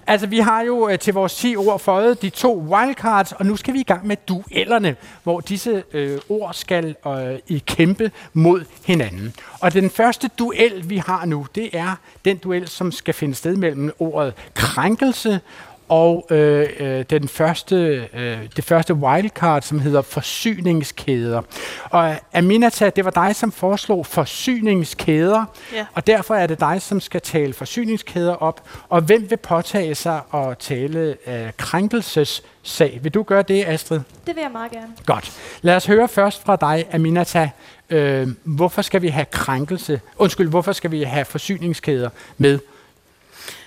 Altså, 0.07 0.27
vi 0.27 0.39
har 0.39 0.61
jo 0.61 0.89
øh, 0.89 0.99
til 0.99 1.13
vores 1.13 1.35
10 1.35 1.55
ord 1.55 1.79
fået 1.79 2.21
de 2.21 2.29
to 2.29 2.59
wildcards, 2.59 3.31
og 3.31 3.45
nu 3.45 3.55
skal 3.55 3.73
vi 3.73 3.79
i 3.79 3.83
gang 3.83 4.07
med 4.07 4.17
duellerne, 4.27 4.95
hvor 5.23 5.39
disse 5.39 5.83
øh, 5.93 6.19
ord 6.29 6.53
skal 6.53 6.95
øh, 7.07 7.39
i 7.47 7.63
kæmpe 7.67 8.11
mod 8.33 8.65
hinanden. 8.85 9.33
Og 9.59 9.73
den 9.73 9.89
første 9.89 10.29
duel, 10.39 10.89
vi 10.89 10.97
har 10.97 11.25
nu, 11.25 11.45
det 11.55 11.69
er 11.73 11.95
den 12.25 12.37
duel, 12.37 12.67
som 12.67 12.91
skal 12.91 13.13
finde 13.13 13.35
sted 13.35 13.55
mellem 13.55 13.91
ordet 13.99 14.33
krænkelse 14.53 15.39
og 15.89 16.27
øh, 16.31 16.69
øh, 16.79 17.05
den 17.09 17.27
første, 17.27 18.07
øh, 18.13 18.37
det 18.55 18.63
første 18.63 18.93
wildcard, 18.93 19.61
som 19.61 19.79
hedder 19.79 20.01
forsyningskæder. 20.01 21.41
Og 21.89 22.15
Aminata, 22.33 22.89
det 22.89 23.05
var 23.05 23.11
dig, 23.11 23.35
som 23.35 23.51
foreslog 23.51 24.05
forsyningskæder, 24.05 25.45
Ja. 25.73 25.85
og 25.93 26.07
derfor 26.07 26.35
er 26.35 26.47
det 26.47 26.59
dig, 26.59 26.81
som 26.81 26.99
skal 26.99 27.21
tale 27.21 27.53
forsyningskæder 27.53 28.33
op. 28.33 28.61
Og 28.89 29.01
hvem 29.01 29.29
vil 29.29 29.37
påtage 29.37 29.95
sig 29.95 30.21
at 30.33 30.57
tale 30.57 31.17
øh, 31.27 31.51
krænkelsessag? 31.57 32.99
Vil 33.01 33.13
du 33.13 33.23
gøre 33.23 33.41
det, 33.41 33.63
Astrid? 33.67 33.99
Det 34.27 34.35
vil 34.35 34.41
jeg 34.41 34.51
meget 34.51 34.71
gerne. 34.71 34.87
Godt. 35.05 35.31
Lad 35.61 35.75
os 35.75 35.85
høre 35.85 36.07
først 36.07 36.43
fra 36.45 36.55
dig, 36.55 36.85
Aminata. 36.91 37.49
Øh, 37.89 38.27
hvorfor 38.43 38.81
skal 38.81 39.01
vi 39.01 39.07
have 39.07 39.25
krænkelse? 39.25 40.01
Undskyld, 40.17 40.49
hvorfor 40.49 40.71
skal 40.71 40.91
vi 40.91 41.03
have 41.03 41.25
forsyningskæder 41.25 42.09
med 42.37 42.59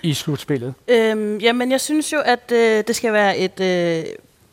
i 0.03 0.15
slutspillet? 0.15 0.75
Øhm, 0.89 1.39
jamen, 1.39 1.71
jeg 1.71 1.81
synes 1.81 2.13
jo, 2.13 2.19
at 2.25 2.53
øh, 2.53 2.85
det 2.87 2.97
skal 2.97 3.13
være 3.13 3.39
et 3.39 3.61
øh, 3.61 4.05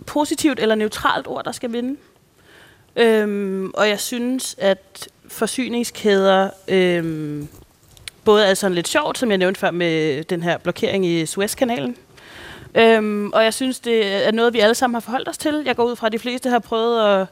positivt 0.05 0.59
eller 0.59 0.75
neutralt 0.75 1.27
ord, 1.27 1.43
der 1.45 1.51
skal 1.51 1.71
vinde. 1.71 1.99
Øhm, 2.95 3.71
og 3.73 3.89
jeg 3.89 3.99
synes, 3.99 4.55
at 4.57 5.07
forsyningskæder 5.27 6.49
øhm, 6.67 7.47
både 8.25 8.45
er 8.45 8.53
sådan 8.53 8.75
lidt 8.75 8.87
sjovt, 8.87 9.17
som 9.17 9.29
jeg 9.29 9.37
nævnte 9.37 9.59
før 9.59 9.71
med 9.71 10.23
den 10.23 10.43
her 10.43 10.57
blokering 10.57 11.05
i 11.05 11.25
Suezkanalen. 11.25 11.95
Øhm, 12.75 13.31
og 13.31 13.43
jeg 13.43 13.53
synes, 13.53 13.79
det 13.79 14.27
er 14.27 14.31
noget, 14.31 14.53
vi 14.53 14.59
alle 14.59 14.75
sammen 14.75 14.95
har 14.95 14.99
forholdt 14.99 15.29
os 15.29 15.37
til. 15.37 15.63
Jeg 15.65 15.75
går 15.75 15.83
ud 15.83 15.95
fra, 15.95 16.07
at 16.07 16.13
de 16.13 16.19
fleste 16.19 16.49
har 16.49 16.59
prøvet 16.59 17.21
at, 17.21 17.27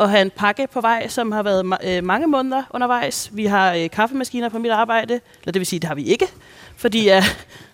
at 0.00 0.10
have 0.10 0.22
en 0.22 0.30
pakke 0.30 0.66
på 0.72 0.80
vej, 0.80 1.08
som 1.08 1.32
har 1.32 1.42
været 1.42 1.64
ma- 1.72 1.88
øh, 1.88 2.04
mange 2.04 2.26
måneder 2.26 2.62
undervejs. 2.70 3.30
Vi 3.32 3.46
har 3.46 3.74
øh, 3.74 3.90
kaffemaskiner 3.90 4.48
på 4.48 4.58
mit 4.58 4.70
arbejde, 4.70 5.14
eller 5.14 5.52
det 5.52 5.60
vil 5.60 5.66
sige, 5.66 5.80
det 5.80 5.88
har 5.88 5.94
vi 5.94 6.04
ikke, 6.04 6.26
fordi 6.76 7.06
jeg 7.08 7.16
er 7.16 7.22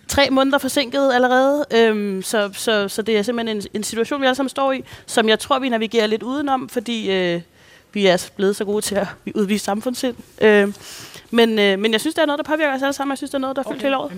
tre 0.07 0.29
måneder 0.29 0.57
forsinket 0.57 1.13
allerede. 1.13 1.65
Øhm, 1.75 2.21
så, 2.21 2.49
så, 2.53 2.87
så 2.87 3.01
det 3.01 3.17
er 3.17 3.21
simpelthen 3.21 3.57
en, 3.57 3.63
en 3.73 3.83
situation, 3.83 4.21
vi 4.21 4.25
alle 4.25 4.35
sammen 4.35 4.49
står 4.49 4.71
i, 4.71 4.83
som 5.05 5.29
jeg 5.29 5.39
tror, 5.39 5.59
vi 5.59 5.69
navigerer 5.69 6.07
lidt 6.07 6.23
udenom, 6.23 6.69
fordi 6.69 7.11
øh, 7.11 7.41
vi 7.93 8.07
er 8.07 8.29
blevet 8.35 8.55
så 8.55 8.65
gode 8.65 8.81
til 8.81 8.95
at 8.95 9.07
udvise 9.35 9.65
samfundssind. 9.65 10.15
Øh, 10.41 10.73
men, 11.31 11.59
øh, 11.59 11.79
men 11.79 11.91
jeg 11.91 12.01
synes, 12.01 12.15
det 12.15 12.21
er 12.21 12.25
noget, 12.25 12.37
der 12.37 12.43
påvirker 12.43 12.75
os 12.75 12.81
alle 12.81 12.93
sammen. 12.93 13.11
Jeg 13.11 13.17
synes, 13.17 13.31
det 13.31 13.35
er 13.35 13.39
noget, 13.41 13.55
der 13.55 13.63
er 13.65 13.69
fyldt 13.71 13.81
hele 13.81 13.97
året. 13.97 14.11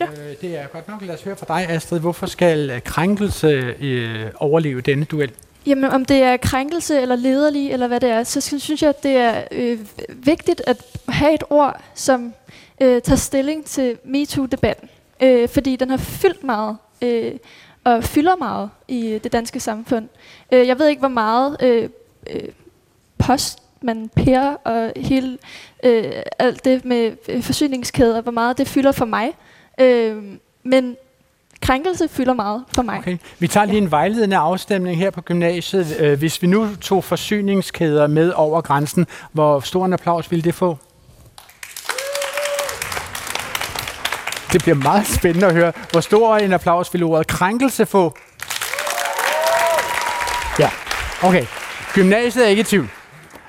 Ja. 0.00 0.06
Øh, 0.06 0.36
det 0.40 0.58
er 0.58 0.66
godt 0.66 0.88
nok. 0.88 1.02
Lad 1.02 1.14
os 1.14 1.22
høre 1.22 1.36
fra 1.36 1.58
dig, 1.58 1.68
Astrid. 1.68 2.00
Hvorfor 2.00 2.26
skal 2.26 2.70
øh, 2.70 2.80
krænkelse 2.82 3.74
øh, 3.80 4.26
overleve 4.34 4.80
denne 4.80 5.04
duel? 5.04 5.30
Jamen, 5.68 5.90
om 5.90 6.04
det 6.04 6.22
er 6.22 6.36
krænkelse 6.36 7.00
eller 7.00 7.16
lederlig, 7.16 7.72
eller 7.72 7.86
hvad 7.86 8.00
det 8.00 8.10
er, 8.10 8.22
så 8.24 8.40
synes 8.40 8.82
jeg, 8.82 8.88
at 8.88 9.02
det 9.02 9.16
er 9.16 9.44
øh, 9.52 9.78
vigtigt 10.08 10.62
at 10.66 10.82
have 11.08 11.34
et 11.34 11.44
ord, 11.50 11.80
som 11.94 12.34
øh, 12.80 13.02
tager 13.02 13.16
stilling 13.16 13.64
til 13.64 13.98
MeToo-debatten. 14.04 14.88
Øh, 15.22 15.48
fordi 15.48 15.76
den 15.76 15.90
har 15.90 15.96
fyldt 15.96 16.44
meget, 16.44 16.76
øh, 17.02 17.32
og 17.84 18.04
fylder 18.04 18.36
meget 18.36 18.70
i 18.88 19.08
øh, 19.08 19.24
det 19.24 19.32
danske 19.32 19.60
samfund. 19.60 20.08
Øh, 20.52 20.66
jeg 20.66 20.78
ved 20.78 20.88
ikke, 20.88 21.00
hvor 21.00 21.08
meget 21.08 21.56
øh, 21.62 21.88
øh, 22.30 22.48
post 23.18 23.58
man 23.80 24.10
pærer 24.16 24.54
og 24.54 24.92
hele 24.96 25.38
øh, 25.82 26.12
alt 26.38 26.64
det 26.64 26.84
med 26.84 27.12
øh, 27.28 27.42
forsyningskæder, 27.42 28.20
hvor 28.20 28.32
meget 28.32 28.58
det 28.58 28.68
fylder 28.68 28.92
for 28.92 29.04
mig. 29.04 29.32
Øh, 29.80 30.22
men 30.62 30.96
krænkelse 31.62 32.08
fylder 32.08 32.32
meget 32.34 32.64
for 32.74 32.82
mig. 32.82 32.98
Okay. 32.98 33.16
Vi 33.38 33.48
tager 33.48 33.66
lige 33.66 33.78
en 33.78 33.90
vejledende 33.90 34.36
afstemning 34.36 34.98
her 34.98 35.10
på 35.10 35.20
gymnasiet. 35.20 35.96
Øh, 36.00 36.18
Hvis 36.18 36.42
vi 36.42 36.46
nu 36.46 36.68
tog 36.80 37.04
forsyningskæder 37.04 38.06
med 38.06 38.32
over 38.32 38.60
grænsen, 38.60 39.06
hvor 39.32 39.60
stor 39.60 39.84
en 39.84 39.92
applaus 39.92 40.30
ville 40.30 40.42
det 40.42 40.54
få? 40.54 40.78
Det 44.52 44.62
bliver 44.62 44.74
meget 44.74 45.06
spændende 45.06 45.46
at 45.46 45.54
høre. 45.54 45.72
Hvor 45.92 46.00
stor 46.00 46.36
en 46.36 46.52
applaus 46.52 46.94
vil 46.94 47.02
ordet 47.02 47.26
krænkelse 47.26 47.86
få? 47.86 48.16
Ja, 50.58 50.70
okay. 51.22 51.44
Gymnasiet 51.94 52.44
er 52.44 52.48
ikke 52.48 52.60
i 52.60 52.64
tvivl. 52.64 52.88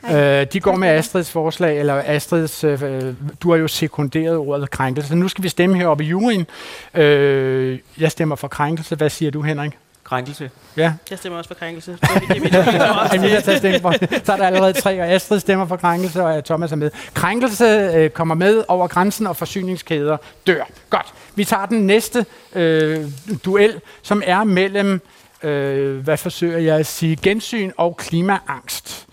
Øh, 0.06 0.48
de 0.54 0.60
går 0.60 0.76
med 0.76 0.88
Astrids 0.88 1.32
forslag, 1.32 1.80
eller 1.80 2.02
Astrids, 2.06 2.64
øh, 2.64 3.14
du 3.42 3.52
har 3.52 3.58
jo 3.58 3.68
sekunderet 3.68 4.38
ordet 4.38 4.72
krænkelse. 4.72 5.16
Nu 5.16 5.28
skal 5.28 5.44
vi 5.44 5.50
stemme 5.50 5.78
heroppe 5.78 6.04
i 6.04 6.08
juryen. 6.08 6.48
Øh, 6.94 7.80
jeg 7.98 8.12
stemmer 8.12 8.36
for 8.36 8.48
krænkelse. 8.48 8.96
Hvad 8.96 9.10
siger 9.10 9.32
du, 9.32 9.42
Henrik? 9.42 9.78
Krænkelse. 10.04 10.50
Ja. 10.78 10.94
Jeg 11.10 11.18
stemmer 11.18 11.38
også 11.38 11.48
for 11.48 11.56
krænkelse. 11.56 11.92
Det 11.92 12.02
er 12.02 13.30
er 13.36 13.42
tager 13.42 13.58
stemme 13.58 13.80
for. 13.80 13.94
Så 14.24 14.34
er 14.34 14.38
der 14.38 14.46
allerede 14.46 14.74
tre, 14.74 15.02
og 15.02 15.08
Astrid 15.08 15.40
stemmer 15.40 15.66
for 15.66 15.76
krænkelse, 15.76 16.24
og 16.24 16.46
Thomas 16.46 16.72
er 16.72 16.76
med. 16.76 16.92
Krænkelse 17.14 17.66
øh, 17.66 18.10
kommer 18.10 18.36
med 18.36 18.64
over 18.68 18.88
grænsen, 18.88 19.28
og 19.28 19.38
forsyningskæder 19.38 20.18
dør. 20.48 20.64
Godt. 20.90 21.14
Vi 21.36 21.46
tager 21.46 21.66
den 21.66 21.88
næste 21.88 22.26
øh, 22.56 23.06
duel, 23.46 23.82
som 24.02 24.24
er 24.26 24.44
mellem, 24.44 25.02
øh, 25.44 25.98
hvad 25.98 26.18
forsøger 26.18 26.58
jeg 26.58 26.76
at 26.76 26.86
sige, 26.86 27.16
gensyn 27.16 27.72
og 27.78 27.98
klimaangst. 27.98 29.09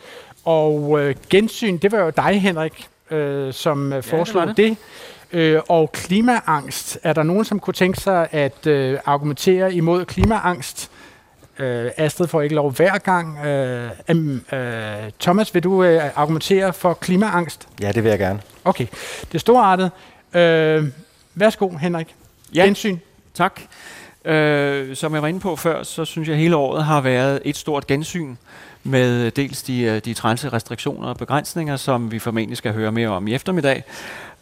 Og 0.46 1.00
øh, 1.00 1.14
gensyn, 1.30 1.78
det 1.78 1.92
var 1.92 1.98
jo 1.98 2.11
dig, 2.11 2.40
Henrik. 2.40 2.88
øh, 3.11 3.52
som 3.52 3.92
øh, 3.92 4.02
foreslog 4.02 4.46
det 4.46 4.56
det. 4.56 4.76
det. 5.32 5.38
Øh, 5.38 5.61
og 5.68 5.92
klimaangst. 5.92 6.98
Er 7.02 7.12
der 7.12 7.22
nogen, 7.22 7.44
som 7.44 7.61
kunne 7.61 7.74
tænke 7.74 8.00
sig 8.00 8.28
at 8.32 8.66
øh, 8.66 8.98
argumentere 9.04 9.74
imod 9.74 10.04
klimaangst? 10.04 10.90
Øh, 11.59 11.90
Astrid 11.96 12.28
får 12.28 12.42
ikke 12.42 12.54
lov 12.54 12.70
hver 12.70 12.98
gang. 12.98 13.46
Øh, 13.46 13.90
øh, 14.52 15.11
Thomas, 15.20 15.54
vil 15.54 15.62
du 15.64 15.85
øh, 15.85 16.02
argumentere 16.16 16.72
for 16.72 16.94
klimaangst? 16.94 17.68
Ja, 17.80 17.92
det 17.92 18.04
vil 18.04 18.11
jeg 18.11 18.18
gerne. 18.18 18.40
Okay, 18.64 18.87
det 19.22 19.35
er 19.35 19.38
storartet. 19.38 19.90
Øh, 20.35 20.85
værsgo, 21.35 21.68
Henrik. 21.68 22.14
Ja. 22.54 22.64
Gensyn. 22.64 22.98
Tak. 23.35 23.61
Øh, 24.24 24.96
som 24.96 25.14
jeg 25.14 25.22
var 25.22 25.28
inde 25.28 25.40
på 25.40 25.56
før, 25.56 25.82
så 25.82 26.04
synes 26.04 26.28
jeg, 26.28 26.35
at 26.35 26.40
hele 26.40 26.56
året 26.56 26.85
har 26.85 27.00
været 27.00 27.40
et 27.44 27.56
stort 27.56 27.87
gensyn 27.87 28.37
med 28.87 29.31
dels 29.31 29.62
de, 29.62 29.83
øh, 29.83 30.01
de 30.05 30.14
trælse 30.14 30.49
restriktioner 30.49 31.09
og 31.09 31.16
begrænsninger, 31.16 31.77
som 31.77 32.12
vi 32.12 32.18
formentlig 32.18 32.57
skal 32.57 32.72
høre 32.72 32.92
mere 32.92 33.09
om 33.09 33.29
i 33.29 33.35
eftermiddag, 33.35 33.85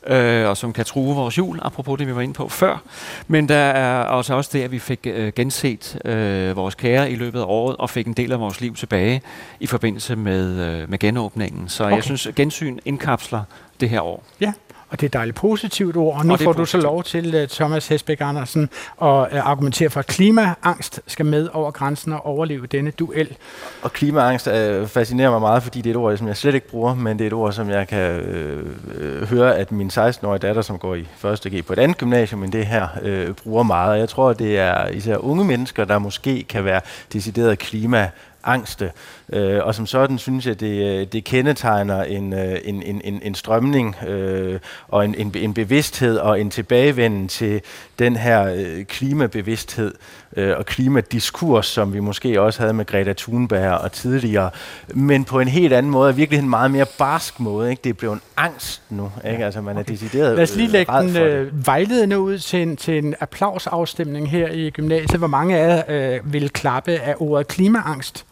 øh, 0.06 0.48
og 0.48 0.56
som 0.56 0.72
kan 0.72 0.84
true 0.84 1.14
vores 1.14 1.38
jul, 1.38 1.58
apropos 1.62 1.98
det, 1.98 2.06
vi 2.06 2.14
var 2.14 2.20
inde 2.20 2.34
på 2.34 2.48
før. 2.48 2.82
Men 3.28 3.48
der 3.48 3.54
er 3.54 4.02
også 4.02 4.34
også 4.34 4.50
det, 4.52 4.62
at 4.62 4.72
vi 4.72 4.78
fik 4.78 5.00
øh, 5.04 5.32
genset 5.36 5.98
øh, 6.04 6.56
vores 6.56 6.74
kære 6.74 7.10
i 7.10 7.14
løbet 7.14 7.40
af 7.40 7.44
året, 7.46 7.76
og 7.76 7.90
fik 7.90 8.06
en 8.06 8.12
del 8.12 8.32
af 8.32 8.40
vores 8.40 8.60
liv 8.60 8.74
tilbage 8.74 9.22
i 9.60 9.66
forbindelse 9.66 10.16
med, 10.16 10.60
øh, 10.60 10.90
med 10.90 10.98
genåbningen. 10.98 11.68
Så 11.68 11.84
okay. 11.84 11.94
jeg 11.94 12.04
synes, 12.04 12.28
gensyn 12.36 12.78
indkapsler 12.84 13.42
det 13.80 13.90
her 13.90 14.00
år. 14.00 14.24
Ja, 14.40 14.52
og 14.94 15.00
det 15.00 15.06
er 15.06 15.08
et 15.08 15.12
dejligt 15.12 15.36
positivt 15.36 15.96
ord. 15.96 16.18
Og 16.18 16.26
nu 16.26 16.32
Og 16.32 16.40
får 16.40 16.52
du 16.52 16.58
så 16.58 16.60
positivt. 16.60 16.82
lov 16.82 17.04
til, 17.04 17.42
uh, 17.42 17.48
Thomas 17.48 17.88
Hesbæk 17.88 18.20
Andersen, 18.20 18.62
at 19.02 19.06
uh, 19.08 19.48
argumentere 19.50 19.90
for, 19.90 20.00
at 20.00 20.06
klimaangst 20.06 21.00
skal 21.06 21.26
med 21.26 21.48
over 21.52 21.70
grænsen 21.70 22.12
og 22.12 22.26
overleve 22.26 22.66
denne 22.66 22.90
duel. 22.90 23.36
Og 23.82 23.92
klimaangst 23.92 24.48
øh, 24.48 24.86
fascinerer 24.86 25.30
mig 25.30 25.40
meget, 25.40 25.62
fordi 25.62 25.80
det 25.80 25.90
er 25.90 25.94
et 25.94 25.96
ord, 25.96 26.16
som 26.16 26.28
jeg 26.28 26.36
slet 26.36 26.54
ikke 26.54 26.68
bruger, 26.68 26.94
men 26.94 27.18
det 27.18 27.24
er 27.24 27.26
et 27.26 27.32
ord, 27.32 27.52
som 27.52 27.70
jeg 27.70 27.88
kan 27.88 28.10
øh, 28.10 28.66
øh, 28.94 29.22
høre, 29.28 29.56
at 29.56 29.72
min 29.72 29.90
16-årige 29.94 30.38
datter, 30.38 30.62
som 30.62 30.78
går 30.78 30.94
i 30.94 31.06
1. 31.24 31.40
G 31.52 31.64
på 31.66 31.72
et 31.72 31.78
andet 31.78 31.98
gymnasium 31.98 32.44
end 32.44 32.52
det 32.52 32.66
her, 32.66 32.88
øh, 33.02 33.34
bruger 33.44 33.62
meget. 33.62 33.92
Og 33.92 33.98
jeg 33.98 34.08
tror, 34.08 34.30
at 34.30 34.38
det 34.38 34.58
er 34.58 34.86
især 34.86 35.16
unge 35.16 35.44
mennesker, 35.44 35.84
der 35.84 35.98
måske 35.98 36.42
kan 36.42 36.64
være 36.64 36.80
decideret 37.12 37.58
klima 37.58 38.10
angste. 38.44 38.92
Øh, 39.34 39.60
og 39.64 39.74
som 39.74 39.86
sådan 39.86 40.18
synes 40.18 40.46
jeg, 40.46 40.60
det, 40.60 41.00
øh, 41.00 41.06
det 41.12 41.24
kendetegner 41.24 42.02
en, 42.02 42.32
øh, 42.32 42.58
en, 42.64 42.82
en, 42.82 43.00
en, 43.04 43.20
en 43.22 43.34
strømning 43.34 43.96
øh, 44.06 44.60
og 44.88 45.04
en, 45.04 45.14
en, 45.14 45.32
en 45.36 45.54
bevidsthed 45.54 46.16
og 46.16 46.40
en 46.40 46.50
tilbagevenden 46.50 47.28
til 47.28 47.60
den 47.98 48.16
her 48.16 48.54
øh, 48.56 48.84
klimabevidsthed 48.84 49.94
øh, 50.36 50.58
og 50.58 50.66
klimadiskurs, 50.66 51.66
som 51.66 51.94
vi 51.94 52.00
måske 52.00 52.40
også 52.40 52.60
havde 52.60 52.72
med 52.72 52.86
Greta 52.86 53.12
Thunberg 53.12 53.72
og 53.72 53.92
tidligere, 53.92 54.50
men 54.94 55.24
på 55.24 55.40
en 55.40 55.48
helt 55.48 55.72
anden 55.72 55.92
måde, 55.92 56.08
og 56.08 56.16
virkelig 56.16 56.38
en 56.38 56.50
meget 56.50 56.70
mere 56.70 56.86
barsk 56.98 57.40
måde. 57.40 57.70
Ikke? 57.70 57.80
Det 57.84 57.90
er 57.90 57.94
blevet 57.94 58.14
en 58.14 58.20
angst 58.36 58.82
nu. 58.90 59.12
Ikke? 59.30 59.44
Altså, 59.44 59.60
man 59.60 59.78
er 59.78 59.82
decideret 59.82 60.36
Lad 60.36 60.42
os 60.42 60.56
lige 60.56 60.68
lægge 60.68 60.92
den 60.92 61.16
øh, 61.16 61.66
vejledende 61.66 62.18
ud 62.18 62.38
til 62.38 62.62
en, 62.62 62.76
til 62.76 63.04
en 63.04 63.14
applausafstemning 63.20 64.30
her 64.30 64.48
i 64.48 64.70
gymnasiet. 64.70 65.18
Hvor 65.18 65.26
mange 65.26 65.58
af 65.58 65.84
jer 65.88 66.14
øh, 66.14 66.32
vil 66.32 66.50
klappe 66.50 66.92
af 66.92 67.14
ordet 67.18 67.48
klimaangst? 67.48 68.26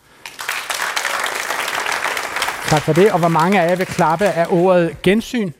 Tak 2.72 2.82
for 2.82 2.92
det. 2.92 3.12
Og 3.12 3.18
hvor 3.18 3.28
mange 3.28 3.60
af 3.60 3.70
jer 3.70 3.76
vil 3.76 3.86
klappe 3.86 4.24
af 4.24 4.46
ordet 4.50 5.02
gensyn? 5.02 5.50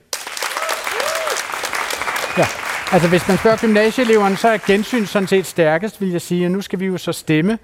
Ja. 2.39 2.47
Altså 2.93 3.09
hvis 3.09 3.29
man 3.29 3.39
spørger 3.39 3.57
gymnasieeleverne, 3.57 4.37
så 4.37 4.49
er 4.49 4.59
gensyn 4.67 5.07
sådan 5.07 5.29
set 5.29 5.47
stærkest, 5.47 6.01
vil 6.01 6.11
jeg 6.11 6.21
sige. 6.21 6.47
Og 6.47 6.51
nu 6.51 6.61
skal 6.61 6.81
vi 6.81 6.87
jo 6.87 6.99
så 6.99 7.13
stemme. 7.13 7.59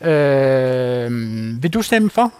Øh, 0.00 1.62
vil 1.62 1.74
du 1.74 1.82
stemme 1.82 2.10
for? 2.10 2.32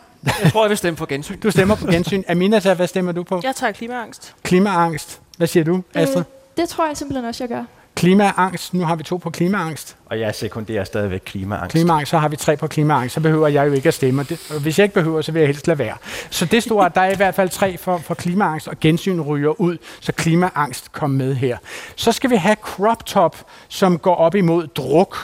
Jeg 0.42 0.52
tror, 0.52 0.64
jeg 0.64 0.68
vil 0.68 0.78
stemme 0.78 0.96
for 0.96 1.06
gensyn. 1.06 1.40
Du 1.40 1.50
stemmer 1.50 1.74
på 1.74 1.86
gensyn. 1.86 2.22
Aminata, 2.28 2.74
hvad 2.74 2.86
stemmer 2.86 3.12
du 3.12 3.22
på? 3.22 3.40
Jeg 3.44 3.54
tager 3.56 3.72
klimaangst. 3.72 4.34
Klimaangst. 4.42 5.20
Hvad 5.36 5.46
siger 5.46 5.64
du, 5.64 5.82
Astrid? 5.94 6.16
Øh, 6.16 6.24
det 6.56 6.68
tror 6.68 6.86
jeg 6.86 6.96
simpelthen 6.96 7.24
også, 7.24 7.44
jeg 7.44 7.48
gør. 7.48 7.64
Klimaangst. 7.96 8.74
Nu 8.74 8.84
har 8.84 8.96
vi 8.96 9.02
to 9.02 9.16
på 9.16 9.30
klimaangst. 9.30 9.96
Og 10.06 10.20
jeg 10.20 10.34
sekunderer 10.34 10.84
stadigvæk 10.84 11.22
klimaangst. 11.24 11.70
Klimaangst, 11.74 12.10
så 12.10 12.18
har 12.18 12.28
vi 12.28 12.36
tre 12.36 12.56
på 12.56 12.66
klimaangst. 12.66 13.14
Så 13.14 13.20
behøver 13.20 13.48
jeg 13.48 13.66
jo 13.66 13.72
ikke 13.72 13.88
at 13.88 13.94
stemme. 13.94 14.22
Og 14.22 14.28
Det, 14.28 14.40
og 14.54 14.60
hvis 14.60 14.78
jeg 14.78 14.84
ikke 14.84 14.94
behøver, 14.94 15.20
så 15.22 15.32
vil 15.32 15.40
jeg 15.40 15.46
helst 15.46 15.66
lade 15.66 15.78
være. 15.78 15.96
Så 16.30 16.44
det 16.44 16.62
står, 16.62 16.82
at 16.82 16.94
der 16.94 17.00
er 17.00 17.12
i 17.12 17.16
hvert 17.16 17.34
fald 17.34 17.48
tre 17.48 17.76
for, 17.78 17.98
for 17.98 18.14
klimaangst, 18.14 18.68
og 18.68 18.80
gensyn 18.80 19.20
ryger 19.20 19.60
ud, 19.60 19.78
så 20.00 20.12
klimaangst 20.12 20.92
kom 20.92 21.10
med 21.10 21.34
her. 21.34 21.56
Så 21.96 22.12
skal 22.12 22.30
vi 22.30 22.36
have 22.36 22.56
crop 22.62 23.06
top, 23.06 23.36
som 23.68 23.98
går 23.98 24.14
op 24.14 24.34
imod 24.34 24.66
druk. 24.66 25.16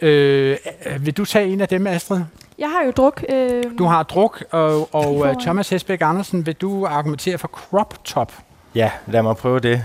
Øh, 0.00 0.56
vil 1.00 1.16
du 1.16 1.24
tage 1.24 1.46
en 1.52 1.60
af 1.60 1.68
dem, 1.68 1.86
Astrid? 1.86 2.20
Jeg 2.58 2.70
har 2.70 2.82
jo 2.84 2.90
druk. 2.90 3.24
Øh, 3.28 3.62
Du 3.78 3.84
har 3.84 4.02
druk, 4.02 4.44
og, 4.50 4.94
og 4.94 5.14
uh, 5.16 5.32
Thomas 5.40 5.68
Hesbæk 5.68 6.00
Andersen, 6.02 6.46
vil 6.46 6.54
du 6.54 6.86
argumentere 6.86 7.38
for 7.38 7.48
crop 7.48 8.04
top? 8.04 8.32
Ja, 8.74 8.90
lad 9.06 9.22
mig 9.22 9.36
prøve 9.36 9.60
det. 9.60 9.84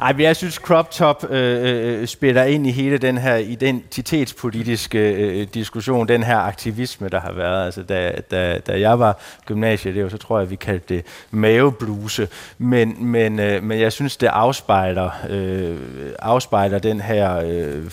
Ej, 0.00 0.12
men 0.12 0.20
jeg 0.20 0.36
synes 0.36 0.54
crop 0.54 0.90
top 0.90 1.24
øh, 1.30 2.00
øh, 2.00 2.06
spiller 2.06 2.44
ind 2.44 2.66
i 2.66 2.70
hele 2.70 2.98
den 2.98 3.18
her 3.18 3.36
identitetspolitiske 3.36 4.98
øh, 4.98 5.46
diskussion, 5.54 6.08
den 6.08 6.22
her 6.22 6.38
aktivisme, 6.38 7.08
der 7.08 7.20
har 7.20 7.32
været. 7.32 7.64
Altså, 7.64 7.82
da, 7.82 8.12
da, 8.30 8.58
da 8.58 8.80
jeg 8.80 8.98
var 8.98 9.20
gymnasieelev, 9.46 10.10
så 10.10 10.18
tror 10.18 10.38
jeg, 10.38 10.50
vi 10.50 10.56
kaldte 10.56 10.94
det 10.94 11.04
mavebluse. 11.30 12.28
Men, 12.58 13.06
men, 13.06 13.40
øh, 13.40 13.62
men 13.62 13.80
jeg 13.80 13.92
synes, 13.92 14.16
det 14.16 14.26
afspejler, 14.26 15.10
øh, 15.28 15.76
afspejler 16.18 16.78
den 16.78 17.00
her 17.00 17.36
øh, 17.44 17.90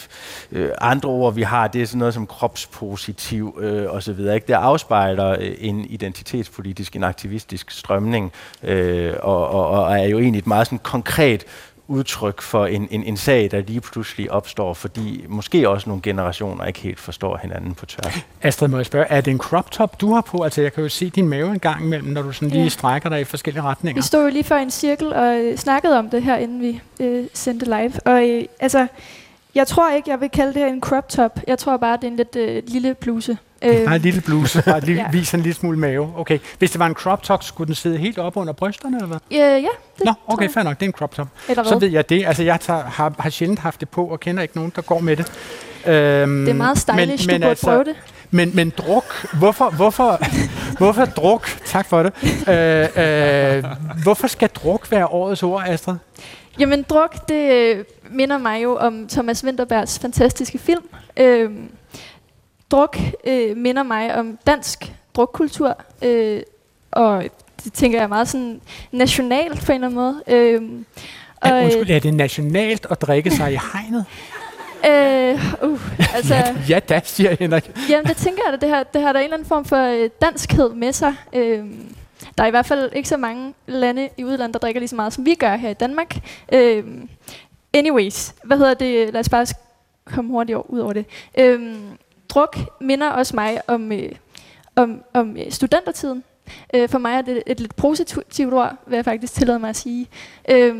øh, 0.51 0.69
andre 0.81 1.09
ord, 1.09 1.33
vi 1.33 1.41
har. 1.41 1.67
Det 1.67 1.81
er 1.81 1.85
sådan 1.85 1.99
noget 1.99 2.13
som 2.13 2.27
kropspositiv 2.27 3.57
øh, 3.61 3.85
osv. 3.95 4.19
Ikke? 4.19 4.47
Det 4.47 4.53
afspejler 4.53 5.29
øh, 5.29 5.55
en 5.59 5.85
identitetspolitisk, 5.85 6.95
en 6.95 7.03
aktivistisk 7.03 7.71
strømning, 7.71 8.31
øh, 8.63 9.13
og, 9.19 9.49
og, 9.49 9.69
og 9.69 9.99
er 9.99 10.07
jo 10.07 10.19
egentlig 10.19 10.39
et 10.39 10.47
meget 10.47 10.67
sådan 10.67 10.79
konkret 10.83 11.45
udtryk 11.87 12.41
for 12.41 12.65
en, 12.65 12.87
en, 12.91 13.03
en 13.03 13.17
sag, 13.17 13.51
der 13.51 13.61
lige 13.61 13.81
pludselig 13.81 14.31
opstår, 14.31 14.73
fordi 14.73 15.25
måske 15.27 15.69
også 15.69 15.89
nogle 15.89 16.01
generationer 16.01 16.65
ikke 16.65 16.79
helt 16.79 16.99
forstår 16.99 17.37
hinanden 17.41 17.73
på 17.73 17.85
tværs. 17.85 18.13
Astrid, 18.41 18.67
må 18.67 18.77
jeg 18.77 18.85
spørge, 18.85 19.05
er 19.05 19.21
det 19.21 19.31
en 19.31 19.37
crop 19.37 19.71
top, 19.71 20.01
du 20.01 20.13
har 20.13 20.21
på? 20.21 20.43
Altså, 20.43 20.61
jeg 20.61 20.73
kan 20.73 20.83
jo 20.83 20.89
se 20.89 21.09
din 21.09 21.27
mave 21.27 21.51
en 21.51 21.59
gang 21.59 21.83
imellem, 21.85 22.09
når 22.09 22.21
du 22.21 22.31
sådan 22.31 22.49
lige 22.49 22.63
Ja. 22.63 22.69
strækker 22.69 23.09
dig 23.09 23.21
i 23.21 23.23
forskellige 23.23 23.63
retninger. 23.63 24.01
Vi 24.01 24.05
stod 24.05 24.23
jo 24.23 24.29
lige 24.29 24.43
før 24.43 24.59
i 24.59 24.61
en 24.61 24.71
cirkel 24.71 25.13
og 25.13 25.35
øh, 25.35 25.57
snakkede 25.57 25.99
om 25.99 26.09
det 26.09 26.23
her, 26.23 26.37
inden 26.37 26.61
vi 26.61 26.81
øh, 26.99 27.25
sendte 27.33 27.65
live. 27.65 27.93
Og 28.05 28.29
øh, 28.29 28.43
altså, 28.59 28.87
jeg 29.55 29.67
tror 29.67 29.91
ikke, 29.91 30.09
jeg 30.09 30.21
vil 30.21 30.29
kalde 30.29 30.53
det 30.53 30.61
her 30.61 30.67
en 30.67 30.81
crop 30.81 31.09
top. 31.09 31.39
Jeg 31.47 31.57
tror 31.57 31.77
bare, 31.77 31.97
det 31.97 32.03
er 32.03 32.07
en 32.07 32.15
lidt 32.17 32.35
øh, 32.35 32.63
lille 32.67 32.93
bluse. 32.93 33.37
Øh, 33.61 33.83
Nej, 33.85 33.95
en 33.95 34.01
lille 34.01 34.21
bluse, 34.21 34.61
bare 34.61 34.79
lige 34.79 34.97
Ja. 35.03 35.09
viser 35.11 35.37
en 35.37 35.43
lille 35.43 35.55
smule 35.55 35.77
mave. 35.79 36.13
Okay. 36.17 36.39
Hvis 36.59 36.71
det 36.71 36.79
var 36.79 36.85
en 36.85 36.93
crop 36.93 37.23
top, 37.23 37.43
skulle 37.43 37.67
den 37.67 37.75
sidde 37.75 37.97
helt 37.97 38.17
op 38.17 38.37
under 38.37 38.53
brysterne, 38.53 38.97
eller 38.97 39.07
hvad? 39.07 39.17
øh, 39.31 39.37
ja, 39.39 39.67
det 39.97 40.05
Nå, 40.05 40.13
okay, 40.27 40.49
fair 40.49 40.63
nok, 40.63 40.79
det 40.79 40.85
er 40.85 40.87
en 40.89 40.93
crop 40.93 41.15
top. 41.15 41.27
Eller 41.49 41.63
Så 41.63 41.69
hvad? 41.69 41.79
ved 41.79 41.89
jeg 41.89 42.09
det. 42.09 42.25
Altså, 42.27 42.43
jeg 42.43 42.59
tager, 42.61 42.83
har, 42.83 43.13
har 43.19 43.29
sjældent 43.29 43.59
haft 43.59 43.79
det 43.79 43.89
på, 43.89 44.05
og 44.05 44.19
kender 44.19 44.41
ikke 44.43 44.55
nogen, 44.57 44.71
der 44.75 44.81
går 44.81 44.99
med 44.99 45.15
det. 45.17 45.25
Øhm, 45.87 46.45
Det 46.45 46.49
er 46.49 46.53
meget 46.53 46.77
stylish, 46.77 47.29
du 47.29 47.37
burde 47.39 47.55
prøve 47.63 47.83
det. 47.83 47.95
Men, 48.31 48.51
men 48.55 48.69
druk, 48.77 49.27
hvorfor, 49.33 49.69
hvorfor, 49.69 50.19
hvorfor 50.77 51.05
druk, 51.05 51.47
tak 51.65 51.89
for 51.89 52.03
det, 52.03 52.13
øh, 52.49 53.57
øh, 53.57 53.63
hvorfor 54.03 54.27
skal 54.27 54.49
druk 54.49 54.91
være 54.91 55.07
årets 55.07 55.43
ord, 55.43 55.63
Astrid? 55.67 55.95
Jamen, 56.59 56.81
druk, 56.89 57.27
det 57.29 57.51
øh, 57.53 57.83
minder 58.11 58.37
mig 58.37 58.63
jo 58.63 58.75
om 58.77 59.07
Thomas 59.07 59.43
Winterbergs 59.43 59.99
fantastiske 59.99 60.57
film. 60.57 60.83
Øh, 61.17 61.51
druk 62.71 62.97
øh, 63.23 63.57
minder 63.57 63.83
mig 63.83 64.15
om 64.15 64.39
dansk 64.47 64.91
drukkultur, 65.15 65.77
øh, 66.01 66.41
og 66.91 67.23
det 67.63 67.73
tænker 67.73 67.97
jeg 67.97 68.03
er 68.03 68.07
meget 68.07 68.27
sådan 68.27 68.61
nationalt 68.91 69.65
på 69.65 69.71
en 69.71 69.83
eller 69.83 69.87
anden 69.87 69.95
måde. 69.95 70.23
Øh, 70.27 70.61
Ja, 71.45 71.57
øh, 71.59 71.63
undskyld, 71.63 71.89
er 71.89 71.99
det 71.99 72.13
nationalt 72.13 72.87
at 72.89 73.01
drikke 73.01 73.31
sig 73.31 73.53
i 73.53 73.57
hegnet? 73.73 74.05
Øh, 74.87 75.69
uh, 75.69 76.15
altså, 76.15 76.35
ja, 76.35 76.55
ja, 76.69 76.79
da, 76.79 77.01
siger 77.03 77.35
Henrik. 77.39 77.71
jamen, 77.89 78.05
det 78.05 78.17
tænker 78.17 78.41
jeg, 78.45 78.53
at 78.53 78.61
det 78.61 78.69
har, 78.69 78.83
det 78.83 79.01
har 79.01 79.13
der 79.13 79.19
en 79.19 79.23
eller 79.23 79.37
anden 79.37 79.47
form 79.47 79.65
for 79.65 79.77
øh, 80.03 80.09
danskhed 80.21 80.69
med 80.73 80.91
sig. 80.93 81.15
Øh, 81.33 81.65
der 82.37 82.43
er 82.43 82.47
i 82.47 82.49
hvert 82.49 82.65
fald 82.65 82.89
ikke 82.93 83.09
så 83.09 83.17
mange 83.17 83.53
lande 83.67 84.09
i 84.17 84.23
udlandet, 84.23 84.53
der 84.53 84.59
drikker 84.59 84.79
lige 84.79 84.87
så 84.87 84.95
meget, 84.95 85.13
som 85.13 85.25
vi 85.25 85.35
gør 85.35 85.55
her 85.55 85.69
i 85.69 85.73
Danmark. 85.73 86.15
Øh, 86.53 86.83
anyways, 87.73 88.33
hvad 88.43 88.57
hedder 88.57 88.73
det? 88.73 89.13
Lad 89.13 89.19
os 89.19 89.29
bare 89.29 89.45
komme 90.05 90.31
hurtigt 90.31 90.55
over- 90.55 90.69
ud 90.69 90.79
over 90.79 90.93
det. 90.93 91.05
Øh, 91.37 91.75
druk 92.29 92.57
minder 92.81 93.09
også 93.09 93.35
mig 93.35 93.61
om, 93.67 93.91
øh, 93.91 94.11
om, 94.75 95.03
om 95.13 95.37
øh, 95.37 95.51
studentertiden. 95.51 96.23
Øh, 96.73 96.89
for 96.89 96.97
mig 96.97 97.13
er 97.15 97.21
det 97.21 97.43
et 97.45 97.59
lidt 97.59 97.75
positivt 97.75 98.53
ord, 98.53 98.75
vil 98.87 98.95
jeg 98.95 99.05
faktisk 99.05 99.33
tillade 99.33 99.59
mig 99.59 99.69
at 99.69 99.75
sige. 99.75 100.07
Øh, 100.49 100.75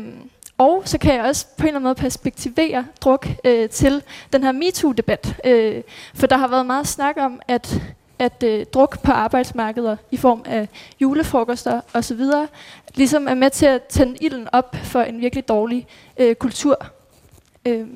og 0.58 0.82
så 0.84 0.98
kan 0.98 1.14
jeg 1.14 1.24
også 1.24 1.46
på 1.46 1.62
en 1.62 1.66
eller 1.66 1.76
anden 1.76 1.82
måde 1.82 1.94
perspektivere 1.94 2.86
druk 3.00 3.28
øh, 3.44 3.68
til 3.68 4.02
den 4.32 4.42
her 4.42 4.52
MeToo-debat. 4.52 5.36
Øh, 5.44 5.82
for 6.14 6.26
der 6.26 6.36
har 6.36 6.48
været 6.48 6.66
meget 6.66 6.86
snak 6.86 7.16
om, 7.18 7.40
at, 7.48 7.82
at 8.18 8.42
øh, 8.42 8.66
druk 8.66 9.02
på 9.02 9.12
arbejdsmarkeder 9.12 9.96
i 10.10 10.16
form 10.16 10.42
af 10.46 10.68
julefrokoster 11.00 11.80
osv. 11.94 12.20
ligesom 12.94 13.28
er 13.28 13.34
med 13.34 13.50
til 13.50 13.66
at 13.66 13.82
tænde 13.82 14.16
ilden 14.20 14.48
op 14.52 14.76
for 14.76 15.00
en 15.00 15.20
virkelig 15.20 15.48
dårlig 15.48 15.86
øh, 16.18 16.34
kultur. 16.34 16.86
Øh, 17.66 17.86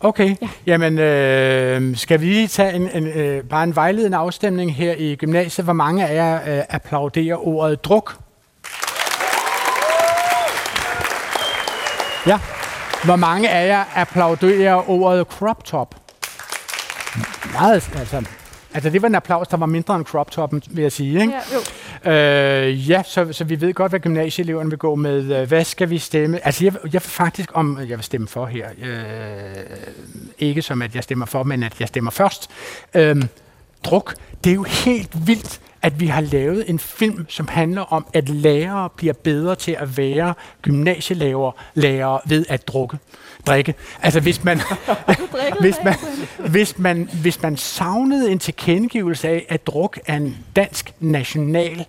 Okay, 0.00 0.36
ja. 0.42 0.48
jamen 0.66 0.98
øh, 0.98 1.96
skal 1.96 2.20
vi 2.20 2.26
lige 2.26 2.48
tage 2.48 2.72
en, 2.72 2.90
en, 2.94 3.06
øh, 3.06 3.44
bare 3.44 3.64
en 3.64 3.76
vejledende 3.76 4.16
afstemning 4.16 4.74
her 4.74 4.94
i 4.98 5.14
gymnasiet. 5.14 5.64
Hvor 5.64 5.72
mange 5.72 6.06
af 6.06 6.14
jer 6.14 6.58
øh, 6.58 6.64
applauderer 6.68 7.46
ordet 7.46 7.84
druk? 7.84 8.16
Ja. 12.26 12.38
Hvor 13.04 13.16
mange 13.16 13.50
af 13.50 13.68
jer 13.68 13.84
applauderer 13.94 14.90
ordet 14.90 15.26
crop 15.26 15.64
top? 15.64 15.94
Meget, 17.52 17.90
altså. 17.98 18.24
Altså, 18.74 18.90
det 18.90 19.02
var 19.02 19.08
en 19.08 19.14
applaus, 19.14 19.48
der 19.48 19.56
var 19.56 19.66
mindre 19.66 19.96
end 19.96 20.04
crop 20.04 20.30
toppen, 20.30 20.62
vil 20.70 20.82
jeg 20.82 20.92
sige. 20.92 21.20
Ikke? 21.20 21.32
Ja, 22.04 22.10
jo. 22.10 22.68
Øh, 22.68 22.90
ja, 22.90 23.02
så, 23.06 23.32
så 23.32 23.44
vi 23.44 23.60
ved 23.60 23.74
godt, 23.74 23.92
hvad 23.92 24.00
gymnasieeleverne 24.00 24.70
vil 24.70 24.78
gå 24.78 24.94
med. 24.94 25.40
Øh, 25.40 25.48
Hvad 25.48 25.64
skal 25.64 25.90
vi 25.90 25.98
stemme? 25.98 26.46
Altså, 26.46 26.64
jeg, 26.64 26.74
jeg 26.92 27.02
faktisk 27.02 27.50
om, 27.54 27.78
jeg 27.88 27.98
vil 27.98 28.02
stemme 28.04 28.28
for 28.28 28.46
her. 28.46 28.68
Øh, 28.82 28.96
ikke 30.38 30.62
som, 30.62 30.82
at 30.82 30.94
jeg 30.94 31.02
stemmer 31.02 31.26
for, 31.26 31.42
men 31.42 31.62
at 31.62 31.80
jeg 31.80 31.88
stemmer 31.88 32.10
først. 32.10 32.50
Øh, 32.94 33.16
druk. 33.84 34.14
Det 34.44 34.50
er 34.50 34.54
jo 34.54 34.62
helt 34.62 35.26
vildt, 35.26 35.60
at 35.82 36.00
vi 36.00 36.06
har 36.06 36.20
lavet 36.20 36.70
en 36.70 36.78
film, 36.78 37.26
som 37.28 37.48
handler 37.48 37.82
om, 37.82 38.06
at 38.14 38.28
lærere 38.28 38.88
bliver 38.96 39.14
bedre 39.14 39.54
til 39.54 39.72
at 39.78 39.96
være 39.96 40.34
gymnasielærer 40.62 41.56
lærere 41.74 42.20
ved 42.26 42.46
at 42.48 42.68
drukke. 42.68 42.98
Drikke. 43.48 43.74
Altså 44.02 44.20
hvis 44.20 44.44
man, 44.44 44.60
hvis, 45.60 45.76
man, 45.84 45.94
hvis, 46.48 46.78
man, 46.78 47.08
hvis 47.22 47.42
man 47.42 47.56
savnede 47.56 48.32
en 48.32 48.38
tilkendegivelse 48.38 49.28
af, 49.28 49.46
at 49.48 49.66
druk 49.66 49.98
er 50.06 50.16
en 50.16 50.36
dansk 50.56 50.92
national 51.00 51.84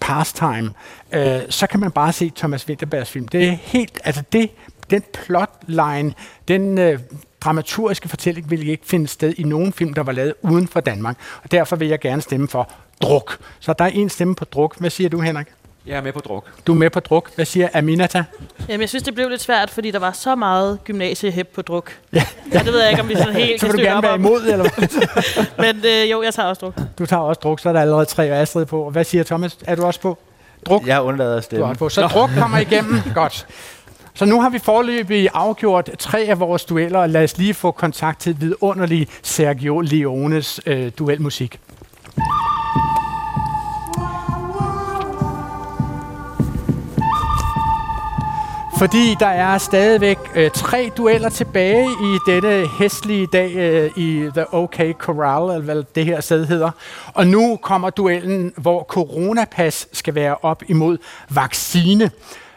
pastime, 0.00 0.70
øh, 1.12 1.40
så 1.48 1.66
kan 1.66 1.80
man 1.80 1.90
bare 1.90 2.12
se 2.12 2.32
Thomas 2.36 2.68
Winterbergs 2.68 3.10
film. 3.10 3.28
Det 3.28 3.44
er 3.44 3.50
helt, 3.50 4.00
altså 4.04 4.22
det, 4.32 4.50
den 4.90 5.02
plotline, 5.12 6.14
den 6.48 6.78
øh, 6.78 6.98
dramaturgiske 7.40 8.08
fortælling 8.08 8.50
vil 8.50 8.68
ikke 8.68 8.86
finde 8.86 9.08
sted 9.08 9.34
i 9.36 9.42
nogen 9.42 9.72
film, 9.72 9.94
der 9.94 10.02
var 10.02 10.12
lavet 10.12 10.34
uden 10.42 10.68
for 10.68 10.80
Danmark. 10.80 11.16
Og 11.42 11.52
derfor 11.52 11.76
vil 11.76 11.88
jeg 11.88 12.00
gerne 12.00 12.22
stemme 12.22 12.48
for 12.48 12.70
druk. 13.02 13.38
Så 13.60 13.72
der 13.72 13.84
er 13.84 13.88
en 13.88 14.08
stemme 14.08 14.34
på 14.34 14.44
druk. 14.44 14.78
Hvad 14.78 14.90
siger 14.90 15.08
du, 15.08 15.20
Henrik? 15.20 15.46
Jeg 15.86 15.96
er 15.96 16.00
med 16.00 16.12
på 16.12 16.20
druk. 16.20 16.44
Du 16.66 16.72
er 16.72 16.76
med 16.76 16.90
på 16.90 17.00
druk. 17.00 17.30
Hvad 17.34 17.44
siger 17.44 17.68
Aminata? 17.74 18.24
Jamen, 18.68 18.80
jeg 18.80 18.88
synes, 18.88 19.02
det 19.02 19.14
blev 19.14 19.28
lidt 19.28 19.40
svært, 19.42 19.70
fordi 19.70 19.90
der 19.90 19.98
var 19.98 20.12
så 20.12 20.34
meget 20.34 20.78
gymnasiehæb 20.84 21.48
på 21.48 21.62
druk. 21.62 21.92
Ja, 22.12 22.22
ja. 22.52 22.58
det 22.58 22.66
ved 22.66 22.80
jeg 22.80 22.90
ikke, 22.90 23.02
om 23.02 23.08
vi 23.08 23.14
sådan 23.16 23.34
helt 23.34 23.60
Så 23.60 23.66
kan 23.66 23.72
vil 23.76 23.84
du 23.84 23.88
gerne 23.88 23.96
op 23.98 24.02
være 24.02 24.12
om. 24.12 24.20
imod, 24.20 24.42
eller 24.42 24.68
hvad? 24.78 25.46
Men 25.74 25.84
øh, 25.86 26.10
jo, 26.10 26.22
jeg 26.22 26.34
tager 26.34 26.48
også 26.48 26.60
druk. 26.60 26.74
Du 26.98 27.06
tager 27.06 27.22
også 27.22 27.40
druk, 27.42 27.60
så 27.60 27.68
er 27.68 27.72
der 27.72 27.80
allerede 27.80 28.04
tre 28.04 28.32
og 28.32 28.38
Astrid 28.38 28.66
på. 28.66 28.82
Og 28.82 28.90
Hvad 28.90 29.04
siger 29.04 29.24
Thomas? 29.24 29.58
Er 29.66 29.74
du 29.74 29.82
også 29.84 30.00
på? 30.00 30.18
Druk? 30.66 30.86
Jeg 30.86 31.02
undlader 31.02 31.30
at 31.36 31.50
Du 31.50 31.56
er 31.56 31.60
stemme. 31.60 31.74
på. 31.74 31.88
Så 31.88 32.06
druk 32.06 32.30
kommer 32.38 32.58
igennem. 32.70 33.00
Godt. 33.14 33.46
Så 34.14 34.24
nu 34.24 34.40
har 34.40 34.50
vi 34.50 34.58
forløbig 34.58 35.28
afgjort 35.34 35.90
tre 35.98 36.20
af 36.20 36.40
vores 36.40 36.64
dueller, 36.64 36.98
og 36.98 37.08
lad 37.10 37.24
os 37.24 37.38
lige 37.38 37.54
få 37.54 37.70
kontakt 37.70 38.20
til 38.20 38.36
vidunderlig 38.40 39.08
Sergio 39.22 39.80
Leones 39.80 40.60
øh, 40.66 40.92
duelmusik. 40.98 41.60
Fordi 48.84 49.16
der 49.20 49.26
er 49.26 49.58
stadigvæk 49.58 50.18
øh, 50.34 50.50
tre 50.50 50.90
dueller 50.96 51.28
tilbage 51.28 51.86
i 51.90 52.18
denne 52.26 52.68
hestlige 52.78 53.26
dag 53.26 53.56
øh, 53.56 53.90
i 53.96 54.30
The 54.34 54.54
OK 54.54 54.76
Corral, 54.98 55.50
eller 55.50 55.64
hvad 55.64 55.82
det 55.94 56.04
her 56.04 56.20
sted 56.20 56.46
hedder. 56.46 56.70
Og 57.14 57.26
nu 57.26 57.58
kommer 57.62 57.90
duellen, 57.90 58.52
hvor 58.56 58.82
coronapas 58.82 59.88
skal 59.92 60.14
være 60.14 60.36
op 60.42 60.62
imod 60.68 60.98
vaccine. 61.30 62.10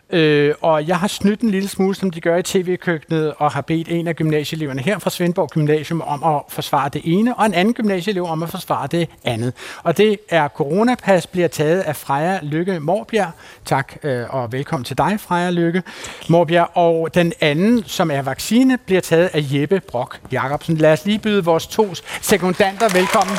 Øh, 0.10 0.54
og 0.62 0.88
jeg 0.88 1.00
har 1.00 1.08
snydt 1.08 1.42
en 1.42 1.50
lille 1.50 1.70
smule, 1.70 1.96
som 1.96 2.12
de 2.12 2.22
gør 2.22 2.38
i 2.38 2.44
tv-køkkenet, 2.44 3.34
og 3.38 3.52
har 3.52 3.62
bedt 3.62 3.88
en 3.88 4.08
af 4.08 4.16
gymnasieeleverne 4.16 4.82
her 4.82 5.00
fra 5.00 5.10
Svendborg 5.10 5.50
Gymnasium 5.50 6.02
om 6.02 6.24
at 6.24 6.42
forsvare 6.50 6.90
det 6.90 7.02
ene, 7.06 7.36
og 7.36 7.46
en 7.46 7.54
anden 7.54 7.74
gymnasieelev 7.74 8.26
om 8.26 8.44
at 8.44 8.50
forsvare 8.50 8.88
det 8.88 9.10
andet. 9.24 9.54
Og 9.84 9.98
det 9.98 10.18
er 10.30 10.48
coronapas, 10.48 11.28
bliver 11.28 11.48
taget 11.48 11.80
af 11.82 11.96
Freja 11.96 12.40
Lykke 12.42 12.80
Morbjerg. 12.80 13.32
Tak, 13.66 13.94
øh, 14.04 14.26
og 14.30 14.52
velkommen 14.52 14.84
til 14.84 14.98
dig, 14.98 15.20
Freja 15.20 15.50
Lykke 15.50 15.84
Morbjerg. 16.30 16.70
Og 16.74 17.16
den 17.16 17.34
anden, 17.42 17.84
som 17.84 18.12
er 18.12 18.22
vaccine, 18.22 18.78
bliver 18.78 19.02
taget 19.02 19.30
af 19.34 19.46
Jeppe 19.52 19.82
Brock 19.88 20.20
Jacobsen. 20.32 20.78
Lad 20.78 20.94
os 20.94 21.06
lige 21.06 21.20
byde 21.20 21.46
vores 21.46 21.68
to 21.68 21.96
sekundanter 22.22 22.94
velkommen. 22.94 23.38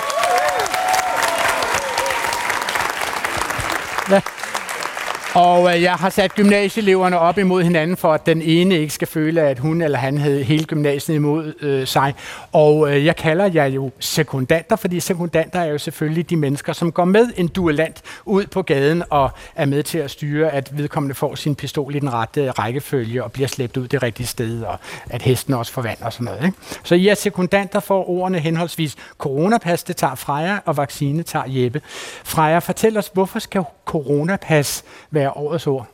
Og 5.35 5.74
øh, 5.74 5.83
jeg 5.83 5.93
har 5.93 6.11
sat 6.11 6.35
gymnasieeleverne 6.35 7.18
op 7.18 7.39
imod 7.39 7.62
hinanden, 7.62 7.97
for 7.97 8.12
at 8.12 8.26
den 8.26 8.43
ene 8.43 8.79
ikke 8.79 8.95
skal 8.95 9.09
føle, 9.09 9.41
at 9.41 9.59
hun 9.59 9.83
eller 9.83 9.99
han 9.99 10.18
havde 10.18 10.43
hele 10.43 10.64
gymnasiet 10.64 11.14
imod 11.16 11.55
øh, 11.61 11.87
sig. 11.87 12.14
Og 12.53 12.93
øh, 12.93 13.05
jeg 13.05 13.16
kalder 13.16 13.51
jer 13.55 13.64
jo 13.64 13.91
sekundanter, 13.99 14.76
fordi 14.76 15.01
sekundanter 15.01 15.61
er 15.61 15.64
jo 15.64 15.79
selvfølgelig 15.79 16.31
de 16.31 16.37
mennesker, 16.37 16.72
som 16.72 16.93
går 16.93 17.05
med 17.05 17.26
en 17.37 17.49
duellant 17.49 18.03
ud 18.24 18.47
på 18.47 18.62
gaden 18.62 19.03
og 19.11 19.31
er 19.57 19.64
med 19.64 19.83
til 19.83 19.99
at 19.99 20.11
styre, 20.11 20.51
at 20.51 20.79
vedkommende 20.79 21.14
får 21.14 21.35
sin 21.35 21.55
pistol 21.55 21.95
i 21.95 21.99
den 21.99 22.12
rette 22.12 22.45
øh, 22.45 22.51
rækkefølge 22.51 23.24
og 23.24 23.33
bliver 23.33 23.49
slæbt 23.49 23.76
ud 23.76 23.89
det 23.89 24.03
rigtige 24.03 24.26
sted, 24.26 24.62
og 24.62 24.79
at 25.11 25.22
hesten 25.22 25.55
også 25.55 25.72
får 25.72 25.83
vand 25.83 25.99
og 26.01 26.12
sådan 26.12 26.24
noget. 26.24 26.45
Ikke? 26.45 26.59
Så 26.85 26.95
I 26.95 27.09
er 27.09 27.14
sekundanter 27.14 27.81
for 27.81 28.11
ordene 28.11 28.39
henholdsvis 28.39 28.97
coronapas, 29.18 29.85
det 29.85 29.97
tager 29.97 30.14
Freja, 30.14 30.59
og 30.64 30.76
vaccine 30.76 31.22
tager 31.22 31.45
Jeppe. 31.47 31.81
Freja, 32.24 32.59
fortæl 32.59 32.97
os, 32.97 33.11
hvorfor 33.14 33.39
skal 33.39 33.64
coronapas 33.85 34.85
være 35.11 35.18
årets 35.27 35.66
ord? 35.66 35.87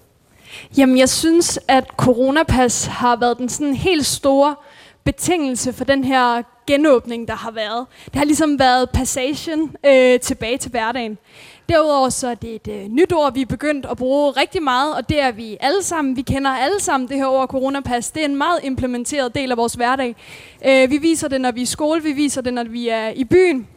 Jamen, 0.77 0.99
jeg 0.99 1.09
synes, 1.09 1.61
at 1.69 1.85
coronapas 1.97 2.87
har 2.87 3.17
været 3.17 3.39
den 3.39 3.49
sådan 3.49 3.75
helt 3.75 4.07
store 4.07 4.55
betingelse 5.05 5.73
for 5.73 5.85
den 5.85 6.05
her 6.05 6.43
genåbning, 6.67 7.29
der 7.29 7.35
har 7.35 7.51
været. 7.51 7.87
Det 8.05 8.15
har 8.17 8.25
ligesom 8.25 8.59
været 8.59 8.91
passagen 8.91 9.77
øh, 9.87 10.21
tilbage 10.21 10.59
til 10.59 10.71
hverdagen. 10.71 11.19
Derudover 11.69 12.09
så 12.09 12.29
er 12.29 12.35
det 12.35 12.55
et 12.55 12.69
øh, 12.69 12.89
nyt 12.89 13.13
ord, 13.13 13.35
vi 13.35 13.41
er 13.41 13.47
begyndt 13.47 13.87
at 13.91 13.97
bruge 13.97 14.31
rigtig 14.31 14.63
meget, 14.63 14.95
og 14.95 15.09
det 15.09 15.21
er 15.21 15.33
vi 15.33 15.57
alle 15.61 15.83
sammen. 15.83 16.17
Vi 16.17 16.23
kender 16.23 16.51
alle 16.51 16.81
sammen 16.81 17.09
det 17.09 17.17
her 17.17 17.27
ord 17.27 17.49
coronapas. 17.49 18.11
Det 18.11 18.21
er 18.21 18.25
en 18.25 18.37
meget 18.37 18.61
implementeret 18.63 19.35
del 19.35 19.51
af 19.51 19.57
vores 19.57 19.75
hverdag. 19.75 20.17
Øh, 20.67 20.91
vi 20.91 20.99
viser 20.99 21.29
det, 21.29 21.41
når 21.41 21.53
vi 21.53 21.61
er 21.61 21.63
i 21.63 21.67
skole, 21.67 22.03
vi 22.03 22.13
viser 22.13 22.41
det, 22.41 22.55
når 22.55 22.65
vi 22.65 22.89
er 22.89 23.09
i 23.09 23.25
byen. 23.25 23.69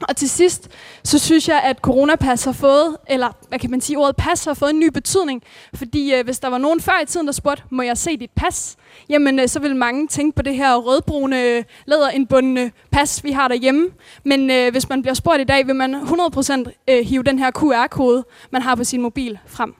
Og 0.00 0.16
til 0.16 0.30
sidst, 0.30 0.68
så 1.04 1.18
synes 1.18 1.48
jeg, 1.48 1.60
at 1.62 1.78
coronapas 1.78 2.44
har 2.44 2.52
fået, 2.52 2.96
eller 3.08 3.28
hvad 3.48 3.58
kan 3.58 3.70
man 3.70 3.80
sige, 3.80 3.98
ordet 3.98 4.16
pas 4.16 4.44
har 4.44 4.54
fået 4.54 4.70
en 4.70 4.80
ny 4.80 4.88
betydning. 4.88 5.42
Fordi 5.74 6.14
øh, 6.14 6.24
hvis 6.24 6.38
der 6.38 6.48
var 6.48 6.58
nogen 6.58 6.80
før 6.80 7.00
i 7.02 7.06
tiden, 7.06 7.26
der 7.26 7.32
spurgte, 7.32 7.62
må 7.70 7.82
jeg 7.82 7.98
se 7.98 8.16
dit 8.16 8.30
pas? 8.36 8.76
Jamen, 9.08 9.40
øh, 9.40 9.48
så 9.48 9.60
vil 9.60 9.76
mange 9.76 10.08
tænke 10.08 10.36
på 10.36 10.42
det 10.42 10.54
her 10.54 10.76
rødbrune, 10.76 11.42
øh, 11.42 11.64
læderindbundne 11.86 12.72
pas, 12.90 13.24
vi 13.24 13.32
har 13.32 13.48
derhjemme. 13.48 13.88
Men 14.24 14.50
øh, 14.50 14.72
hvis 14.72 14.88
man 14.88 15.02
bliver 15.02 15.14
spurgt 15.14 15.40
i 15.40 15.44
dag, 15.44 15.66
vil 15.66 15.76
man 15.76 15.94
100% 15.94 16.64
øh, 16.88 17.06
hive 17.06 17.22
den 17.22 17.38
her 17.38 17.50
QR-kode, 17.50 18.24
man 18.50 18.62
har 18.62 18.74
på 18.74 18.84
sin 18.84 19.02
mobil 19.02 19.38
frem. 19.46 19.74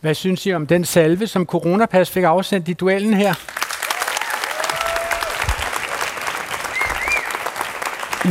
Hvad 0.00 0.14
synes 0.14 0.46
I 0.46 0.52
om 0.52 0.66
den 0.66 0.84
salve, 0.84 1.26
som 1.26 1.46
Coronapas 1.46 2.10
fik 2.10 2.24
afsendt 2.24 2.68
i 2.68 2.72
duellen 2.72 3.14
her? 3.14 3.34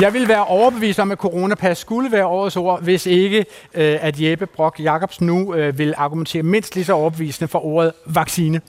Jeg 0.02 0.14
vil 0.14 0.28
være 0.28 0.46
overbevist 0.46 1.00
om, 1.00 1.12
at 1.12 1.18
coronapas 1.18 1.78
skulle 1.78 2.12
være 2.12 2.26
årets 2.26 2.56
ord, 2.56 2.84
hvis 2.84 3.06
ikke 3.06 3.38
øh, 3.74 3.98
at 4.02 4.22
Jeppe 4.22 4.46
Brock 4.46 4.80
Jacobs 4.80 5.22
nu 5.22 5.56
øh, 5.56 5.78
vil 5.78 5.94
argumentere 5.98 6.44
mindst 6.44 6.76
lige 6.76 6.86
så 6.86 6.94
overbevisende 6.94 7.48
for 7.48 7.66
ordet 7.66 7.92
vaccine. 8.06 8.62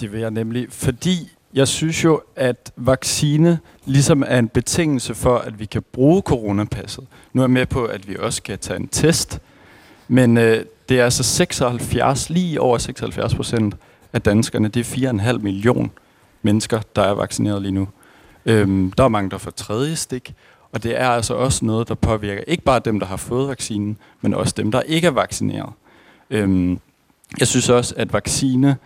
Det 0.00 0.12
vil 0.12 0.20
jeg 0.20 0.30
nemlig, 0.30 0.66
fordi 0.70 1.30
jeg 1.54 1.68
synes 1.68 2.04
jo, 2.04 2.20
at 2.36 2.72
vaccine 2.76 3.58
ligesom 3.84 4.24
er 4.26 4.38
en 4.38 4.48
betingelse 4.48 5.14
for, 5.14 5.38
at 5.38 5.58
vi 5.58 5.64
kan 5.64 5.82
bruge 5.92 6.22
coronapasset. 6.22 7.06
Nu 7.32 7.40
er 7.40 7.44
jeg 7.44 7.50
med 7.50 7.66
på, 7.66 7.84
at 7.84 8.08
vi 8.08 8.16
også 8.18 8.42
kan 8.42 8.58
tage 8.58 8.80
en 8.80 8.88
test, 8.88 9.40
men 10.08 10.36
øh, 10.36 10.64
det 10.88 11.00
er 11.00 11.04
altså 11.04 11.22
76, 11.22 12.30
lige 12.30 12.60
over 12.60 12.78
76 12.78 13.34
procent 13.34 13.74
af 14.12 14.22
danskerne, 14.22 14.68
det 14.68 14.80
er 15.04 15.12
4,5 15.32 15.38
million 15.38 15.90
mennesker, 16.42 16.80
der 16.96 17.02
er 17.02 17.12
vaccineret 17.12 17.62
lige 17.62 17.72
nu. 17.72 17.88
Øhm, 18.48 18.92
der 18.92 19.04
er 19.04 19.08
mange, 19.08 19.30
der 19.30 19.38
får 19.38 19.50
tredje 19.50 19.96
stik, 19.96 20.34
og 20.72 20.82
det 20.82 21.00
er 21.00 21.08
altså 21.08 21.34
også 21.34 21.64
noget, 21.64 21.88
der 21.88 21.94
påvirker 21.94 22.42
ikke 22.46 22.62
bare 22.62 22.80
dem, 22.84 23.00
der 23.00 23.06
har 23.06 23.16
fået 23.16 23.48
vaccinen, 23.48 23.98
men 24.20 24.34
også 24.34 24.54
dem, 24.56 24.72
der 24.72 24.80
ikke 24.80 25.06
er 25.06 25.10
vaccineret. 25.10 25.72
Øhm, 26.30 26.80
jeg 27.38 27.48
synes 27.48 27.68
også, 27.68 27.94
at 27.96 28.12
vaccine 28.12 28.76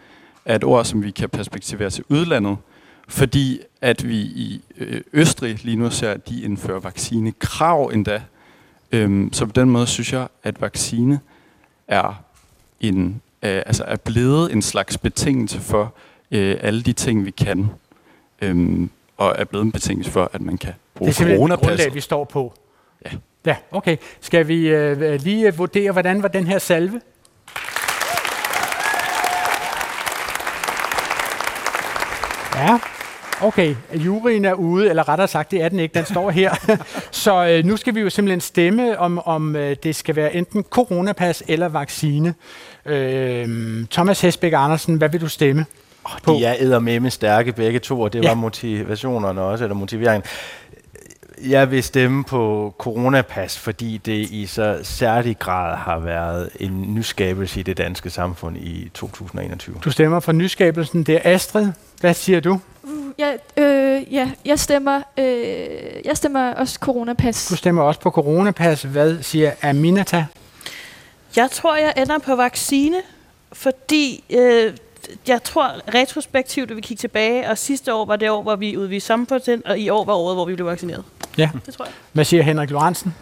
er 0.44 0.56
et 0.56 0.64
ord, 0.64 0.84
som 0.84 1.02
vi 1.02 1.10
kan 1.10 1.28
perspektivere 1.28 1.90
til 1.90 2.04
udlandet, 2.08 2.56
fordi 3.08 3.60
at 3.80 4.08
vi 4.08 4.16
i 4.16 4.64
øh, 4.78 5.00
Østrig 5.12 5.64
lige 5.64 5.76
nu 5.76 5.90
ser, 5.90 6.10
at 6.10 6.28
de 6.28 6.42
indfører 6.42 6.80
vaccinekrav 6.80 7.90
endda. 7.94 8.22
Øhm, 8.92 9.32
så 9.32 9.46
på 9.46 9.52
den 9.52 9.70
måde 9.70 9.86
synes 9.86 10.12
jeg, 10.12 10.28
at 10.42 10.60
vaccine 10.60 11.20
er, 11.88 12.22
en, 12.80 13.20
øh, 13.42 13.62
altså 13.66 13.84
er 13.84 13.96
blevet 13.96 14.52
en 14.52 14.62
slags 14.62 14.98
betingelse 14.98 15.60
for 15.60 15.94
øh, 16.30 16.56
alle 16.60 16.82
de 16.82 16.92
ting, 16.92 17.24
vi 17.24 17.30
kan. 17.30 17.68
Øhm, 18.42 18.90
og 19.22 19.34
er 19.38 19.44
blevet 19.44 19.64
en 19.64 19.72
betingelse 19.72 20.10
for, 20.10 20.30
at 20.32 20.40
man 20.40 20.58
kan 20.58 20.68
Det 20.72 20.76
bruge 20.94 21.08
er 21.08 21.12
simpelthen 21.12 21.34
et 21.34 21.38
coronapasset. 21.38 21.68
grundlag, 21.78 21.94
vi 21.94 22.00
står 22.00 22.24
på. 22.24 22.54
Ja. 23.06 23.10
Ja, 23.46 23.56
okay. 23.72 23.96
Skal 24.20 24.48
vi 24.48 24.68
øh, 24.68 25.20
lige 25.20 25.46
øh, 25.46 25.58
vurdere, 25.58 25.92
hvordan 25.92 26.22
var 26.22 26.28
den 26.28 26.46
her 26.46 26.58
salve? 26.58 27.00
Ja. 32.56 32.78
Okay, 33.42 33.74
juryen 33.94 34.44
er 34.44 34.54
ude, 34.54 34.90
eller 34.90 35.08
rettere 35.08 35.28
sagt, 35.28 35.50
det 35.50 35.62
er 35.62 35.68
den 35.68 35.78
ikke, 35.78 35.94
den 35.94 36.04
står 36.04 36.30
her. 36.30 36.76
så 37.10 37.46
øh, 37.46 37.64
nu 37.64 37.76
skal 37.76 37.94
vi 37.94 38.00
jo 38.00 38.10
simpelthen 38.10 38.40
stemme, 38.40 38.98
om, 38.98 39.18
om 39.18 39.56
øh, 39.56 39.76
det 39.82 39.96
skal 39.96 40.16
være 40.16 40.34
enten 40.34 40.62
coronapas 40.70 41.42
eller 41.48 41.68
vaccine. 41.68 42.34
Øh, 42.86 43.48
Thomas 43.90 44.20
Hesbæk 44.20 44.52
Andersen, 44.56 44.96
hvad 44.96 45.08
vil 45.08 45.20
du 45.20 45.28
stemme? 45.28 45.66
På? 46.22 46.32
De 46.32 46.44
er 46.44 46.54
eddermame 46.58 47.10
stærke 47.10 47.52
begge 47.52 47.78
to, 47.78 48.00
og 48.00 48.12
det 48.12 48.22
Ja. 48.24 48.28
var 48.28 48.34
motivationerne 48.34 49.40
også, 49.40 49.64
eller 49.64 49.74
motiveringen. 49.74 50.22
Jeg 51.48 51.70
vil 51.70 51.82
stemme 51.82 52.24
på 52.24 52.74
coronapas, 52.78 53.58
fordi 53.58 53.96
det 53.98 54.12
i 54.30 54.46
så 54.46 54.78
særlig 54.82 55.38
grad 55.38 55.76
har 55.76 55.98
været 55.98 56.50
en 56.60 56.94
nyskabelse 56.94 57.60
i 57.60 57.62
det 57.62 57.76
danske 57.76 58.10
samfund 58.10 58.56
i 58.56 58.90
2021. 58.94 59.76
Du 59.84 59.90
stemmer 59.90 60.20
for 60.20 60.32
nyskabelsen. 60.32 61.02
Det 61.02 61.14
er 61.14 61.34
Astrid. 61.34 61.66
Hvad 62.00 62.14
siger 62.14 62.40
du? 62.40 62.60
Uh, 62.82 62.90
ja, 63.18 63.32
øh, 63.62 64.14
ja, 64.14 64.30
jeg 64.44 64.58
stemmer, 64.58 65.00
øh, 65.18 65.24
jeg 66.04 66.16
stemmer 66.16 66.52
også 66.54 66.78
coronapas. 66.80 67.46
Du 67.48 67.56
stemmer 67.56 67.82
også 67.82 68.00
på 68.00 68.10
coronapas. 68.10 68.82
Hvad 68.82 69.22
siger 69.22 69.50
Aminata? 69.62 70.24
Jeg 71.36 71.50
tror, 71.50 71.76
jeg 71.76 71.92
ender 71.96 72.18
på 72.18 72.36
vaccine, 72.36 72.96
fordi 73.52 74.24
øh, 74.30 74.72
jeg 75.28 75.42
tror 75.42 75.94
retrospektivt, 75.94 76.70
at 76.70 76.76
vi 76.76 76.80
kigger 76.80 77.00
tilbage, 77.00 77.50
og 77.50 77.58
sidste 77.58 77.94
år 77.94 78.04
var 78.04 78.16
det 78.16 78.30
år, 78.30 78.42
hvor 78.42 78.56
vi 78.56 78.76
udviste 78.76 79.06
samfundsind, 79.06 79.64
og 79.64 79.78
i 79.78 79.88
år 79.88 80.04
var 80.04 80.14
året, 80.14 80.36
hvor 80.36 80.44
vi 80.44 80.54
blev 80.54 80.66
vaccineret. 80.66 81.04
Ja. 81.38 81.50
Det 81.66 81.74
tror 81.74 81.84
jeg. 81.84 81.94
Hvad 82.12 82.24
siger 82.24 82.42
Henrik 82.42 82.70
Lorentzen? 82.70 83.14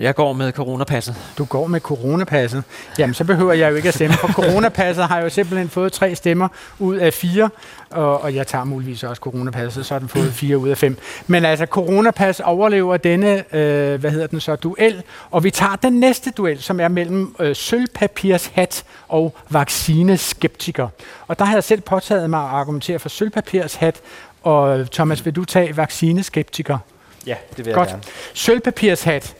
Jeg 0.00 0.14
går 0.14 0.32
med 0.32 0.52
coronapasset. 0.52 1.16
Du 1.38 1.44
går 1.44 1.66
med 1.66 1.80
coronapasset. 1.80 2.64
Jamen, 2.98 3.14
så 3.14 3.24
behøver 3.24 3.52
jeg 3.52 3.70
jo 3.70 3.76
ikke 3.76 3.88
at 3.88 3.94
stemme, 3.94 4.16
for 4.16 4.28
coronapasset 4.32 5.04
har 5.04 5.20
jo 5.20 5.28
simpelthen 5.28 5.68
fået 5.68 5.92
tre 5.92 6.14
stemmer 6.14 6.48
ud 6.78 6.96
af 6.96 7.14
fire, 7.14 7.50
og, 7.90 8.22
og 8.22 8.34
jeg 8.34 8.46
tager 8.46 8.64
muligvis 8.64 9.02
også 9.02 9.20
coronapasset, 9.20 9.86
så 9.86 9.94
har 9.94 9.98
den 9.98 10.08
fået 10.08 10.32
fire 10.32 10.58
ud 10.58 10.68
af 10.68 10.78
fem. 10.78 10.98
Men 11.26 11.44
altså, 11.44 11.66
coronapas 11.66 12.40
overlever 12.40 12.96
denne, 12.96 13.54
øh, 13.56 14.00
hvad 14.00 14.10
hedder 14.10 14.26
den 14.26 14.40
så, 14.40 14.56
duel, 14.56 15.02
og 15.30 15.44
vi 15.44 15.50
tager 15.50 15.76
den 15.76 15.92
næste 15.92 16.30
duel, 16.30 16.62
som 16.62 16.80
er 16.80 16.88
mellem 16.88 17.34
øh, 17.38 17.56
sølvpapirshat 17.56 18.84
og 19.08 19.34
vaccineskeptiker. 19.50 20.88
Og 21.28 21.38
der 21.38 21.44
har 21.44 21.54
jeg 21.54 21.64
selv 21.64 21.80
påtaget 21.80 22.30
mig 22.30 22.40
at 22.40 22.50
argumentere 22.50 22.98
for 22.98 23.08
sølvpapirshat, 23.08 24.00
og 24.42 24.90
Thomas, 24.90 25.24
vil 25.24 25.36
du 25.36 25.44
tage 25.44 25.76
vaccineskeptiker? 25.76 26.78
Ja, 27.26 27.36
det 27.50 27.58
vil 27.58 27.66
jeg 27.66 27.74
Godt. 27.74 27.88
gerne. 27.88 28.02
Sølvpapirshat. 28.34 29.36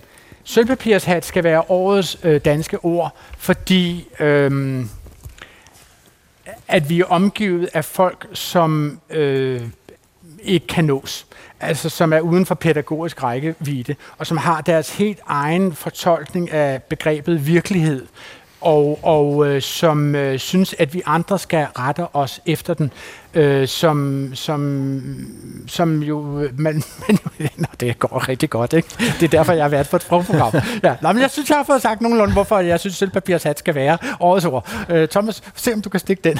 Sølvpapirshat 0.51 1.24
skal 1.24 1.44
være 1.44 1.64
årets 1.68 2.18
øh, 2.22 2.40
danske 2.44 2.84
ord, 2.84 3.16
fordi 3.38 4.09
øhm, 4.20 4.88
at 6.68 6.88
vi 6.88 7.01
er 7.01 7.05
omgivet 7.05 7.68
af 7.74 7.84
folk, 7.84 8.26
som 8.32 9.01
øh, 9.11 9.62
ikke 10.42 10.66
kan 10.66 10.84
nås. 10.84 11.26
Altså 11.61 11.88
som 11.88 12.12
er 12.12 12.20
uden 12.20 12.46
for 12.46 12.55
pædagogisk 12.55 13.22
rækkevidde, 13.22 13.94
og 14.18 14.26
som 14.26 14.36
har 14.36 14.61
deres 14.61 14.96
helt 14.96 15.20
egen 15.26 15.72
fortolkning 15.72 16.51
af 16.51 16.82
begrebet 16.82 17.46
virkelighed, 17.46 18.07
og, 18.61 18.98
og 19.03 19.46
øh, 19.46 19.62
som 19.62 20.14
øh, 20.14 20.38
synes, 20.38 20.74
at 20.78 20.94
vi 20.94 21.03
andre 21.07 21.38
skal 21.38 21.66
rette 21.78 22.16
os 22.16 22.40
efter 22.46 22.74
den, 22.74 22.92
øh, 23.34 23.68
som, 23.68 24.30
som, 24.34 24.90
som 25.66 26.02
jo... 26.02 26.48
Man, 26.58 26.82
man, 27.38 27.48
nå, 27.56 27.66
det 27.80 27.98
går 27.98 28.28
rigtig 28.28 28.50
godt, 28.50 28.72
ikke? 28.72 28.88
Det 28.98 29.22
er 29.22 29.28
derfor, 29.28 29.52
jeg 29.52 29.64
har 29.64 29.68
været 29.68 29.88
på 29.88 29.96
et 29.96 30.02
sprogprogram. 30.02 30.52
Ja, 30.82 30.96
nå, 31.02 31.12
men 31.12 31.22
jeg 31.22 31.30
synes, 31.30 31.48
jeg 31.50 31.56
har 31.56 31.64
fået 31.64 31.82
sagt 31.82 32.00
nogenlunde, 32.00 32.32
hvorfor 32.32 32.58
jeg 32.58 32.80
synes, 32.80 32.96
sølvpapirshat 32.96 33.58
skal 33.58 33.74
være 33.74 33.98
årets 34.20 34.46
ord. 34.46 34.70
Øh, 34.88 35.08
Thomas, 35.08 35.42
se 35.54 35.72
om 35.74 35.82
du 35.82 35.88
kan 35.88 36.00
stikke 36.00 36.22
den. 36.24 36.38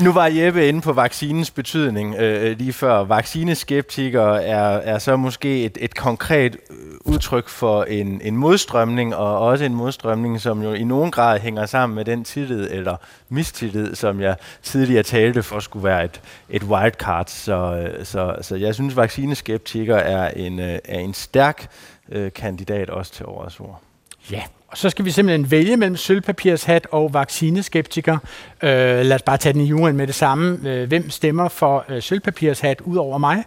Nu 0.00 0.12
var 0.12 0.26
Jeppe 0.26 0.68
inde 0.68 0.80
på 0.80 0.92
vaccinens 0.92 1.50
betydning 1.50 2.14
øh, 2.18 2.50
øh, 2.50 2.58
lige 2.58 2.72
før. 2.72 2.98
Vaccineskeptikere 2.98 4.44
er, 4.44 4.68
er 4.68 4.98
så 4.98 5.16
måske 5.16 5.64
et, 5.64 5.78
et 5.80 5.94
konkret 5.94 6.56
øh, 6.70 6.76
udtryk 7.00 7.48
for 7.48 7.84
en, 7.84 8.20
en 8.24 8.36
modstrømning, 8.36 9.14
og 9.14 9.38
også 9.38 9.64
en 9.64 9.74
modstrømning, 9.74 10.40
som 10.40 10.62
jo 10.62 10.72
i 10.72 10.84
nogen 10.84 11.10
grad 11.10 11.40
hænger 11.40 11.66
sammen 11.66 11.96
med 11.96 12.04
den 12.04 12.24
tillid 12.24 12.68
eller 12.70 12.96
mistillid, 13.28 13.94
som 13.94 14.20
jeg 14.20 14.36
tidligere 14.62 15.02
talte 15.02 15.42
for 15.42 15.60
skulle 15.60 15.84
være 15.84 16.04
et, 16.04 16.20
et 16.50 16.62
wildcard. 16.62 17.26
Så, 17.28 17.56
øh, 17.56 18.04
så, 18.04 18.36
så 18.42 18.56
jeg 18.56 18.74
synes, 18.74 18.96
vaccineskeptikere 18.96 20.02
er 20.02 20.28
en, 20.28 20.58
er 20.58 20.78
en 20.98 21.14
stærk 21.14 21.70
øh, 22.08 22.32
kandidat 22.32 22.90
også 22.90 23.12
til 23.12 23.26
årets 23.26 23.60
ord. 23.60 23.82
Ja, 24.30 24.42
så 24.76 24.90
skal 24.90 25.04
vi 25.04 25.10
simpelthen 25.10 25.50
vælge 25.50 25.76
mellem 25.76 25.96
sølvpapirshat 25.96 26.86
og 26.90 27.14
vaccineskeptiker. 27.14 28.18
Øh, 28.62 28.70
lad 29.06 29.12
os 29.12 29.22
bare 29.22 29.36
tage 29.36 29.52
den 29.52 29.60
i 29.60 29.64
jorden 29.64 29.96
med 29.96 30.06
det 30.06 30.14
samme. 30.14 30.58
Øh, 30.64 30.88
hvem 30.88 31.10
stemmer 31.10 31.48
for 31.48 31.84
øh, 31.88 32.02
sølvpapirshat 32.02 32.80
ud 32.80 32.96
over 32.96 33.18
mig? 33.18 33.44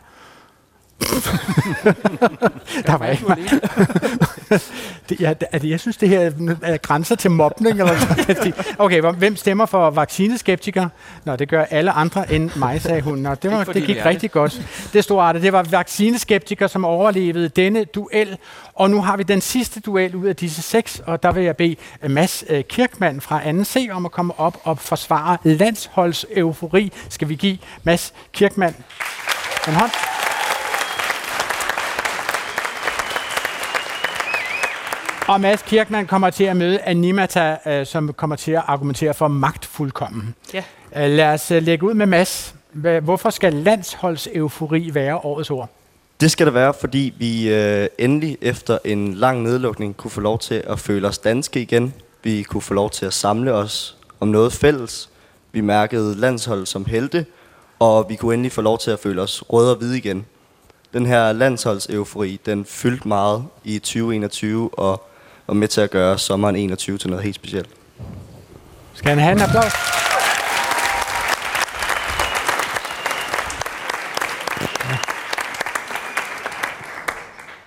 der 2.87 2.97
var 2.97 3.07
ikke 3.07 3.25
det, 5.09 5.19
jeg, 5.19 5.35
altså, 5.51 5.67
jeg 5.67 5.79
synes, 5.79 5.97
det 5.97 6.09
her 6.09 6.31
er 6.61 6.77
grænser 6.77 7.15
til 7.15 7.31
mobning. 7.31 7.79
Eller 7.79 7.99
sådan. 7.99 8.53
okay, 8.77 9.01
hvem 9.01 9.35
stemmer 9.35 9.65
for 9.65 9.89
vaccineskeptiker? 9.89 10.89
Nå, 11.25 11.35
det 11.35 11.49
gør 11.49 11.63
alle 11.63 11.91
andre 11.91 12.33
end 12.33 12.49
mig, 12.55 12.81
sagde 12.81 13.01
hun. 13.01 13.17
Nå, 13.17 13.35
det, 13.35 13.51
var, 13.51 13.63
det 13.63 13.83
gik 13.83 14.05
rigtig 14.05 14.31
godt. 14.31 14.61
Det 14.93 15.03
stod 15.03 15.19
artet. 15.19 15.41
Det 15.41 15.53
var 15.53 15.63
vaccineskeptiker, 15.63 16.67
som 16.67 16.85
overlevede 16.85 17.49
denne 17.49 17.83
duel. 17.83 18.37
Og 18.73 18.89
nu 18.89 19.01
har 19.01 19.17
vi 19.17 19.23
den 19.23 19.41
sidste 19.41 19.79
duel 19.79 20.15
ud 20.15 20.25
af 20.25 20.35
disse 20.35 20.61
seks, 20.61 21.01
og 21.05 21.23
der 21.23 21.31
vil 21.31 21.43
jeg 21.43 21.57
bede 21.57 21.75
Mads 22.07 22.43
øh, 22.49 22.63
Kirkmann 22.63 23.21
fra 23.21 23.41
2C 23.41 23.91
om 23.91 24.05
at 24.05 24.11
komme 24.11 24.39
op 24.39 24.57
og 24.63 24.79
forsvare 24.79 25.37
landsholds 25.43 26.25
eufori. 26.35 26.91
Skal 27.09 27.29
vi 27.29 27.35
give 27.35 27.57
Mads 27.83 28.13
Kirkmann 28.33 28.75
en 29.67 29.73
hånd? 29.73 29.91
Og 35.29 35.41
Mads 35.41 35.61
Kirkmann 35.61 36.07
kommer 36.07 36.29
til 36.29 36.43
at 36.43 36.57
møde 36.57 36.81
Animata, 36.81 37.57
øh, 37.65 37.85
som 37.85 38.13
kommer 38.13 38.35
til 38.35 38.51
at 38.51 38.63
argumentere 38.67 39.13
for 39.13 39.27
magtfuldkommen. 39.27 40.35
Ja. 40.53 40.63
Øh, 40.95 41.09
lad 41.11 41.33
os 41.33 41.51
øh, 41.51 41.63
lægge 41.63 41.85
ud 41.85 41.93
med 41.93 42.05
Mads. 42.05 42.55
Hvorfor 43.01 43.29
skal 43.29 43.53
landsholds 43.53 44.27
eufori 44.33 44.93
være 44.93 45.17
årets 45.17 45.49
ord? 45.49 45.69
Det 46.21 46.31
skal 46.31 46.45
det 46.45 46.53
være, 46.53 46.73
fordi 46.73 47.13
vi 47.17 47.53
øh, 47.53 47.87
endelig 47.97 48.37
efter 48.41 48.77
en 48.85 49.13
lang 49.13 49.41
nedlukning 49.41 49.97
kunne 49.97 50.11
få 50.11 50.21
lov 50.21 50.39
til 50.39 50.63
at 50.67 50.79
føle 50.79 51.07
os 51.07 51.17
danske 51.17 51.61
igen. 51.61 51.93
Vi 52.23 52.43
kunne 52.43 52.61
få 52.61 52.73
lov 52.73 52.89
til 52.89 53.05
at 53.05 53.13
samle 53.13 53.53
os 53.53 53.97
om 54.19 54.27
noget 54.27 54.53
fælles. 54.53 55.09
Vi 55.51 55.61
mærkede 55.61 56.15
landshold 56.15 56.65
som 56.65 56.85
helte, 56.85 57.25
og 57.79 58.05
vi 58.09 58.15
kunne 58.15 58.33
endelig 58.33 58.51
få 58.51 58.61
lov 58.61 58.77
til 58.77 58.91
at 58.91 58.99
føle 58.99 59.21
os 59.21 59.43
røde 59.53 59.71
og 59.71 59.77
hvide 59.77 59.97
igen. 59.97 60.25
Den 60.93 61.05
her 61.05 61.33
landsholdseufori, 61.33 62.39
den 62.45 62.65
fyldte 62.65 63.07
meget 63.07 63.43
i 63.63 63.79
2021 63.79 64.69
og 64.73 65.08
var 65.49 65.55
med 65.55 65.67
til 65.67 65.81
at 65.81 65.91
gøre 65.91 66.17
sommeren 66.17 66.55
21 66.55 66.97
til 66.97 67.09
noget 67.09 67.23
helt 67.23 67.35
specielt. 67.35 67.69
Skal 68.93 69.09
han 69.09 69.19
have 69.19 69.31
en 69.31 69.41
applaus? 69.41 69.73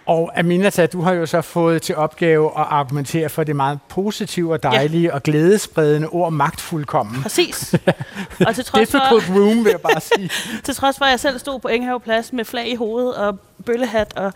Og 0.06 0.38
Aminata, 0.38 0.86
du 0.86 1.00
har 1.00 1.12
jo 1.12 1.26
så 1.26 1.40
fået 1.40 1.82
til 1.82 1.96
opgave 1.96 2.46
at 2.46 2.66
argumentere 2.70 3.28
for 3.28 3.44
det 3.44 3.56
meget 3.56 3.78
positive 3.88 4.52
og 4.52 4.62
dejlige 4.62 5.02
ja. 5.08 5.14
og 5.14 5.22
glædespredende 5.22 6.08
ord 6.08 6.32
magtfuldkommen. 6.32 7.22
Præcis. 7.22 7.74
Og 8.46 8.54
til 8.54 8.64
trods, 8.64 8.88
Difficult 8.88 9.24
for, 9.24 9.34
room, 9.34 9.64
vil 9.64 9.70
jeg 9.70 9.80
bare 9.80 10.00
sige. 10.16 10.30
til 10.64 10.74
trods 10.74 10.98
for, 10.98 11.04
at 11.04 11.10
jeg 11.10 11.20
selv 11.20 11.38
stod 11.38 11.60
på 11.60 11.68
Enghave 11.68 12.00
Plads 12.00 12.32
med 12.32 12.44
flag 12.44 12.68
i 12.68 12.74
hovedet 12.74 13.14
og 13.14 13.38
bøllehat 13.66 14.16
og 14.16 14.32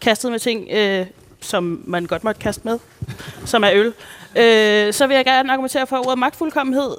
kastede 0.00 0.30
med 0.30 0.40
ting, 0.40 0.68
øh, 0.70 1.06
som 1.40 1.82
man 1.86 2.06
godt 2.06 2.24
måtte 2.24 2.40
kaste 2.40 2.60
med, 2.64 2.78
som 3.44 3.64
er 3.64 3.70
øl, 3.72 3.86
øh, 4.36 4.92
så 4.92 5.06
vil 5.06 5.14
jeg 5.14 5.24
gerne 5.24 5.52
argumentere 5.52 5.86
for 5.86 6.06
ordet 6.06 6.18
magtfuldkommenhed, 6.18 6.96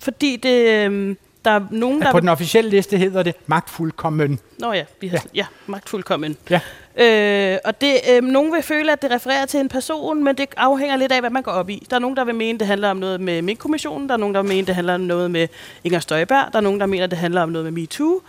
fordi 0.00 0.36
det, 0.36 0.88
øh, 0.90 1.16
der 1.44 1.50
er 1.50 1.60
nogen, 1.70 2.02
der... 2.02 2.12
På 2.12 2.20
den 2.20 2.28
officielle 2.28 2.70
liste 2.70 2.98
hedder 2.98 3.22
det 3.22 3.34
magtfuldkommen. 3.46 4.38
Nå 4.58 4.72
ja, 4.72 4.84
vi 5.00 5.08
har, 5.08 5.16
ja. 5.16 5.22
ja 5.34 5.46
magtfuldkommen. 5.66 6.36
Ja. 6.50 6.60
Øh, 6.96 7.58
og 7.64 7.80
det, 7.80 7.94
øh, 8.10 8.22
nogen 8.22 8.52
vil 8.52 8.62
føle, 8.62 8.92
at 8.92 9.02
det 9.02 9.10
refererer 9.10 9.46
til 9.46 9.60
en 9.60 9.68
person, 9.68 10.24
men 10.24 10.36
det 10.36 10.48
afhænger 10.56 10.96
lidt 10.96 11.12
af, 11.12 11.20
hvad 11.20 11.30
man 11.30 11.42
går 11.42 11.52
op 11.52 11.70
i. 11.70 11.86
Der 11.90 11.96
er 11.96 12.00
nogen, 12.00 12.16
der 12.16 12.24
vil 12.24 12.34
mene, 12.34 12.58
det 12.58 12.66
handler 12.66 12.90
om 12.90 12.96
noget 12.96 13.20
med 13.20 13.42
Mink-kommissionen. 13.42 14.08
Der 14.08 14.14
er 14.14 14.18
nogen, 14.18 14.34
der 14.34 14.42
vil 14.42 14.48
mene, 14.48 14.66
det 14.66 14.74
handler 14.74 14.94
om 14.94 15.00
noget 15.00 15.30
med 15.30 15.48
Inger 15.84 16.00
Støjberg. 16.00 16.52
Der 16.52 16.58
er 16.58 16.62
nogen, 16.62 16.80
der 16.80 16.86
mener, 16.86 17.06
det 17.06 17.18
handler 17.18 17.42
om 17.42 17.48
noget 17.48 17.72
med 17.72 17.82
MeToo. 17.82 18.20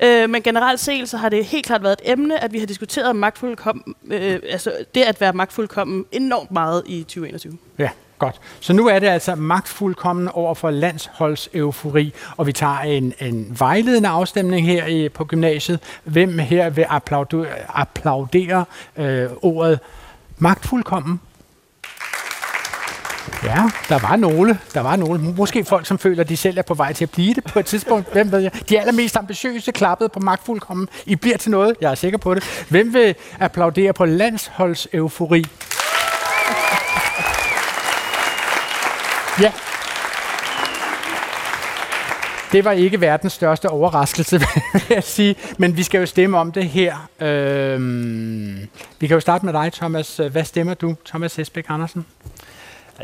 Øh, 0.00 0.30
men 0.30 0.42
generelt 0.42 0.80
set, 0.80 1.08
så 1.08 1.16
har 1.16 1.28
det 1.28 1.44
helt 1.44 1.66
klart 1.66 1.82
været 1.82 2.00
et 2.04 2.12
emne, 2.12 2.44
at 2.44 2.52
vi 2.52 2.58
har 2.58 2.66
diskuteret 2.66 3.16
magtfuldkommen, 3.16 3.94
øh, 4.10 4.40
altså 4.50 4.72
det 4.94 5.02
at 5.02 5.20
være 5.20 5.32
magtfuldkommen 5.32 6.04
enormt 6.12 6.50
meget 6.50 6.82
i 6.86 7.02
2021. 7.02 7.58
Ja, 7.78 7.90
godt. 8.18 8.40
Så 8.60 8.72
nu 8.72 8.86
er 8.86 8.98
det 8.98 9.06
altså 9.06 9.34
magtfuldkommen 9.34 10.28
over 10.28 10.54
for 10.54 10.70
landsholds 10.70 11.48
eufori, 11.54 12.12
og 12.36 12.46
vi 12.46 12.52
tager 12.52 12.78
en, 12.78 13.14
en 13.20 13.56
vejledende 13.58 14.08
afstemning 14.08 14.66
her 14.66 14.86
i, 14.86 15.08
på 15.08 15.24
gymnasiet. 15.24 15.80
Hvem 16.04 16.38
her 16.38 16.70
vil 16.70 16.86
applaudere, 16.88 17.46
applaudere 17.68 18.64
øh, 18.96 19.28
ordet 19.42 19.80
magtfuldkommen? 20.38 21.20
Ja, 23.44 23.62
der 23.88 23.98
var 23.98 24.16
nogle. 24.16 24.58
Der 24.74 24.80
var 24.80 24.96
nogle. 24.96 25.18
Måske 25.36 25.64
folk, 25.64 25.86
som 25.86 25.98
føler, 25.98 26.20
at 26.22 26.28
de 26.28 26.36
selv 26.36 26.58
er 26.58 26.62
på 26.62 26.74
vej 26.74 26.92
til 26.92 27.04
at 27.04 27.10
blive 27.10 27.34
det 27.34 27.44
på 27.44 27.58
et 27.58 27.66
tidspunkt. 27.66 28.12
Hvem 28.12 28.32
ved 28.32 28.38
jeg? 28.38 28.50
De 28.68 28.80
allermest 28.80 29.16
ambitiøse 29.16 29.72
klappede 29.72 30.08
på 30.08 30.20
magtfuldkommen. 30.20 30.88
I 31.06 31.16
bliver 31.16 31.36
til 31.36 31.50
noget. 31.50 31.76
Jeg 31.80 31.90
er 31.90 31.94
sikker 31.94 32.18
på 32.18 32.34
det. 32.34 32.66
Hvem 32.68 32.94
vil 32.94 33.14
applaudere 33.40 33.92
på 33.92 34.04
landsholdseufori? 34.04 35.44
Ja. 39.40 39.52
Det 42.52 42.64
var 42.64 42.72
ikke 42.72 43.00
verdens 43.00 43.32
største 43.32 43.68
overraskelse, 43.70 44.38
vil 44.72 44.82
jeg 44.90 45.04
sige. 45.04 45.36
Men 45.58 45.76
vi 45.76 45.82
skal 45.82 45.98
jo 46.00 46.06
stemme 46.06 46.38
om 46.38 46.52
det 46.52 46.64
her. 46.68 47.08
Øhm, 47.20 48.68
vi 49.00 49.06
kan 49.06 49.14
jo 49.14 49.20
starte 49.20 49.44
med 49.44 49.52
dig, 49.52 49.72
Thomas. 49.72 50.20
Hvad 50.30 50.44
stemmer 50.44 50.74
du, 50.74 50.94
Thomas 51.06 51.36
Hesbæk 51.36 51.64
Andersen? 51.68 52.06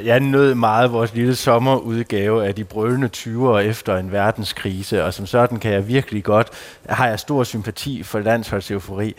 Jeg 0.05 0.21
nød 0.21 0.55
meget 0.55 0.93
vores 0.93 1.15
lille 1.15 1.37
sommerudgave 1.37 2.47
af 2.47 2.55
de 2.55 2.65
brølende 2.65 3.11
20'ere 3.17 3.59
efter 3.59 3.97
en 3.97 4.13
verdenskrise, 4.13 5.05
og 5.05 5.15
som 5.15 5.27
sådan 5.27 5.59
kan 5.59 5.73
jeg 5.73 5.89
virkelig 5.89 6.25
godt, 6.25 6.49
har 6.89 7.09
jeg 7.09 7.21
stor 7.21 7.45
sympati 7.45 8.03
for 8.03 8.19
landsholdseufori. 8.19 9.15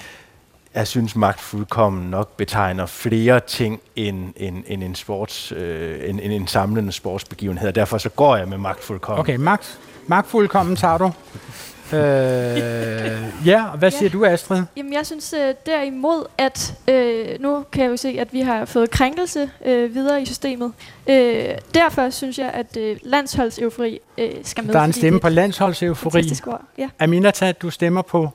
Jeg 0.73 0.87
synes 0.87 1.15
magtfuldkommen 1.15 2.09
nok 2.09 2.37
betegner 2.37 2.85
flere 2.85 3.39
ting 3.39 3.81
end, 3.95 4.33
end, 4.35 4.63
end, 4.67 4.83
en, 4.83 4.95
sports, 4.95 5.51
øh, 5.51 6.09
end, 6.09 6.19
end 6.23 6.33
en 6.33 6.47
samlende 6.47 6.91
sportsbegivenhed, 6.91 7.67
og 7.67 7.75
derfor 7.75 7.97
så 7.97 8.09
går 8.09 8.35
jeg 8.35 8.47
med 8.47 8.57
magtfuldkommen. 8.57 9.19
Okay, 9.19 9.35
magt. 9.35 9.79
Magtfuldkommen 10.07 10.75
tager 10.75 10.97
du. 10.97 11.11
Øh, 11.93 13.47
ja, 13.47 13.65
og 13.71 13.77
hvad 13.77 13.91
siger 13.91 14.03
Ja. 14.03 14.09
du, 14.09 14.25
Astrid? 14.25 14.61
Jamen, 14.77 14.93
jeg 14.93 15.05
synes 15.05 15.33
øh, 15.33 15.53
derimod, 15.65 16.25
at 16.37 16.73
øh, 16.87 17.27
nu 17.39 17.63
kan 17.71 17.83
jeg 17.83 17.91
jo 17.91 17.97
se, 17.97 18.15
at 18.19 18.33
vi 18.33 18.41
har 18.41 18.65
fået 18.65 18.91
krænkelse 18.91 19.49
øh, 19.65 19.93
videre 19.95 20.21
i 20.21 20.25
systemet. 20.25 20.71
Øh, 21.09 21.45
derfor 21.73 22.09
synes 22.09 22.39
jeg, 22.39 22.49
at 22.53 22.77
øh, 22.77 22.97
landsholdseufori 23.03 23.99
øh, 24.17 24.31
skal 24.43 24.63
med. 24.65 24.73
Der 24.73 24.79
er 24.79 24.83
en 24.83 24.93
stemme 24.93 25.19
på 25.19 25.29
landsholdseufori. 25.29 26.31
ord, 26.47 26.61
ja. 26.77 26.89
Aminata, 26.99 27.51
du 27.51 27.69
stemmer 27.69 28.01
på... 28.01 28.29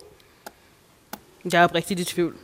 Jeg 1.53 1.61
er 1.61 1.65
oprigtigt 1.65 2.01
i 2.01 2.05
tvivl. 2.05 2.35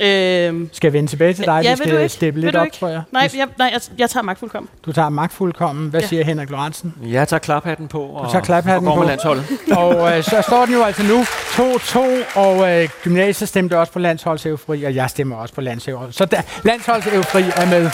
Nå, 0.00 0.06
øhm, 0.06 0.70
skal 0.72 0.88
jeg 0.88 0.92
vende 0.92 1.10
tilbage 1.10 1.32
til 1.34 1.44
dig? 1.44 1.60
ja, 1.64 1.68
vi 1.68 1.68
vil 1.68 1.76
skal 1.78 1.90
du 1.92 1.96
ikke? 1.98 2.08
steppe 2.08 2.34
Vil 2.40 2.44
lidt 2.44 2.54
du 2.54 2.58
op, 2.60 2.64
ikke? 2.64 2.76
tror 2.76 2.88
jeg. 2.88 3.02
Nej, 3.12 3.30
jeg, 3.36 3.46
nej 3.58 3.70
jeg, 3.72 3.80
jeg 3.98 4.10
tager 4.10 4.24
magtfuldkommen. 4.24 4.68
Du 4.86 4.92
tager 4.92 5.08
magtfuldkommen. 5.08 5.90
Hvad 5.90 6.00
Ja. 6.00 6.06
siger 6.06 6.24
Henrik 6.24 6.50
Lorentzen? 6.50 6.94
Jeg 7.02 7.28
tager 7.28 7.38
klaphatten 7.40 7.88
på 7.88 8.00
og, 8.02 8.26
Du 8.26 8.30
tager 8.32 8.44
klaphatten 8.44 8.88
og 8.88 8.94
går 8.94 8.94
på. 8.94 9.00
med 9.00 9.08
landsholdet. 9.08 9.44
og 9.78 10.16
øh, 10.16 10.22
så 10.24 10.42
står 10.42 10.64
den 10.64 10.74
jo 10.74 10.82
altså 10.82 11.02
nu 11.02 11.22
2-2, 11.22 12.38
og 12.38 12.72
øh, 12.72 12.88
gymnasiet 13.02 13.48
stemte 13.48 13.78
også 13.78 13.92
på 13.92 13.98
landsholdseufori, 13.98 14.84
og 14.84 14.94
jeg 14.94 15.10
stemmer 15.10 15.36
også 15.36 15.54
på 15.54 15.60
landsholdseufori. 15.60 16.12
Så 16.12 16.24
der, 16.24 16.40
landsholdseufori 16.64 17.42
er 17.56 17.66
med. 17.70 17.90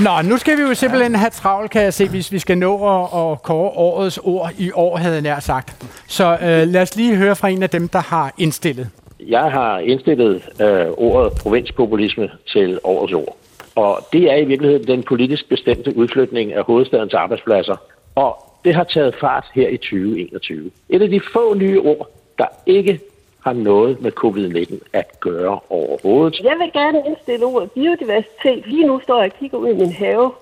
Nå, 0.00 0.22
nu 0.22 0.36
skal 0.38 0.56
vi 0.56 0.62
jo 0.62 0.74
simpelthen 0.74 1.14
have 1.14 1.30
travlt, 1.30 1.70
kan 1.70 1.82
jeg 1.82 1.94
se, 1.94 2.08
hvis 2.08 2.32
vi 2.32 2.38
skal 2.38 2.58
nå 2.58 2.74
at, 2.74 3.32
at 3.32 3.42
kåre 3.42 3.70
årets 3.70 4.18
ord 4.22 4.50
i 4.58 4.70
år, 4.74 4.96
havde 4.96 5.12
jeg 5.14 5.22
nær 5.22 5.40
sagt. 5.40 5.74
Så 6.06 6.36
øh, 6.40 6.68
lad 6.68 6.82
os 6.82 6.96
lige 6.96 7.16
høre 7.16 7.36
fra 7.36 7.48
en 7.48 7.62
af 7.62 7.70
dem, 7.70 7.88
der 7.88 7.98
har 7.98 8.32
indstillet. 8.38 8.88
Jeg 9.20 9.52
har 9.52 9.78
indstillet 9.78 10.48
øh, 10.60 10.86
ordet 10.96 11.32
provinspopulisme 11.42 12.30
til 12.52 12.78
årets 12.84 13.12
ord. 13.12 13.36
Og 13.76 13.98
det 14.12 14.32
er 14.32 14.36
i 14.36 14.44
virkeligheden 14.44 14.86
den 14.86 15.02
politisk 15.02 15.48
bestemte 15.48 15.96
udflytning 15.96 16.52
af 16.52 16.64
hovedstadens 16.64 17.14
arbejdspladser. 17.14 17.76
Og 18.14 18.36
det 18.64 18.74
har 18.74 18.84
taget 18.84 19.14
fart 19.20 19.46
her 19.54 19.68
i 19.68 19.76
2021. 19.76 20.70
Et 20.88 21.02
af 21.02 21.08
de 21.08 21.20
få 21.32 21.54
nye 21.54 21.80
ord, 21.80 22.10
der 22.38 22.46
ikke 22.66 23.00
har 23.40 23.52
noget 23.52 24.00
med 24.00 24.12
covid-19 24.24 24.88
at 24.92 25.20
gøre 25.20 25.58
overhovedet. 25.70 26.40
Jeg 26.44 26.56
vil 26.58 26.72
gerne 26.72 27.02
indstille 27.06 27.46
ordet 27.46 27.70
biodiversitet. 27.70 28.66
Lige 28.66 28.86
nu 28.86 29.00
står 29.00 29.22
jeg 29.22 29.32
og 29.32 29.38
kigger 29.38 29.58
ud 29.58 29.68
i 29.68 29.76
min 29.76 29.92
have, 29.92 30.32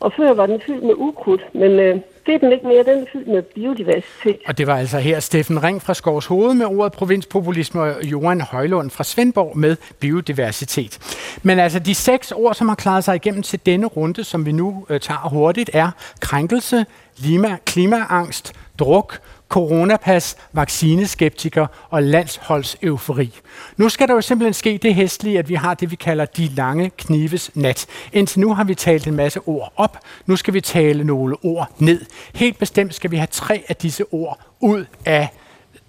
og 0.00 0.12
før 0.12 0.32
var 0.32 0.46
den 0.46 0.60
fyldt 0.60 0.82
med 0.82 0.94
ukrudt, 0.96 1.54
men 1.54 1.70
øh, 1.70 1.96
det 2.26 2.34
er 2.34 2.38
den 2.38 2.52
ikke 2.52 2.66
mere. 2.66 2.84
Den 2.84 3.02
er 3.02 3.06
fyldt 3.12 3.28
med 3.28 3.42
biodiversitet. 3.42 4.38
Og 4.46 4.58
det 4.58 4.66
var 4.66 4.76
altså 4.76 4.98
her 4.98 5.20
Steffen 5.20 5.62
Ring 5.62 5.82
fra 5.82 5.94
Skovs 5.94 6.26
Hoved 6.26 6.54
med 6.54 6.66
ordet 6.66 6.92
provinspopulisme 6.92 7.80
og 7.80 8.04
Johan 8.04 8.40
Højlund 8.40 8.90
fra 8.90 9.04
Svendborg 9.04 9.58
med 9.58 9.76
biodiversitet. 10.00 10.98
Men 11.42 11.58
altså 11.58 11.78
de 11.78 11.94
seks 11.94 12.32
ord, 12.32 12.54
som 12.54 12.68
har 12.68 12.74
klaret 12.74 13.04
sig 13.04 13.14
igennem 13.14 13.42
til 13.42 13.60
denne 13.66 13.86
runde, 13.86 14.24
som 14.24 14.46
vi 14.46 14.52
nu 14.52 14.86
øh, 14.88 15.00
tager 15.00 15.28
hurtigt, 15.28 15.70
er 15.72 15.90
krænkelse, 16.20 16.86
klima, 17.16 17.56
klimaangst, 17.64 18.52
druk, 18.78 19.20
coronapas, 19.52 20.36
vaccineskeptiker 20.52 21.66
og 21.90 22.02
landsholdseufori. 22.02 23.40
Nu 23.76 23.88
skal 23.88 24.08
der 24.08 24.14
jo 24.14 24.20
simpelthen 24.20 24.54
ske 24.54 24.78
det 24.82 24.94
hestlige, 24.94 25.38
at 25.38 25.48
vi 25.48 25.54
har 25.54 25.74
det, 25.74 25.90
vi 25.90 25.96
kalder 25.96 26.24
de 26.24 26.46
lange 26.46 26.90
knives 26.90 27.50
nat. 27.54 27.86
Indtil 28.12 28.40
nu 28.40 28.54
har 28.54 28.64
vi 28.64 28.74
talt 28.74 29.06
en 29.06 29.16
masse 29.16 29.40
ord 29.46 29.72
op. 29.76 29.98
Nu 30.26 30.36
skal 30.36 30.54
vi 30.54 30.60
tale 30.60 31.04
nogle 31.04 31.36
ord 31.42 31.70
ned. 31.78 32.00
Helt 32.34 32.58
bestemt 32.58 32.94
skal 32.94 33.10
vi 33.10 33.16
have 33.16 33.28
tre 33.30 33.64
af 33.68 33.76
disse 33.76 34.04
ord 34.04 34.40
ud 34.60 34.84
af 35.04 35.28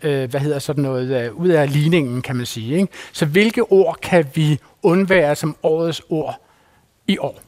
øh, 0.02 0.30
hvad 0.30 0.40
hedder 0.40 0.60
sådan 0.60 0.84
noget, 0.84 1.26
øh, 1.26 1.36
ud 1.36 1.50
af 1.50 1.74
ligningen, 1.74 2.22
kan 2.22 2.36
man 2.36 2.46
sige. 2.46 2.76
Ikke? 2.76 2.88
Så 3.12 3.26
hvilke 3.26 3.64
ord 3.64 3.98
kan 4.02 4.26
vi 4.36 4.60
undvære 4.84 5.36
som 5.36 5.56
årets 5.64 6.02
ord 6.10 6.36
i 7.08 7.18
år? 7.18 7.40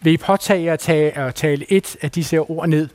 Vil 0.00 0.12
I 0.12 0.16
påtage 0.16 0.70
at, 0.70 0.80
tage, 0.80 1.18
at 1.18 1.34
tale 1.34 1.72
et 1.72 1.96
af 2.02 2.10
disse 2.10 2.40
ord 2.40 2.68
ned? 2.68 2.88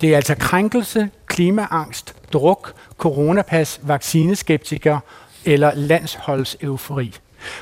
Det 0.00 0.12
er 0.12 0.16
altså 0.16 0.34
krænkelse, 0.34 1.10
klimaangst, 1.26 2.14
druk, 2.32 2.74
coronapas, 2.98 3.80
vaccineskeptiker 3.82 5.00
eller 5.44 5.74
landsholdseufori. 5.74 7.14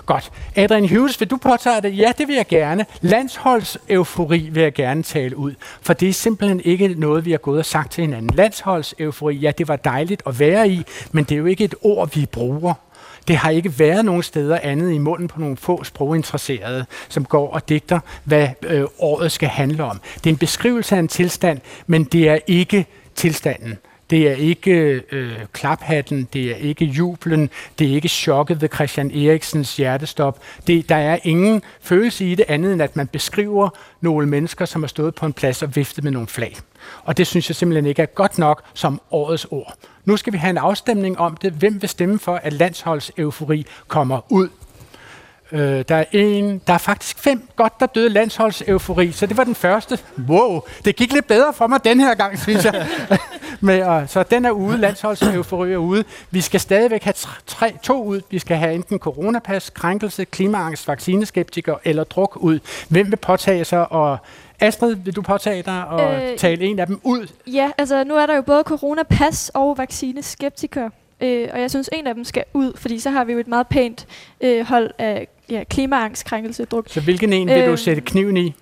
Godt. 0.07 0.33
Adrian 0.57 0.89
Hughes, 0.89 1.21
vil 1.21 1.31
du 1.31 1.37
påtage 1.37 1.81
det? 1.83 1.99
Ja, 1.99 2.13
det 2.19 2.29
vil 2.29 2.37
jeg 2.37 2.47
gerne. 2.47 2.87
Landsholdseufori 3.01 4.49
vil 4.53 4.63
jeg 4.63 4.73
gerne 4.73 5.03
tale 5.03 5.37
ud, 5.37 5.55
for 5.83 5.93
det 5.93 6.09
er 6.09 6.13
simpelthen 6.13 6.61
ikke 6.65 6.89
noget, 6.89 7.25
vi 7.25 7.31
har 7.31 7.39
gået 7.39 7.59
og 7.59 7.65
sagt 7.65 7.93
til 7.93 8.05
hinanden. 8.05 8.37
Landsholdseufori, 8.37 9.35
ja, 9.37 9.53
det 9.59 9.69
var 9.69 9.77
dejligt 9.77 10.23
at 10.27 10.41
være 10.41 10.69
i, 10.69 10.83
men 11.13 11.25
det 11.25 11.33
er 11.33 11.39
jo 11.39 11.47
ikke 11.47 11.65
et 11.65 11.75
ord, 11.83 12.15
vi 12.15 12.27
bruger. 12.27 12.75
Det 13.29 13.37
har 13.37 13.51
ikke 13.51 13.79
været 13.79 14.05
nogen 14.05 14.23
steder 14.23 14.59
andet 14.63 14.93
i 14.93 14.99
munden 14.99 15.29
på 15.29 15.41
nogle 15.41 15.57
få 15.57 15.85
sproginteresserede, 15.85 16.87
som 17.09 17.25
går 17.25 17.51
og 17.51 17.69
digter, 17.69 18.01
hvad 18.25 18.49
øh, 18.63 18.85
året 18.99 19.33
skal 19.33 19.49
handle 19.49 19.85
om. 19.85 20.01
Det 20.15 20.27
er 20.27 20.35
en 20.35 20.39
beskrivelse 20.39 20.95
af 20.95 20.99
en 20.99 21.09
tilstand, 21.09 21.61
men 21.87 22.05
det 22.05 22.29
er 22.29 22.39
ikke 22.47 22.87
tilstanden. 23.15 23.79
Det 24.11 24.29
er 24.29 24.35
ikke 24.35 25.03
øh, 25.13 25.33
klaphatten, 25.53 26.29
det 26.33 26.51
er 26.51 26.57
ikke 26.57 26.85
jublen, 26.85 27.51
det 27.79 27.91
er 27.91 27.95
ikke 27.95 28.09
chokket 28.09 28.61
ved 28.61 28.69
Christian 28.75 29.11
Eriksens 29.11 29.77
hjertestop. 29.77 30.39
Det, 30.67 30.89
der 30.89 30.97
er 30.97 31.19
ingen 31.23 31.63
følelse 31.81 32.25
i 32.25 32.35
det 32.35 32.45
andet, 32.49 32.73
end 32.73 32.83
at 32.83 32.97
man 32.97 33.07
beskriver 33.07 33.69
nogle 34.01 34.27
mennesker, 34.27 34.65
som 34.65 34.83
har 34.83 34.89
stået 34.89 35.15
på 35.15 35.27
en 35.27 35.33
plads 35.33 35.63
og 35.63 35.77
viftet 35.77 36.05
med 36.05 36.13
nogle 36.13 36.29
flag. 36.29 36.57
Og 37.05 37.17
det 37.17 37.27
synes 37.27 37.51
jeg 37.51 37.57
simpelthen 37.57 37.87
ikke 37.87 38.03
er 38.03 38.07
godt 38.07 38.39
nok 38.39 38.63
som 38.75 39.01
årets 39.11 39.47
ord. 39.51 39.75
Nu 40.05 40.17
skal 40.17 40.33
vi 40.33 40.39
have 40.39 40.51
en 40.51 40.59
afstemning 40.59 41.19
om 41.19 41.37
det. 41.37 41.53
Hvem 41.53 41.83
vil 41.83 41.89
stemme 41.89 42.19
for, 42.19 42.37
at 42.37 42.53
landsholds 42.53 43.11
eufori 43.17 43.67
kommer 43.89 44.33
ud? 44.33 44.49
Øh, 45.53 45.85
der 45.89 45.97
er 45.97 46.05
en, 46.13 46.61
der 46.67 46.73
er 46.73 46.79
faktisk 46.79 47.19
fem 47.19 47.49
godt, 47.57 47.81
der 47.81 47.87
døde 47.87 48.09
landsholdseufori, 48.09 49.13
så 49.13 49.27
det 49.27 49.37
var 49.37 49.45
den 49.45 49.55
første. 49.55 49.99
Wow, 50.29 50.61
det 50.85 50.97
gik 50.97 51.13
lidt 51.13 51.27
bedre 51.27 51.53
for 51.53 51.67
mig 51.67 51.85
den 51.85 52.01
her 52.01 52.15
gang, 52.15 52.39
synes 52.39 52.65
jeg. 52.65 52.87
Med, 53.61 54.03
uh, 54.03 54.09
så 54.09 54.23
den 54.23 54.45
er 54.45 54.51
ude, 54.51 54.79
landsholdseufori 54.79 55.73
er 55.73 55.77
ude. 55.77 56.05
Vi 56.31 56.41
skal 56.41 56.61
stadigvæk 56.61 57.03
have 57.03 57.15
tre, 57.47 57.73
to 57.83 58.05
ud. 58.05 58.21
Vi 58.31 58.39
skal 58.39 58.57
have 58.57 58.75
enten 58.75 58.99
coronapas, 58.99 59.71
krænkelse, 59.71 60.25
klimaangst, 60.25 60.89
vaccineskeptiker 60.89 61.75
eller 61.85 62.05
druk 62.05 62.37
ud. 62.37 62.59
Hvem 62.89 63.11
vil 63.11 63.17
påtage 63.17 63.65
sig, 63.65 63.93
og 63.93 64.19
Astrid, 64.61 64.95
vil 64.95 65.17
du 65.17 65.23
påtage 65.23 65.63
dig 65.63 65.87
og 65.87 66.15
øh, 66.15 66.37
tale 66.39 66.65
en 66.65 66.79
af 66.79 66.87
dem 66.87 67.01
ud? 67.03 67.27
Ja, 67.47 67.71
altså 67.79 68.05
nu 68.05 68.15
er 68.15 68.27
der 68.27 68.37
jo 68.37 68.43
både 68.43 68.63
coronapas 68.67 69.51
og 69.55 69.79
vaccineskeptiker. 69.79 70.91
Øh, 71.21 71.49
og 71.53 71.61
jeg 71.61 71.71
synes, 71.71 71.91
en 71.93 72.07
af 72.07 72.15
dem 72.15 72.25
skal 72.25 72.45
ud, 72.55 72.73
fordi 72.77 72.99
så 72.99 73.11
har 73.11 73.25
vi 73.25 73.33
jo 73.33 73.39
et 73.39 73.49
meget 73.49 73.67
pænt 73.67 74.07
øh, 74.41 74.67
hold 74.67 74.91
af 74.99 75.29
ja, 75.51 75.65
klimaangst, 75.65 76.25
krænkelse, 76.25 76.65
druk. 76.65 76.85
Så 76.89 77.01
hvilken 77.01 77.33
en 77.33 77.49
vil 77.49 77.67
du 77.67 77.71
Øh, 77.71 77.79
sætte 77.79 78.03
kniven 78.03 78.37
i? 78.37 78.55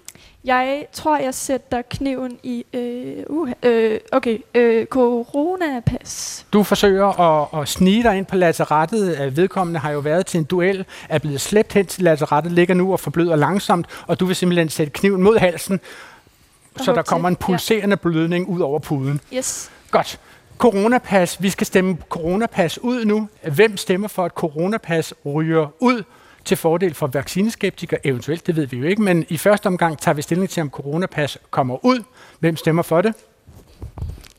Jeg 0.49 0.87
tror, 0.93 1.19
jeg 1.19 1.35
sætter 1.35 1.83
kniven 1.83 2.39
i... 2.43 2.65
Øh, 2.73 3.25
uh, 3.27 3.51
øh, 3.63 4.01
okay, 4.13 4.39
øh, 4.55 4.87
coronapas. 4.87 6.47
Du 6.53 6.63
forsøger 6.63 7.21
at, 7.21 7.61
at 7.63 7.69
snige 7.69 8.03
dig 8.03 8.17
ind 8.17 8.27
på 8.27 8.37
lazarettet. 8.37 9.21
Øh, 9.21 9.37
Vedkommende 9.37 9.81
har 9.81 9.91
jo 9.91 9.99
været 9.99 10.27
til 10.27 10.39
en 10.39 10.45
duel, 10.45 10.85
er 11.09 11.19
blevet 11.19 11.41
slæbt 11.41 11.73
hen 11.73 11.87
til 11.87 12.05
lazarettet, 12.05 12.53
ligger 12.53 12.75
nu 12.75 12.93
og 12.93 13.01
forbløder 13.01 13.37
langsomt, 13.37 13.87
og 14.07 14.21
du 14.21 14.27
vil 14.27 14.37
simpelthen 14.37 14.69
sætte 14.69 14.93
kniven 14.93 15.23
mod 15.23 15.39
halsen, 15.39 15.81
så 16.77 16.93
der 16.93 17.03
kommer 17.03 17.29
en 17.29 17.37
til, 17.37 17.43
ja. 17.43 17.47
pulserende 17.47 17.97
blødning 17.97 18.49
ud 18.49 18.61
over 18.61 18.79
puden. 18.79 19.21
Yes. 19.35 19.71
Godt. 19.91 20.21
Coronapas. 20.59 21.43
Vi 21.43 21.51
skal 21.51 21.67
stemme 21.67 21.97
coronapas 22.09 22.79
ud 22.79 23.05
nu. 23.05 23.29
Hvem 23.53 23.77
stemmer 23.77 24.09
for, 24.09 24.25
at 24.25 24.33
coronapas 24.33 25.15
ryger 25.25 25.67
ud 25.81 26.03
til 26.49 26.57
fordel 26.57 26.95
for 26.95 27.07
vaccineskeptikere? 27.07 28.07
Eventuelt, 28.07 28.47
det 28.47 28.57
ved 28.57 28.67
vi 28.67 28.77
jo 28.77 28.85
ikke, 28.85 29.03
men 29.03 29.27
i 29.29 29.37
første 29.37 29.67
omgang 29.67 29.99
tager 29.99 30.15
vi 30.15 30.23
stilling 30.23 30.51
til, 30.51 30.61
om 30.61 30.71
coronapas 30.71 31.39
kommer 31.51 31.85
ud. 31.85 32.03
Hvem 32.41 32.57
stemmer 32.57 32.83
for 32.83 33.03
det? 33.03 33.15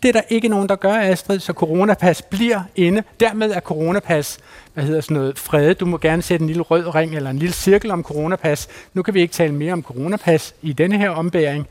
Det 0.03 0.10
er 0.10 0.14
der 0.14 0.22
ikke 0.30 0.47
nogen, 0.47 0.70
der 0.70 0.76
gør, 0.76 0.93
Astrid, 0.93 1.39
så 1.39 1.53
coronapas 1.53 2.22
bliver 2.22 2.62
inde. 2.76 3.03
Dermed 3.20 3.51
er 3.51 3.60
coronapas, 3.60 4.38
hvad 4.74 4.84
hedder 4.84 5.01
sådan 5.01 5.18
noget, 5.18 5.39
fredet. 5.39 5.80
Du 5.80 5.86
må 5.86 5.97
gerne 5.97 6.22
sætte 6.22 6.43
en 6.43 6.47
lille 6.47 6.62
rød 6.62 6.95
ring 6.95 7.16
eller 7.16 7.30
en 7.30 7.39
lille 7.39 7.53
cirkel 7.53 7.91
om 7.91 8.03
coronapas. 8.03 8.68
Nu 8.93 9.01
kan 9.01 9.14
vi 9.14 9.22
ikke 9.22 9.34
tale 9.34 9.53
mere 9.53 9.74
om 9.74 9.84
coronapas 9.84 10.55
i 10.62 10.74
denne 10.74 10.97
her 10.97 11.10
ombæring. 11.10 11.68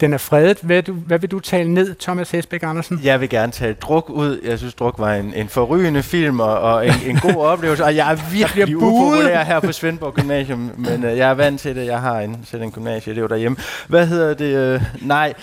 Den 0.00 0.12
er 0.12 0.18
fredet. 0.18 0.58
Hvad, 0.62 0.82
du, 0.82 0.92
hvad 0.92 1.18
vil 1.18 1.30
du 1.30 1.40
tale 1.40 1.74
ned, 1.74 1.94
Thomas 1.94 2.30
Hesbæk 2.30 2.62
Andersen? 2.62 3.00
Jeg 3.04 3.20
vil 3.20 3.28
gerne 3.28 3.52
tale 3.52 3.74
Druk 3.74 4.10
ud. 4.10 4.40
Jeg 4.44 4.58
synes, 4.58 4.74
Druk 4.74 4.94
var 4.98 5.14
en, 5.14 5.34
en 5.34 5.48
forrygende 5.48 6.02
film 6.02 6.40
og, 6.40 6.60
og 6.60 6.86
en, 6.86 6.94
en 7.06 7.16
god 7.16 7.44
oplevelse. 7.52 7.84
Og 7.84 7.96
jeg 7.96 8.12
er 8.12 8.16
virkelig 8.32 8.76
upopulær 8.76 9.44
her 9.44 9.60
på 9.60 9.72
Svendborg 9.72 10.14
Gymnasium, 10.14 10.72
men 10.76 11.04
uh, 11.04 11.18
jeg 11.18 11.30
er 11.30 11.34
vant 11.34 11.60
til 11.60 11.76
det. 11.76 11.86
Jeg 11.86 12.00
har 12.00 12.20
en, 12.20 12.38
selv 12.44 12.62
en 12.62 12.72
gymnasieelev 12.72 13.28
derhjemme. 13.28 13.56
Hvad 13.88 14.06
hedder 14.06 14.34
det? 14.34 14.74
Uh, 14.74 15.06
nej, 15.08 15.34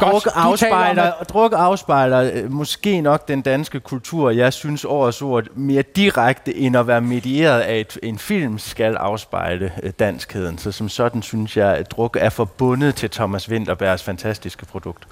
druk 0.00 0.22
afspejler, 0.34 1.12
druk 1.28 1.52
afspejler 1.56 2.30
øh, 2.34 2.52
måske 2.52 3.00
nok 3.00 3.28
den 3.28 3.42
danske 3.42 3.80
kultur. 3.80 4.30
Jeg 4.30 4.52
synes 4.52 4.84
årets 4.84 5.22
ord 5.22 5.44
mere 5.54 5.82
direkte 5.82 6.56
end 6.56 6.76
at 6.76 6.86
være 6.86 7.00
medieret 7.00 7.60
af 7.60 7.80
et, 7.80 7.98
en 8.02 8.18
film 8.18 8.58
skal 8.58 8.96
afspejle 8.96 9.72
øh, 9.82 9.92
danskheden. 9.98 10.58
Så 10.58 10.72
som 10.72 10.88
sådan 10.88 11.22
synes 11.22 11.56
jeg, 11.56 11.76
at 11.76 11.90
druk 11.90 12.16
er 12.20 12.30
forbundet 12.30 12.94
til 12.94 13.10
Thomas 13.10 13.50
Winterbergs 13.50 14.02
fantastiske 14.02 14.66
produkt. 14.66 15.06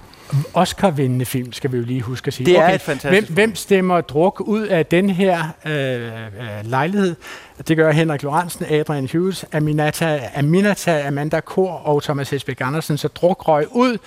Oscar-vindende 0.55 1.25
film, 1.25 1.53
skal 1.53 1.73
vi 1.73 1.77
jo 1.77 1.83
lige 1.83 2.03
huske 2.03 2.29
at 2.29 2.35
sige. 2.35 2.47
Det 2.47 2.59
er 2.59 2.69
et 2.69 2.81
fantastisk 2.81 3.29
hvem, 3.29 3.35
hvem 3.35 3.55
stemmer 3.55 4.01
druk 4.01 4.41
ud 4.41 4.63
af 4.67 4.87
den 4.87 5.11
her 5.11 5.45
øh, 5.67 5.73
øh, 5.73 6.11
lejlighed? 6.65 7.17
Det 7.69 7.77
gør 7.77 7.93
Henrik 7.93 8.23
Lorentzen, 8.23 8.67
Adrian 8.71 9.09
Hughes, 9.13 9.45
Aminata, 9.53 10.21
Aminata 10.35 11.07
Amanda 11.07 11.41
Kor 11.41 11.71
og 11.73 12.03
Thomas 12.03 12.31
Hesbæk 12.31 12.61
Andersen. 12.61 12.99
Så 12.99 13.09
druk 13.09 13.49
røg 13.49 13.67
ud. 13.71 13.99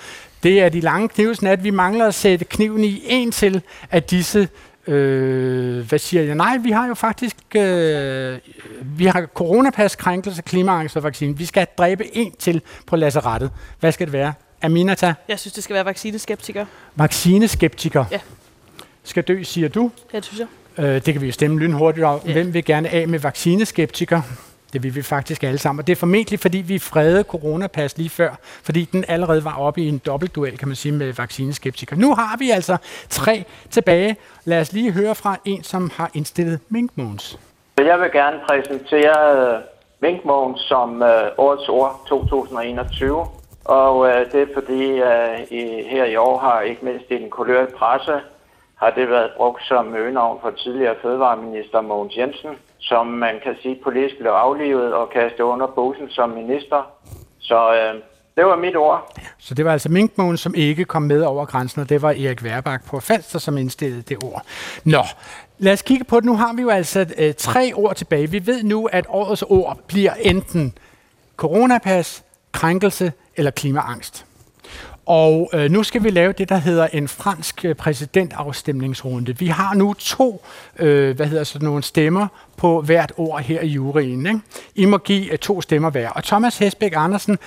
Det 0.42 0.60
er 0.60 0.68
de 0.68 0.80
lange 0.80 1.08
knivsnat. 1.08 1.64
Vi 1.64 1.70
mangler 1.70 2.06
at 2.06 2.14
sætte 2.14 2.44
kniven 2.44 2.84
i 2.84 3.02
en 3.06 3.32
til 3.32 3.62
af 3.90 4.02
disse 4.02 4.48
Øh, 4.86 5.88
hvad 5.88 5.98
siger 5.98 6.22
jeg? 6.22 6.34
Nej, 6.34 6.56
vi 6.56 6.70
har 6.70 6.86
jo 6.88 6.94
faktisk 6.94 7.36
øh, 7.54 8.38
vi 8.82 9.06
har 9.06 9.26
coronapas, 9.34 9.96
krænkelse, 9.96 10.42
klimaangst 10.42 10.96
og 10.96 11.02
vaccine. 11.02 11.36
Vi 11.36 11.44
skal 11.46 11.66
dræbe 11.78 12.16
en 12.16 12.32
til 12.38 12.62
på 12.86 12.96
lasserettet. 12.96 13.50
Hvad 13.80 13.92
skal 13.92 14.06
det 14.06 14.12
være? 14.12 14.32
Aminata? 14.62 15.14
Jeg 15.28 15.38
synes, 15.38 15.52
det 15.52 15.64
skal 15.64 15.74
være 15.74 15.84
vaccineskeptiker. 15.84 16.66
Vaccineskeptiker? 16.96 18.04
Ja. 18.10 18.20
Skal 19.04 19.22
dø, 19.22 19.42
siger 19.42 19.68
du? 19.68 19.90
Ja, 20.12 20.16
det 20.16 20.24
synes 20.24 20.40
jeg. 20.78 20.84
Øh, 20.84 20.94
det 20.94 21.14
kan 21.14 21.20
vi 21.20 21.26
jo 21.26 21.32
stemme 21.32 21.60
lynhurtigt 21.60 22.04
om. 22.04 22.20
Ja. 22.26 22.32
Hvem 22.32 22.54
vil 22.54 22.64
gerne 22.64 22.88
af 22.88 23.08
med 23.08 23.18
vaccineskeptiker? 23.18 24.22
Det 24.72 24.82
vil 24.82 24.94
vi 24.94 25.02
faktisk 25.02 25.42
alle 25.42 25.58
sammen. 25.58 25.80
Og 25.80 25.86
det 25.86 25.92
er 25.92 25.96
formentlig, 25.96 26.40
fordi 26.40 26.58
vi 26.58 26.78
fredede 26.78 27.22
coronapas 27.22 27.98
lige 27.98 28.10
før, 28.10 28.34
fordi 28.42 28.84
den 28.84 29.04
allerede 29.08 29.44
var 29.44 29.58
oppe 29.58 29.80
i 29.82 29.88
en 29.88 29.98
dobbeltduel, 29.98 30.58
kan 30.58 30.68
man 30.68 30.76
sige, 30.76 30.92
med 30.92 31.12
vaccineskeptikere. 31.12 31.98
Nu 31.98 32.14
har 32.14 32.36
vi 32.38 32.50
altså 32.50 32.76
tre 33.08 33.44
tilbage. 33.70 34.16
Lad 34.44 34.60
os 34.60 34.72
lige 34.72 34.92
høre 34.92 35.14
fra 35.14 35.36
en, 35.44 35.62
som 35.62 35.90
har 35.94 36.10
indstillet 36.14 36.60
Minkmons. 36.68 37.38
Jeg 37.78 38.00
vil 38.00 38.10
gerne 38.12 38.40
præsentere 38.48 39.54
øh, 39.54 39.60
Minkmoons 40.00 40.60
som 40.60 41.02
øh, 41.02 41.24
årets 41.38 41.68
ord 41.68 42.04
2021. 42.08 43.26
Og 43.64 44.08
øh, 44.08 44.32
det 44.32 44.42
er 44.42 44.54
fordi, 44.54 44.84
i, 45.50 45.82
her 45.88 46.04
i 46.04 46.16
år 46.16 46.38
har 46.38 46.60
ikke 46.60 46.84
mindst 46.84 47.06
i 47.10 47.14
den 47.14 47.30
kulørte 47.30 47.72
presse, 47.72 48.20
har 48.74 48.90
det 48.90 49.10
været 49.10 49.30
brugt 49.36 49.62
som 49.62 49.94
øgenavn 49.94 50.38
for 50.42 50.50
tidligere 50.50 50.94
fødevareminister 51.02 51.80
Mogens 51.80 52.16
Jensen, 52.16 52.50
som 52.82 53.06
man 53.06 53.34
kan 53.44 53.54
sige 53.62 53.78
politisk 53.84 54.18
blev 54.18 54.30
aflivet 54.30 54.94
og 54.94 55.10
kastet 55.10 55.40
under 55.40 55.66
bussen 55.66 56.08
som 56.08 56.30
minister. 56.30 56.82
Så 57.38 57.74
øh, 57.74 58.02
det 58.36 58.44
var 58.44 58.56
mit 58.56 58.76
ord. 58.76 59.18
Så 59.38 59.54
det 59.54 59.64
var 59.64 59.72
altså 59.72 59.88
Minkmogen, 59.88 60.36
som 60.36 60.54
ikke 60.54 60.84
kom 60.84 61.02
med 61.02 61.22
over 61.22 61.44
grænsen, 61.46 61.82
og 61.82 61.88
det 61.88 62.02
var 62.02 62.10
Erik 62.10 62.44
Værbak 62.44 62.86
på 62.86 63.00
Falster, 63.00 63.38
som 63.38 63.58
indstillede 63.58 64.02
det 64.02 64.24
ord. 64.24 64.42
Nå, 64.84 65.02
lad 65.58 65.72
os 65.72 65.82
kigge 65.82 66.04
på 66.04 66.16
det. 66.16 66.24
Nu 66.24 66.36
har 66.36 66.52
vi 66.52 66.62
jo 66.62 66.70
altså 66.70 67.14
øh, 67.18 67.34
tre 67.34 67.72
ord 67.74 67.94
tilbage. 67.96 68.30
Vi 68.30 68.46
ved 68.46 68.62
nu, 68.62 68.86
at 68.86 69.06
årets 69.08 69.42
ord 69.42 69.78
bliver 69.88 70.12
enten 70.20 70.74
coronapas, 71.36 72.24
krænkelse 72.52 73.12
eller 73.36 73.50
klimaangst. 73.50 74.26
Og 75.06 75.50
øh, 75.52 75.70
nu 75.70 75.82
skal 75.82 76.04
vi 76.04 76.10
lave 76.10 76.32
det, 76.32 76.48
der 76.48 76.56
hedder 76.56 76.86
en 76.86 77.08
fransk 77.08 77.64
øh, 77.64 77.74
præsidentafstemningsrunde. 77.74 79.38
Vi 79.38 79.46
har 79.46 79.74
nu 79.74 79.94
to, 79.94 80.44
øh, 80.78 81.16
hvad 81.16 81.26
hedder 81.26 81.44
sådan 81.44 81.66
nogle 81.66 81.82
stemmer 81.82 82.26
på 82.56 82.80
hvert 82.80 83.12
ord 83.16 83.40
her 83.40 83.60
i 83.60 83.66
juryen. 83.66 84.26
Ikke? 84.26 84.40
I 84.74 84.84
må 84.84 84.98
give 84.98 85.32
øh, 85.32 85.38
to 85.38 85.60
stemmer 85.60 85.90
hver. 85.90 86.08
Og 86.08 86.24
Thomas 86.24 86.58
Hesbæk 86.58 86.92
Andersen, 86.96 87.38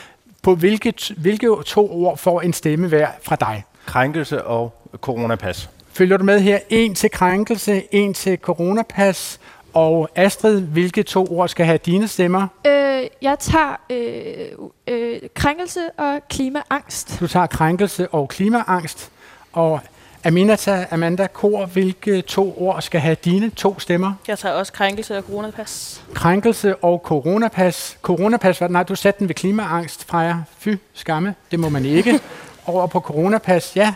på 0.41 0.55
hvilke, 0.55 0.93
hvilke 1.17 1.47
to 1.65 1.91
ord 1.91 2.17
får 2.17 2.41
en 2.41 2.53
stemme 2.53 2.87
hver 2.87 3.07
fra 3.23 3.35
dig? 3.35 3.63
Krænkelse 3.85 4.43
og 4.43 4.73
coronapas. 5.01 5.69
Følger 5.93 6.17
du 6.17 6.23
med 6.23 6.39
her? 6.39 6.59
En 6.69 6.95
til 6.95 7.11
krænkelse, 7.11 7.83
en 7.91 8.13
til 8.13 8.37
coronapas. 8.37 9.39
Og 9.75 10.09
Astrid, 10.15 10.61
hvilke 10.61 11.03
to 11.03 11.27
ord 11.31 11.49
skal 11.49 11.65
have 11.65 11.77
dine 11.77 12.07
stemmer? 12.07 12.47
Øh, 12.67 13.03
jeg 13.21 13.39
tager 13.39 13.79
øh, 13.89 14.45
øh, 14.87 15.19
krænkelse 15.33 15.79
og 15.97 16.19
klimaangst. 16.29 17.17
Du 17.19 17.27
tager 17.27 17.45
krænkelse 17.47 18.07
og 18.07 18.29
klimaangst. 18.29 19.11
Og 19.53 19.79
Aminata, 20.23 20.85
Amanda 20.91 21.27
Kor, 21.27 21.65
hvilke 21.65 22.21
to 22.21 22.55
ord 22.57 22.81
skal 22.81 23.01
have 23.01 23.15
dine 23.25 23.49
to 23.49 23.79
stemmer? 23.79 24.13
Jeg 24.27 24.39
tager 24.39 24.55
også 24.55 24.73
krænkelse 24.73 25.17
og 25.17 25.23
coronapas. 25.23 26.03
Krænkelse 26.13 26.75
og 26.75 27.01
coronapas. 27.05 27.97
Coronapas, 28.01 28.61
var- 28.61 28.67
nej, 28.67 28.83
du 28.83 28.95
satte 28.95 29.19
den 29.19 29.27
ved 29.27 29.35
klimaangst, 29.35 30.07
Freja. 30.07 30.35
Fy, 30.59 30.69
skamme, 30.93 31.35
det 31.51 31.59
må 31.59 31.69
man 31.69 31.85
ikke. 31.85 32.19
Over 32.67 32.87
på 32.87 32.99
coronapas, 32.99 33.75
ja. 33.75 33.93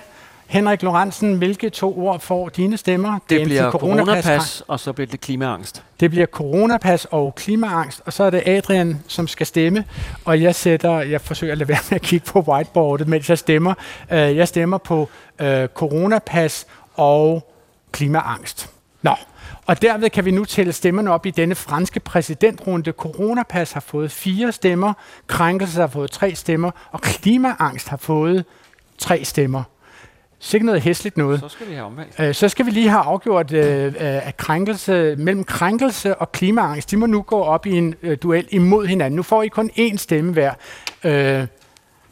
Henrik 0.50 0.84
Lorentzen, 0.84 1.36
hvilke 1.36 1.70
to 1.70 2.00
ord 2.00 2.20
får 2.20 2.50
dine 2.50 2.78
stemmer? 2.78 3.10
er 3.14 3.20
Det 3.30 3.36
enten 3.36 3.47
bliver 3.47 3.72
coronapas, 3.72 4.24
coronapas, 4.24 4.64
og 4.68 4.80
så 4.80 4.93
bliver 4.93 5.08
det 5.08 5.22
klimaangst. 5.22 5.84
Det 6.00 6.10
bliver 6.12 6.26
coronapas 6.26 7.06
og 7.06 7.36
klimaangst, 7.36 8.02
og 8.06 8.14
så 8.14 8.24
er 8.24 8.30
det 8.30 8.43
Adrian, 8.45 9.04
som 9.08 9.28
skal 9.28 9.45
stemme. 9.45 9.86
Og 10.26 10.41
jeg 10.41 10.56
sætter, 10.56 11.00
jeg 11.00 11.22
forsøger 11.22 11.52
at 11.52 11.58
lade 11.58 11.70
være 11.70 11.80
med 11.89 11.95
at 11.95 12.02
kigge 12.02 12.26
på 12.26 12.39
whiteboardet, 12.39 13.08
mens 13.08 13.30
jeg 13.30 13.38
stemmer. 13.38 13.74
Øh, 14.12 14.38
Jeg 14.38 14.47
stemmer 14.47 14.78
på 14.78 15.10
øh, 15.39 15.68
coronapas 15.68 16.66
og 16.95 17.52
klimaangst. 17.91 18.70
Nå, 19.02 19.14
og 19.66 19.82
derved 19.82 20.10
kan 20.10 20.26
vi 20.26 20.32
nu 20.32 20.45
tælle 20.45 20.74
stemmerne 20.74 21.12
op 21.12 21.26
i 21.26 21.32
denne 21.32 21.56
franske 21.56 22.00
præsidentrunde. 22.00 22.91
Coronapas 22.91 23.72
har 23.72 23.82
fået 23.82 24.12
fire 24.12 24.52
stemmer, 24.52 24.93
krænkelse 25.28 25.80
har 25.80 25.88
fået 25.88 26.12
tre 26.12 26.36
stemmer, 26.36 26.72
og 26.91 27.02
klimaangst 27.02 27.89
har 27.89 27.97
fået 27.97 28.45
tre 28.97 29.24
stemmer. 29.24 29.64
Sikke 30.41 30.65
noget 30.65 30.81
hæsligt 30.81 31.17
noget. 31.17 31.39
Så 31.39 31.49
skal 31.49 31.67
vi 31.69 31.73
have 31.73 31.85
omvalgt. 31.85 32.19
Øh, 32.19 32.33
Så 32.35 32.49
skal 32.49 32.65
vi 32.65 32.71
lige 32.71 32.89
have 32.89 33.01
afgjort, 33.01 33.53
øh, 33.53 33.85
øh, 33.85 33.93
at 33.99 34.37
krænkelse, 34.37 35.15
mellem 35.15 35.43
krænkelse 35.43 36.15
og 36.15 36.31
klimaangst, 36.31 36.91
de 36.91 36.97
må 36.97 37.05
nu 37.05 37.21
gå 37.21 37.41
op 37.41 37.65
i 37.65 37.71
en 37.77 37.95
øh, 38.01 38.17
duel 38.23 38.47
imod 38.49 38.87
hinanden. 38.87 39.15
Nu 39.15 39.23
får 39.23 39.43
I 39.43 39.47
kun 39.47 39.71
én 39.77 39.97
stemme 39.97 40.33
hver. 40.33 40.53
Øh, 41.03 41.47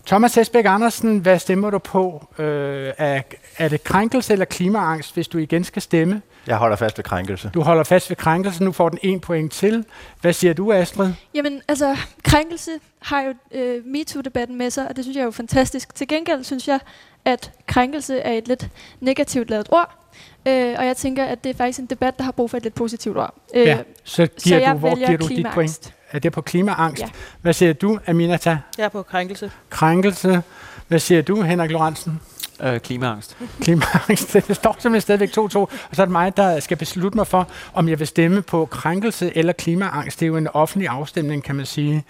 Thomas 0.07 0.36
Hesbæk 0.36 0.65
Andersen, 0.65 1.17
hvad 1.17 1.39
stemmer 1.39 1.69
du 1.69 1.78
på? 1.78 2.28
Øh, 2.39 2.93
er, 2.97 3.21
er 3.57 3.67
det 3.67 3.84
krænkelse 3.84 4.34
eller 4.34 4.45
klimaangst, 4.45 5.13
hvis 5.13 5.28
du 5.28 5.38
igen 5.38 5.63
skal 5.63 5.82
stemme? 5.82 6.21
Jeg 6.48 6.58
holder 6.58 6.76
fast 6.76 6.98
ved 6.98 7.04
krænkelse. 7.04 7.52
Du 7.54 7.62
holder 7.62 7.84
fast 7.84 8.10
ved 8.10 8.18
krænkelse, 8.18 8.64
nu 8.64 8.72
får 8.72 8.89
den 8.89 9.00
en 9.02 9.20
point 9.20 9.52
til. 9.52 9.86
Hvad 10.22 10.34
siger 10.34 10.54
du, 10.54 10.72
Astrid? 10.74 11.14
Jamen, 11.34 11.62
altså, 11.68 11.98
krænkelse 12.24 12.72
har 13.00 13.22
jo 13.22 13.34
øh, 13.60 13.84
MeToo-debatten 13.86 14.58
med 14.58 14.70
sig, 14.70 14.88
og 14.89 14.95
det 14.95 15.04
synes 15.04 15.16
jeg 15.16 15.22
er 15.22 15.26
jo 15.26 15.32
fantastisk. 15.32 15.95
Til 15.95 16.08
gengæld 16.08 16.43
synes 16.43 16.68
jeg, 16.68 16.80
at 17.26 17.52
krænkelse 17.68 18.20
er 18.20 18.34
et 18.34 18.48
lidt 18.48 18.70
negativt 19.00 19.50
lavet 19.50 19.68
ord, 19.72 20.10
øh, 20.45 20.76
og 20.78 20.86
jeg 20.86 20.98
tænker, 20.98 21.26
at 21.26 21.43
det 21.43 21.50
er 21.50 21.54
faktisk 21.54 21.80
en 21.80 21.86
debat, 21.86 22.18
der 22.18 22.24
har 22.24 22.32
brug 22.32 22.50
for 22.50 22.58
et 22.58 22.64
lidt 22.64 22.76
positivt 22.76 23.18
ord. 23.18 23.34
Øh, 23.56 23.68
ja, 23.68 23.78
så 24.04 24.28
giver 24.43 24.60
jeg 24.60 24.74
du, 24.74 24.78
hvor 24.78 24.95
giver 24.95 25.18
du 25.18 25.28
dit 25.28 25.48
point? 25.54 25.93
Er 26.12 26.20
det 26.20 26.32
på 26.32 26.41
klimaangst? 26.41 27.02
Ja. 27.04 27.10
Hvad 27.41 27.54
siger 27.54 27.74
du, 27.74 28.00
Aminata? 28.08 28.58
Jeg 28.78 28.86
er 28.86 28.89
på 28.89 29.04
krænkelse. 29.04 29.52
Krænkelse. 29.70 30.41
Hvad 30.88 31.00
siger 31.00 31.22
du, 31.22 31.41
Henrik 31.41 31.72
Lorentzen? 31.72 32.22
Øh, 32.64 32.80
klimaangst. 32.80 33.38
Klimaangst. 33.62 34.34
Det 34.34 34.55
står 34.55 34.76
simpelthen 34.80 35.01
stadigvæk 35.01 35.30
2-2, 35.30 35.58
og 35.58 35.70
så 35.93 36.01
er 36.01 36.05
det 36.05 36.12
mig, 36.12 36.38
der 36.38 36.60
skal 36.60 36.78
beslutte 36.78 37.18
mig 37.18 37.28
for, 37.28 37.47
om 37.74 37.89
jeg 37.89 37.99
vil 37.99 38.08
stemme 38.08 38.41
på 38.41 38.66
krænkelse 38.66 39.38
eller 39.38 39.53
klimaangst. 39.53 40.20
Det 40.20 40.26
er 40.26 40.28
jo 40.28 40.38
en 40.38 40.47
offentlig 40.47 40.89
afstemning, 40.89 41.43
kan 41.43 41.55
man 41.55 41.66
sige. 41.66 42.03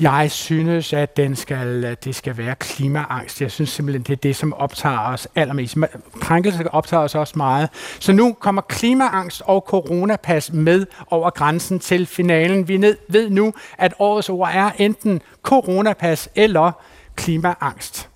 Jeg 0.00 0.30
synes, 0.30 0.92
at 0.92 1.16
den 1.16 1.36
skal, 1.36 1.96
det 2.04 2.14
skal 2.14 2.36
være 2.36 2.54
klimaangst. 2.54 3.40
Jeg 3.40 3.50
synes 3.50 3.70
simpelthen, 3.70 4.02
det 4.02 4.12
er 4.12 4.16
det, 4.16 4.36
som 4.36 4.52
optager 4.52 4.98
os 4.98 5.28
allermest. 5.34 5.76
Krænkelse 6.20 6.72
optager 6.72 7.02
os 7.02 7.14
også 7.14 7.34
meget. 7.36 7.68
Så 8.00 8.12
nu 8.12 8.32
kommer 8.32 8.62
klimaangst 8.62 9.42
og 9.44 9.64
coronapas 9.68 10.52
med 10.52 10.86
over 11.10 11.30
grænsen 11.30 11.78
til 11.78 12.06
finalen. 12.06 12.68
Vi 12.68 12.76
ned, 12.76 12.96
ved 13.08 13.30
nu, 13.30 13.54
at 13.78 13.94
årets 13.98 14.28
ord 14.28 14.50
er 14.52 14.70
enten 14.78 15.20
coronapas 15.42 16.28
eller 16.34 16.72
klimaangst. 17.16 18.08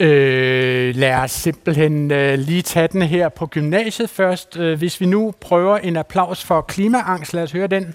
Øh, 0.00 0.94
lad 0.96 1.14
os 1.14 1.30
simpelthen 1.30 2.10
øh, 2.10 2.38
lige 2.38 2.62
tage 2.62 2.88
den 2.88 3.02
her 3.02 3.28
på 3.28 3.46
gymnasiet 3.46 4.10
først. 4.10 4.56
Øh, 4.56 4.78
hvis 4.78 5.00
vi 5.00 5.06
nu 5.06 5.34
prøver 5.40 5.78
en 5.78 5.96
applaus 5.96 6.44
for 6.44 6.60
klimaangst, 6.60 7.34
lad 7.34 7.42
os 7.42 7.52
høre 7.52 7.66
den. 7.66 7.94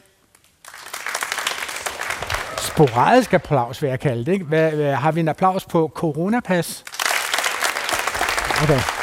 Sporadisk 2.57 3.33
applaus, 3.33 3.81
vil 3.81 3.89
jeg 3.89 3.99
kalde 3.99 4.25
det. 4.25 4.31
Ikke? 4.31 4.45
Hvad, 4.45 4.71
hvad, 4.71 4.93
har 4.93 5.11
vi 5.11 5.19
en 5.19 5.27
applaus 5.27 5.65
på 5.65 5.91
coronapas? 5.95 6.83
Okay. 8.63 9.02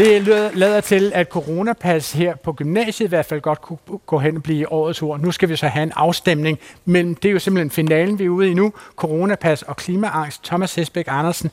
Det 0.00 0.22
lader 0.56 0.80
til, 0.80 1.12
at 1.14 1.28
coronapas 1.28 2.12
her 2.12 2.36
på 2.36 2.52
gymnasiet 2.52 3.06
i 3.06 3.08
hvert 3.08 3.26
fald 3.26 3.40
godt 3.40 3.60
kunne 3.60 3.78
gå 4.06 4.18
hen 4.18 4.36
og 4.36 4.42
blive 4.42 4.72
årets 4.72 5.02
ord. 5.02 5.20
Nu 5.20 5.32
skal 5.32 5.48
vi 5.48 5.56
så 5.56 5.66
have 5.66 5.82
en 5.82 5.92
afstemning, 5.96 6.58
men 6.84 7.14
det 7.14 7.24
er 7.28 7.32
jo 7.32 7.38
simpelthen 7.38 7.70
finalen, 7.70 8.18
vi 8.18 8.24
er 8.24 8.28
ude 8.28 8.50
i 8.50 8.54
nu. 8.54 8.72
Coronapas 8.96 9.62
og 9.62 9.76
klimaangst. 9.76 10.44
Thomas 10.44 10.74
Hesbæk 10.74 11.04
Andersen. 11.08 11.50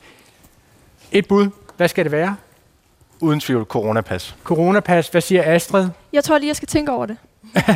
Et 1.12 1.28
bud. 1.28 1.48
Hvad 1.78 1.88
skal 1.88 2.04
det 2.06 2.12
være? 2.12 2.36
Uden 3.20 3.40
tvivl 3.40 3.66
coronapas. 3.66 4.36
Coronapas. 4.44 5.08
Hvad 5.08 5.22
siger 5.22 5.44
Astrid? 5.56 5.88
Jeg 6.14 6.24
tror 6.24 6.38
lige, 6.38 6.48
jeg 6.48 6.56
skal 6.56 6.68
tænke 6.68 6.92
over 6.92 7.06
det. 7.06 7.18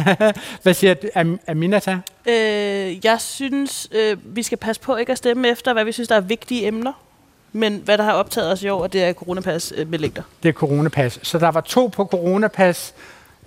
Hvad 0.64 0.74
siger 0.74 0.96
Am- 0.96 1.44
Aminata? 1.48 2.00
Øh, 2.28 3.06
jeg 3.06 3.22
synes, 3.22 3.90
øh, 3.92 4.18
vi 4.36 4.44
skal 4.44 4.58
passe 4.58 4.82
på 4.82 4.96
ikke 4.96 5.12
at 5.12 5.18
stemme 5.18 5.50
efter, 5.50 5.74
hvad 5.74 5.86
vi 5.86 5.92
synes, 5.92 6.08
der 6.08 6.16
er 6.16 6.22
vigtige 6.22 6.68
emner. 6.68 6.94
Men 7.54 7.82
hvad 7.86 7.98
der 7.98 8.04
har 8.04 8.14
optaget 8.14 8.52
os 8.52 8.64
i 8.64 8.70
år, 8.70 8.88
det 8.88 9.04
er 9.04 9.14
coronapas 9.14 9.74
øh, 9.78 9.90
med 9.90 10.00
længder. 10.00 10.22
Det 10.44 10.50
er 10.50 10.54
coronapas. 10.54 11.20
Så 11.24 11.40
der 11.40 11.52
var 11.52 11.62
to 11.62 11.88
på 11.88 12.06
coronapas. 12.06 12.94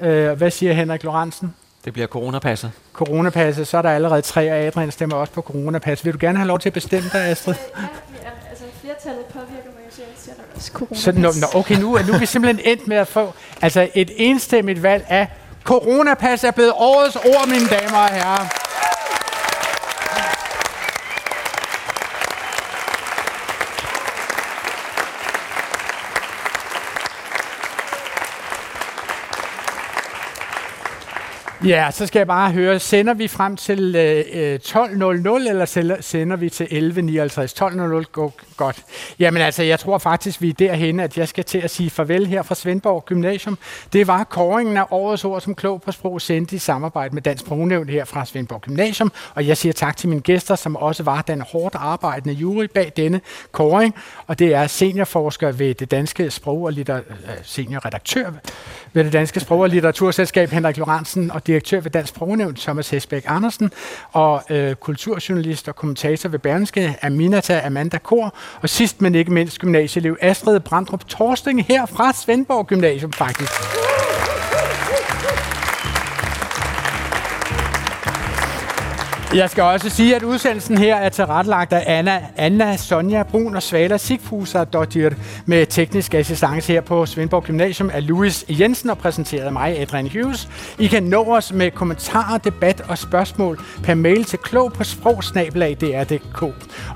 Øh, 0.00 0.32
hvad 0.32 0.50
siger 0.50 0.72
Henrik 0.72 1.04
Lorentzen? 1.04 1.54
Det 1.84 1.92
bliver 1.92 2.06
coronapasset. 2.06 2.70
Coronapasset, 2.92 3.68
så 3.68 3.78
er 3.78 3.82
der 3.82 3.90
allerede 3.90 4.22
tre, 4.22 4.52
og 4.52 4.58
Adrian 4.58 4.90
stemmer 4.90 5.16
også 5.16 5.32
på 5.32 5.42
coronapas. 5.42 6.04
Vil 6.04 6.12
du 6.12 6.18
gerne 6.20 6.38
have 6.38 6.48
lov 6.48 6.58
til 6.58 6.68
at 6.68 6.72
bestemme 6.72 7.10
dig, 7.12 7.24
Astrid? 7.24 7.54
Ja, 7.54 7.82
ja 7.82 8.30
altså 8.50 8.64
flertallet 8.80 9.24
påvirker 9.24 9.70
mig, 9.76 9.84
så 9.90 10.02
jeg 10.02 10.08
siger 10.16 10.34
nok 10.38 10.46
også 10.56 10.72
coronapas. 10.72 10.98
Så, 10.98 11.12
nå, 11.12 11.32
nå, 11.40 11.60
okay, 11.60 11.74
nu, 11.74 11.98
nu 12.06 12.12
er 12.12 12.18
vi 12.18 12.26
simpelthen 12.26 12.66
endt 12.72 12.88
med 12.88 12.96
at 12.96 13.08
få 13.08 13.34
altså 13.62 13.88
et 13.94 14.10
enstemmigt 14.16 14.82
valg 14.82 15.04
af 15.08 15.28
coronapas 15.64 16.44
er 16.44 16.50
blevet 16.50 16.72
årets 16.76 17.16
ord, 17.16 17.48
mine 17.48 17.68
damer 17.68 17.98
og 17.98 18.08
herrer. 18.08 18.48
Ja, 31.66 31.90
så 31.90 32.06
skal 32.06 32.20
jeg 32.20 32.26
bare 32.26 32.52
høre, 32.52 32.80
sender 32.80 33.14
vi 33.14 33.28
frem 33.28 33.56
til 33.56 33.96
øh, 33.96 34.24
øh 34.32 34.58
12.00, 34.64 34.78
eller 35.48 35.96
sender 36.00 36.36
vi 36.36 36.50
til 36.50 36.64
11.59? 36.64 38.00
12.00 38.00 38.04
går 38.12 38.34
godt. 38.56 38.84
Jamen 39.18 39.42
altså, 39.42 39.62
jeg 39.62 39.80
tror 39.80 39.98
faktisk, 39.98 40.42
vi 40.42 40.48
er 40.48 40.52
derhen, 40.52 41.00
at 41.00 41.18
jeg 41.18 41.28
skal 41.28 41.44
til 41.44 41.58
at 41.58 41.70
sige 41.70 41.90
farvel 41.90 42.26
her 42.26 42.42
fra 42.42 42.54
Svendborg 42.54 43.04
Gymnasium. 43.04 43.58
Det 43.92 44.06
var 44.06 44.24
kåringen 44.24 44.76
af 44.76 44.84
årets 44.90 45.24
ord, 45.24 45.40
som 45.40 45.54
Klog 45.54 45.82
på 45.82 45.92
Sprog 45.92 46.20
sendte 46.20 46.56
i 46.56 46.58
samarbejde 46.58 47.14
med 47.14 47.22
Dansk 47.22 47.44
Sprognævn 47.44 47.88
her 47.88 48.04
fra 48.04 48.24
Svendborg 48.24 48.60
Gymnasium. 48.60 49.12
Og 49.34 49.46
jeg 49.46 49.56
siger 49.56 49.72
tak 49.72 49.96
til 49.96 50.08
mine 50.08 50.20
gæster, 50.20 50.54
som 50.54 50.76
også 50.76 51.02
var 51.02 51.22
den 51.22 51.40
hårdt 51.40 51.74
arbejdende 51.74 52.34
jury 52.34 52.64
bag 52.74 52.92
denne 52.96 53.20
kåring. 53.52 53.94
Og 54.26 54.38
det 54.38 54.54
er 54.54 54.66
seniorforsker 54.66 55.52
ved 55.52 55.74
det 55.74 55.90
danske 55.90 56.30
sprog- 56.30 56.64
og 56.64 56.72
litter- 56.72 56.96
øh, 56.96 57.34
seniorredaktør 57.42 58.30
ved 58.92 59.04
det 59.04 59.12
danske 59.12 59.40
sprog- 59.40 59.60
og 59.60 59.68
litteraturselskab 59.68 60.50
Henrik 60.50 60.76
Lorentzen 60.76 61.30
og 61.30 61.46
direktør 61.54 61.80
ved 61.80 61.90
Dansk 61.90 62.14
Sprognævn 62.14 62.54
Thomas 62.54 62.90
Hesbæk 62.90 63.24
Andersen 63.26 63.70
og 64.12 64.42
øh, 64.50 64.74
kulturjournalist 64.74 65.68
og 65.68 65.76
kommentator 65.76 66.28
ved 66.28 66.38
Berlingske 66.38 66.96
Aminata 67.02 67.66
Amanda 67.66 67.98
Kor 67.98 68.34
og 68.62 68.68
sidst 68.68 69.02
men 69.02 69.14
ikke 69.14 69.32
mindst 69.32 69.58
gymnasieelev 69.58 70.16
Astrid 70.20 70.60
Brandrup 70.60 71.04
Torsting 71.08 71.64
her 71.64 71.86
fra 71.86 72.12
Svendborg 72.12 72.66
Gymnasium 72.66 73.12
faktisk. 73.12 73.52
Jeg 79.34 79.50
skal 79.50 79.62
også 79.62 79.90
sige, 79.90 80.16
at 80.16 80.22
udsendelsen 80.22 80.78
her 80.78 80.96
er 80.96 81.08
tilrettelagt 81.08 81.72
af 81.72 81.98
Anna, 81.98 82.22
Anna 82.36 82.76
Sonja 82.76 83.22
Brun 83.22 83.56
og 83.56 83.62
Svala 83.62 83.96
Sigfuser 83.96 84.64
Dottir 84.64 85.10
med 85.46 85.66
teknisk 85.66 86.14
assistance 86.14 86.72
her 86.72 86.80
på 86.80 87.06
Svendborg 87.06 87.44
Gymnasium 87.44 87.90
af 87.94 88.08
Louis 88.08 88.44
Jensen 88.48 88.90
og 88.90 88.98
præsenteret 88.98 89.44
af 89.44 89.52
mig, 89.52 89.80
Adrian 89.80 90.10
Hughes. 90.12 90.48
I 90.78 90.86
kan 90.86 91.02
nå 91.02 91.24
os 91.24 91.52
med 91.52 91.70
kommentarer, 91.70 92.38
debat 92.38 92.80
og 92.88 92.98
spørgsmål 92.98 93.60
per 93.82 93.94
mail 93.94 94.24
til 94.24 94.38
klog 94.38 94.72
på 94.72 94.84
sprogsnabelag.dr.dk. 94.84 96.42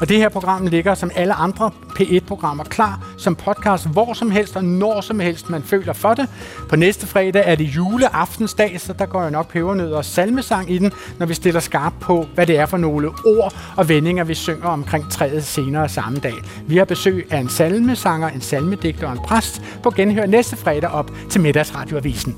Og 0.01 0.09
det 0.09 0.16
her 0.16 0.28
program 0.28 0.66
ligger 0.66 0.95
som 0.95 1.11
alle 1.14 1.34
andre 1.34 1.70
P1-programmer 2.01 2.64
klar 2.64 3.14
som 3.16 3.36
podcast 3.36 3.89
hvor 3.89 4.12
som 4.12 4.30
helst 4.30 4.57
og 4.57 4.64
når 4.64 5.01
som 5.01 5.20
helst 5.20 5.51
man 5.51 5.62
føler 5.62 5.93
for 5.93 6.14
det. 6.14 6.28
På 6.68 6.76
næste 6.76 7.07
fredag 7.07 7.43
er 7.47 7.55
det 7.55 7.64
juleaftensdag, 7.64 8.80
så 8.80 8.93
der 8.93 9.07
går 9.07 9.24
jo 9.24 9.30
nok 9.30 9.53
pebernød 9.53 9.93
og 9.93 10.05
salmesang 10.05 10.70
i 10.70 10.78
den, 10.78 10.93
når 11.18 11.26
vi 11.26 11.34
stiller 11.34 11.61
skarp 11.61 11.93
på, 12.01 12.28
hvad 12.35 12.47
det 12.47 12.59
er 12.59 12.66
for 12.66 12.76
nogle 12.76 13.11
ord 13.26 13.55
og 13.76 13.89
vendinger, 13.89 14.24
vi 14.24 14.35
synger 14.35 14.68
omkring 14.68 15.11
træet 15.11 15.45
senere 15.45 15.89
samme 15.89 16.18
dag. 16.18 16.35
Vi 16.66 16.76
har 16.76 16.85
besøg 16.85 17.26
af 17.31 17.39
en 17.39 17.49
salmesanger, 17.49 18.29
en 18.29 18.41
salmedigter 18.41 19.07
og 19.07 19.12
en 19.12 19.18
præst 19.18 19.62
på 19.83 19.91
genhør 19.91 20.26
næste 20.26 20.57
fredag 20.57 20.91
op 20.91 21.11
til 21.31 21.41
Middagsradioavisen. 21.41 22.37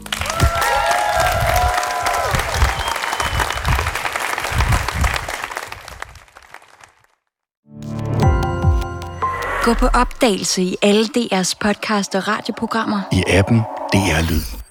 Gå 9.65 9.75
på 9.75 9.87
opdagelse 9.87 10.63
i 10.63 10.77
alle 10.83 11.05
DR's 11.05 11.55
podcast 11.61 12.15
og 12.15 12.29
radioprogrammer. 12.29 13.01
I 13.13 13.23
appen 13.29 13.59
DR 13.93 14.31
Lyd. 14.31 14.70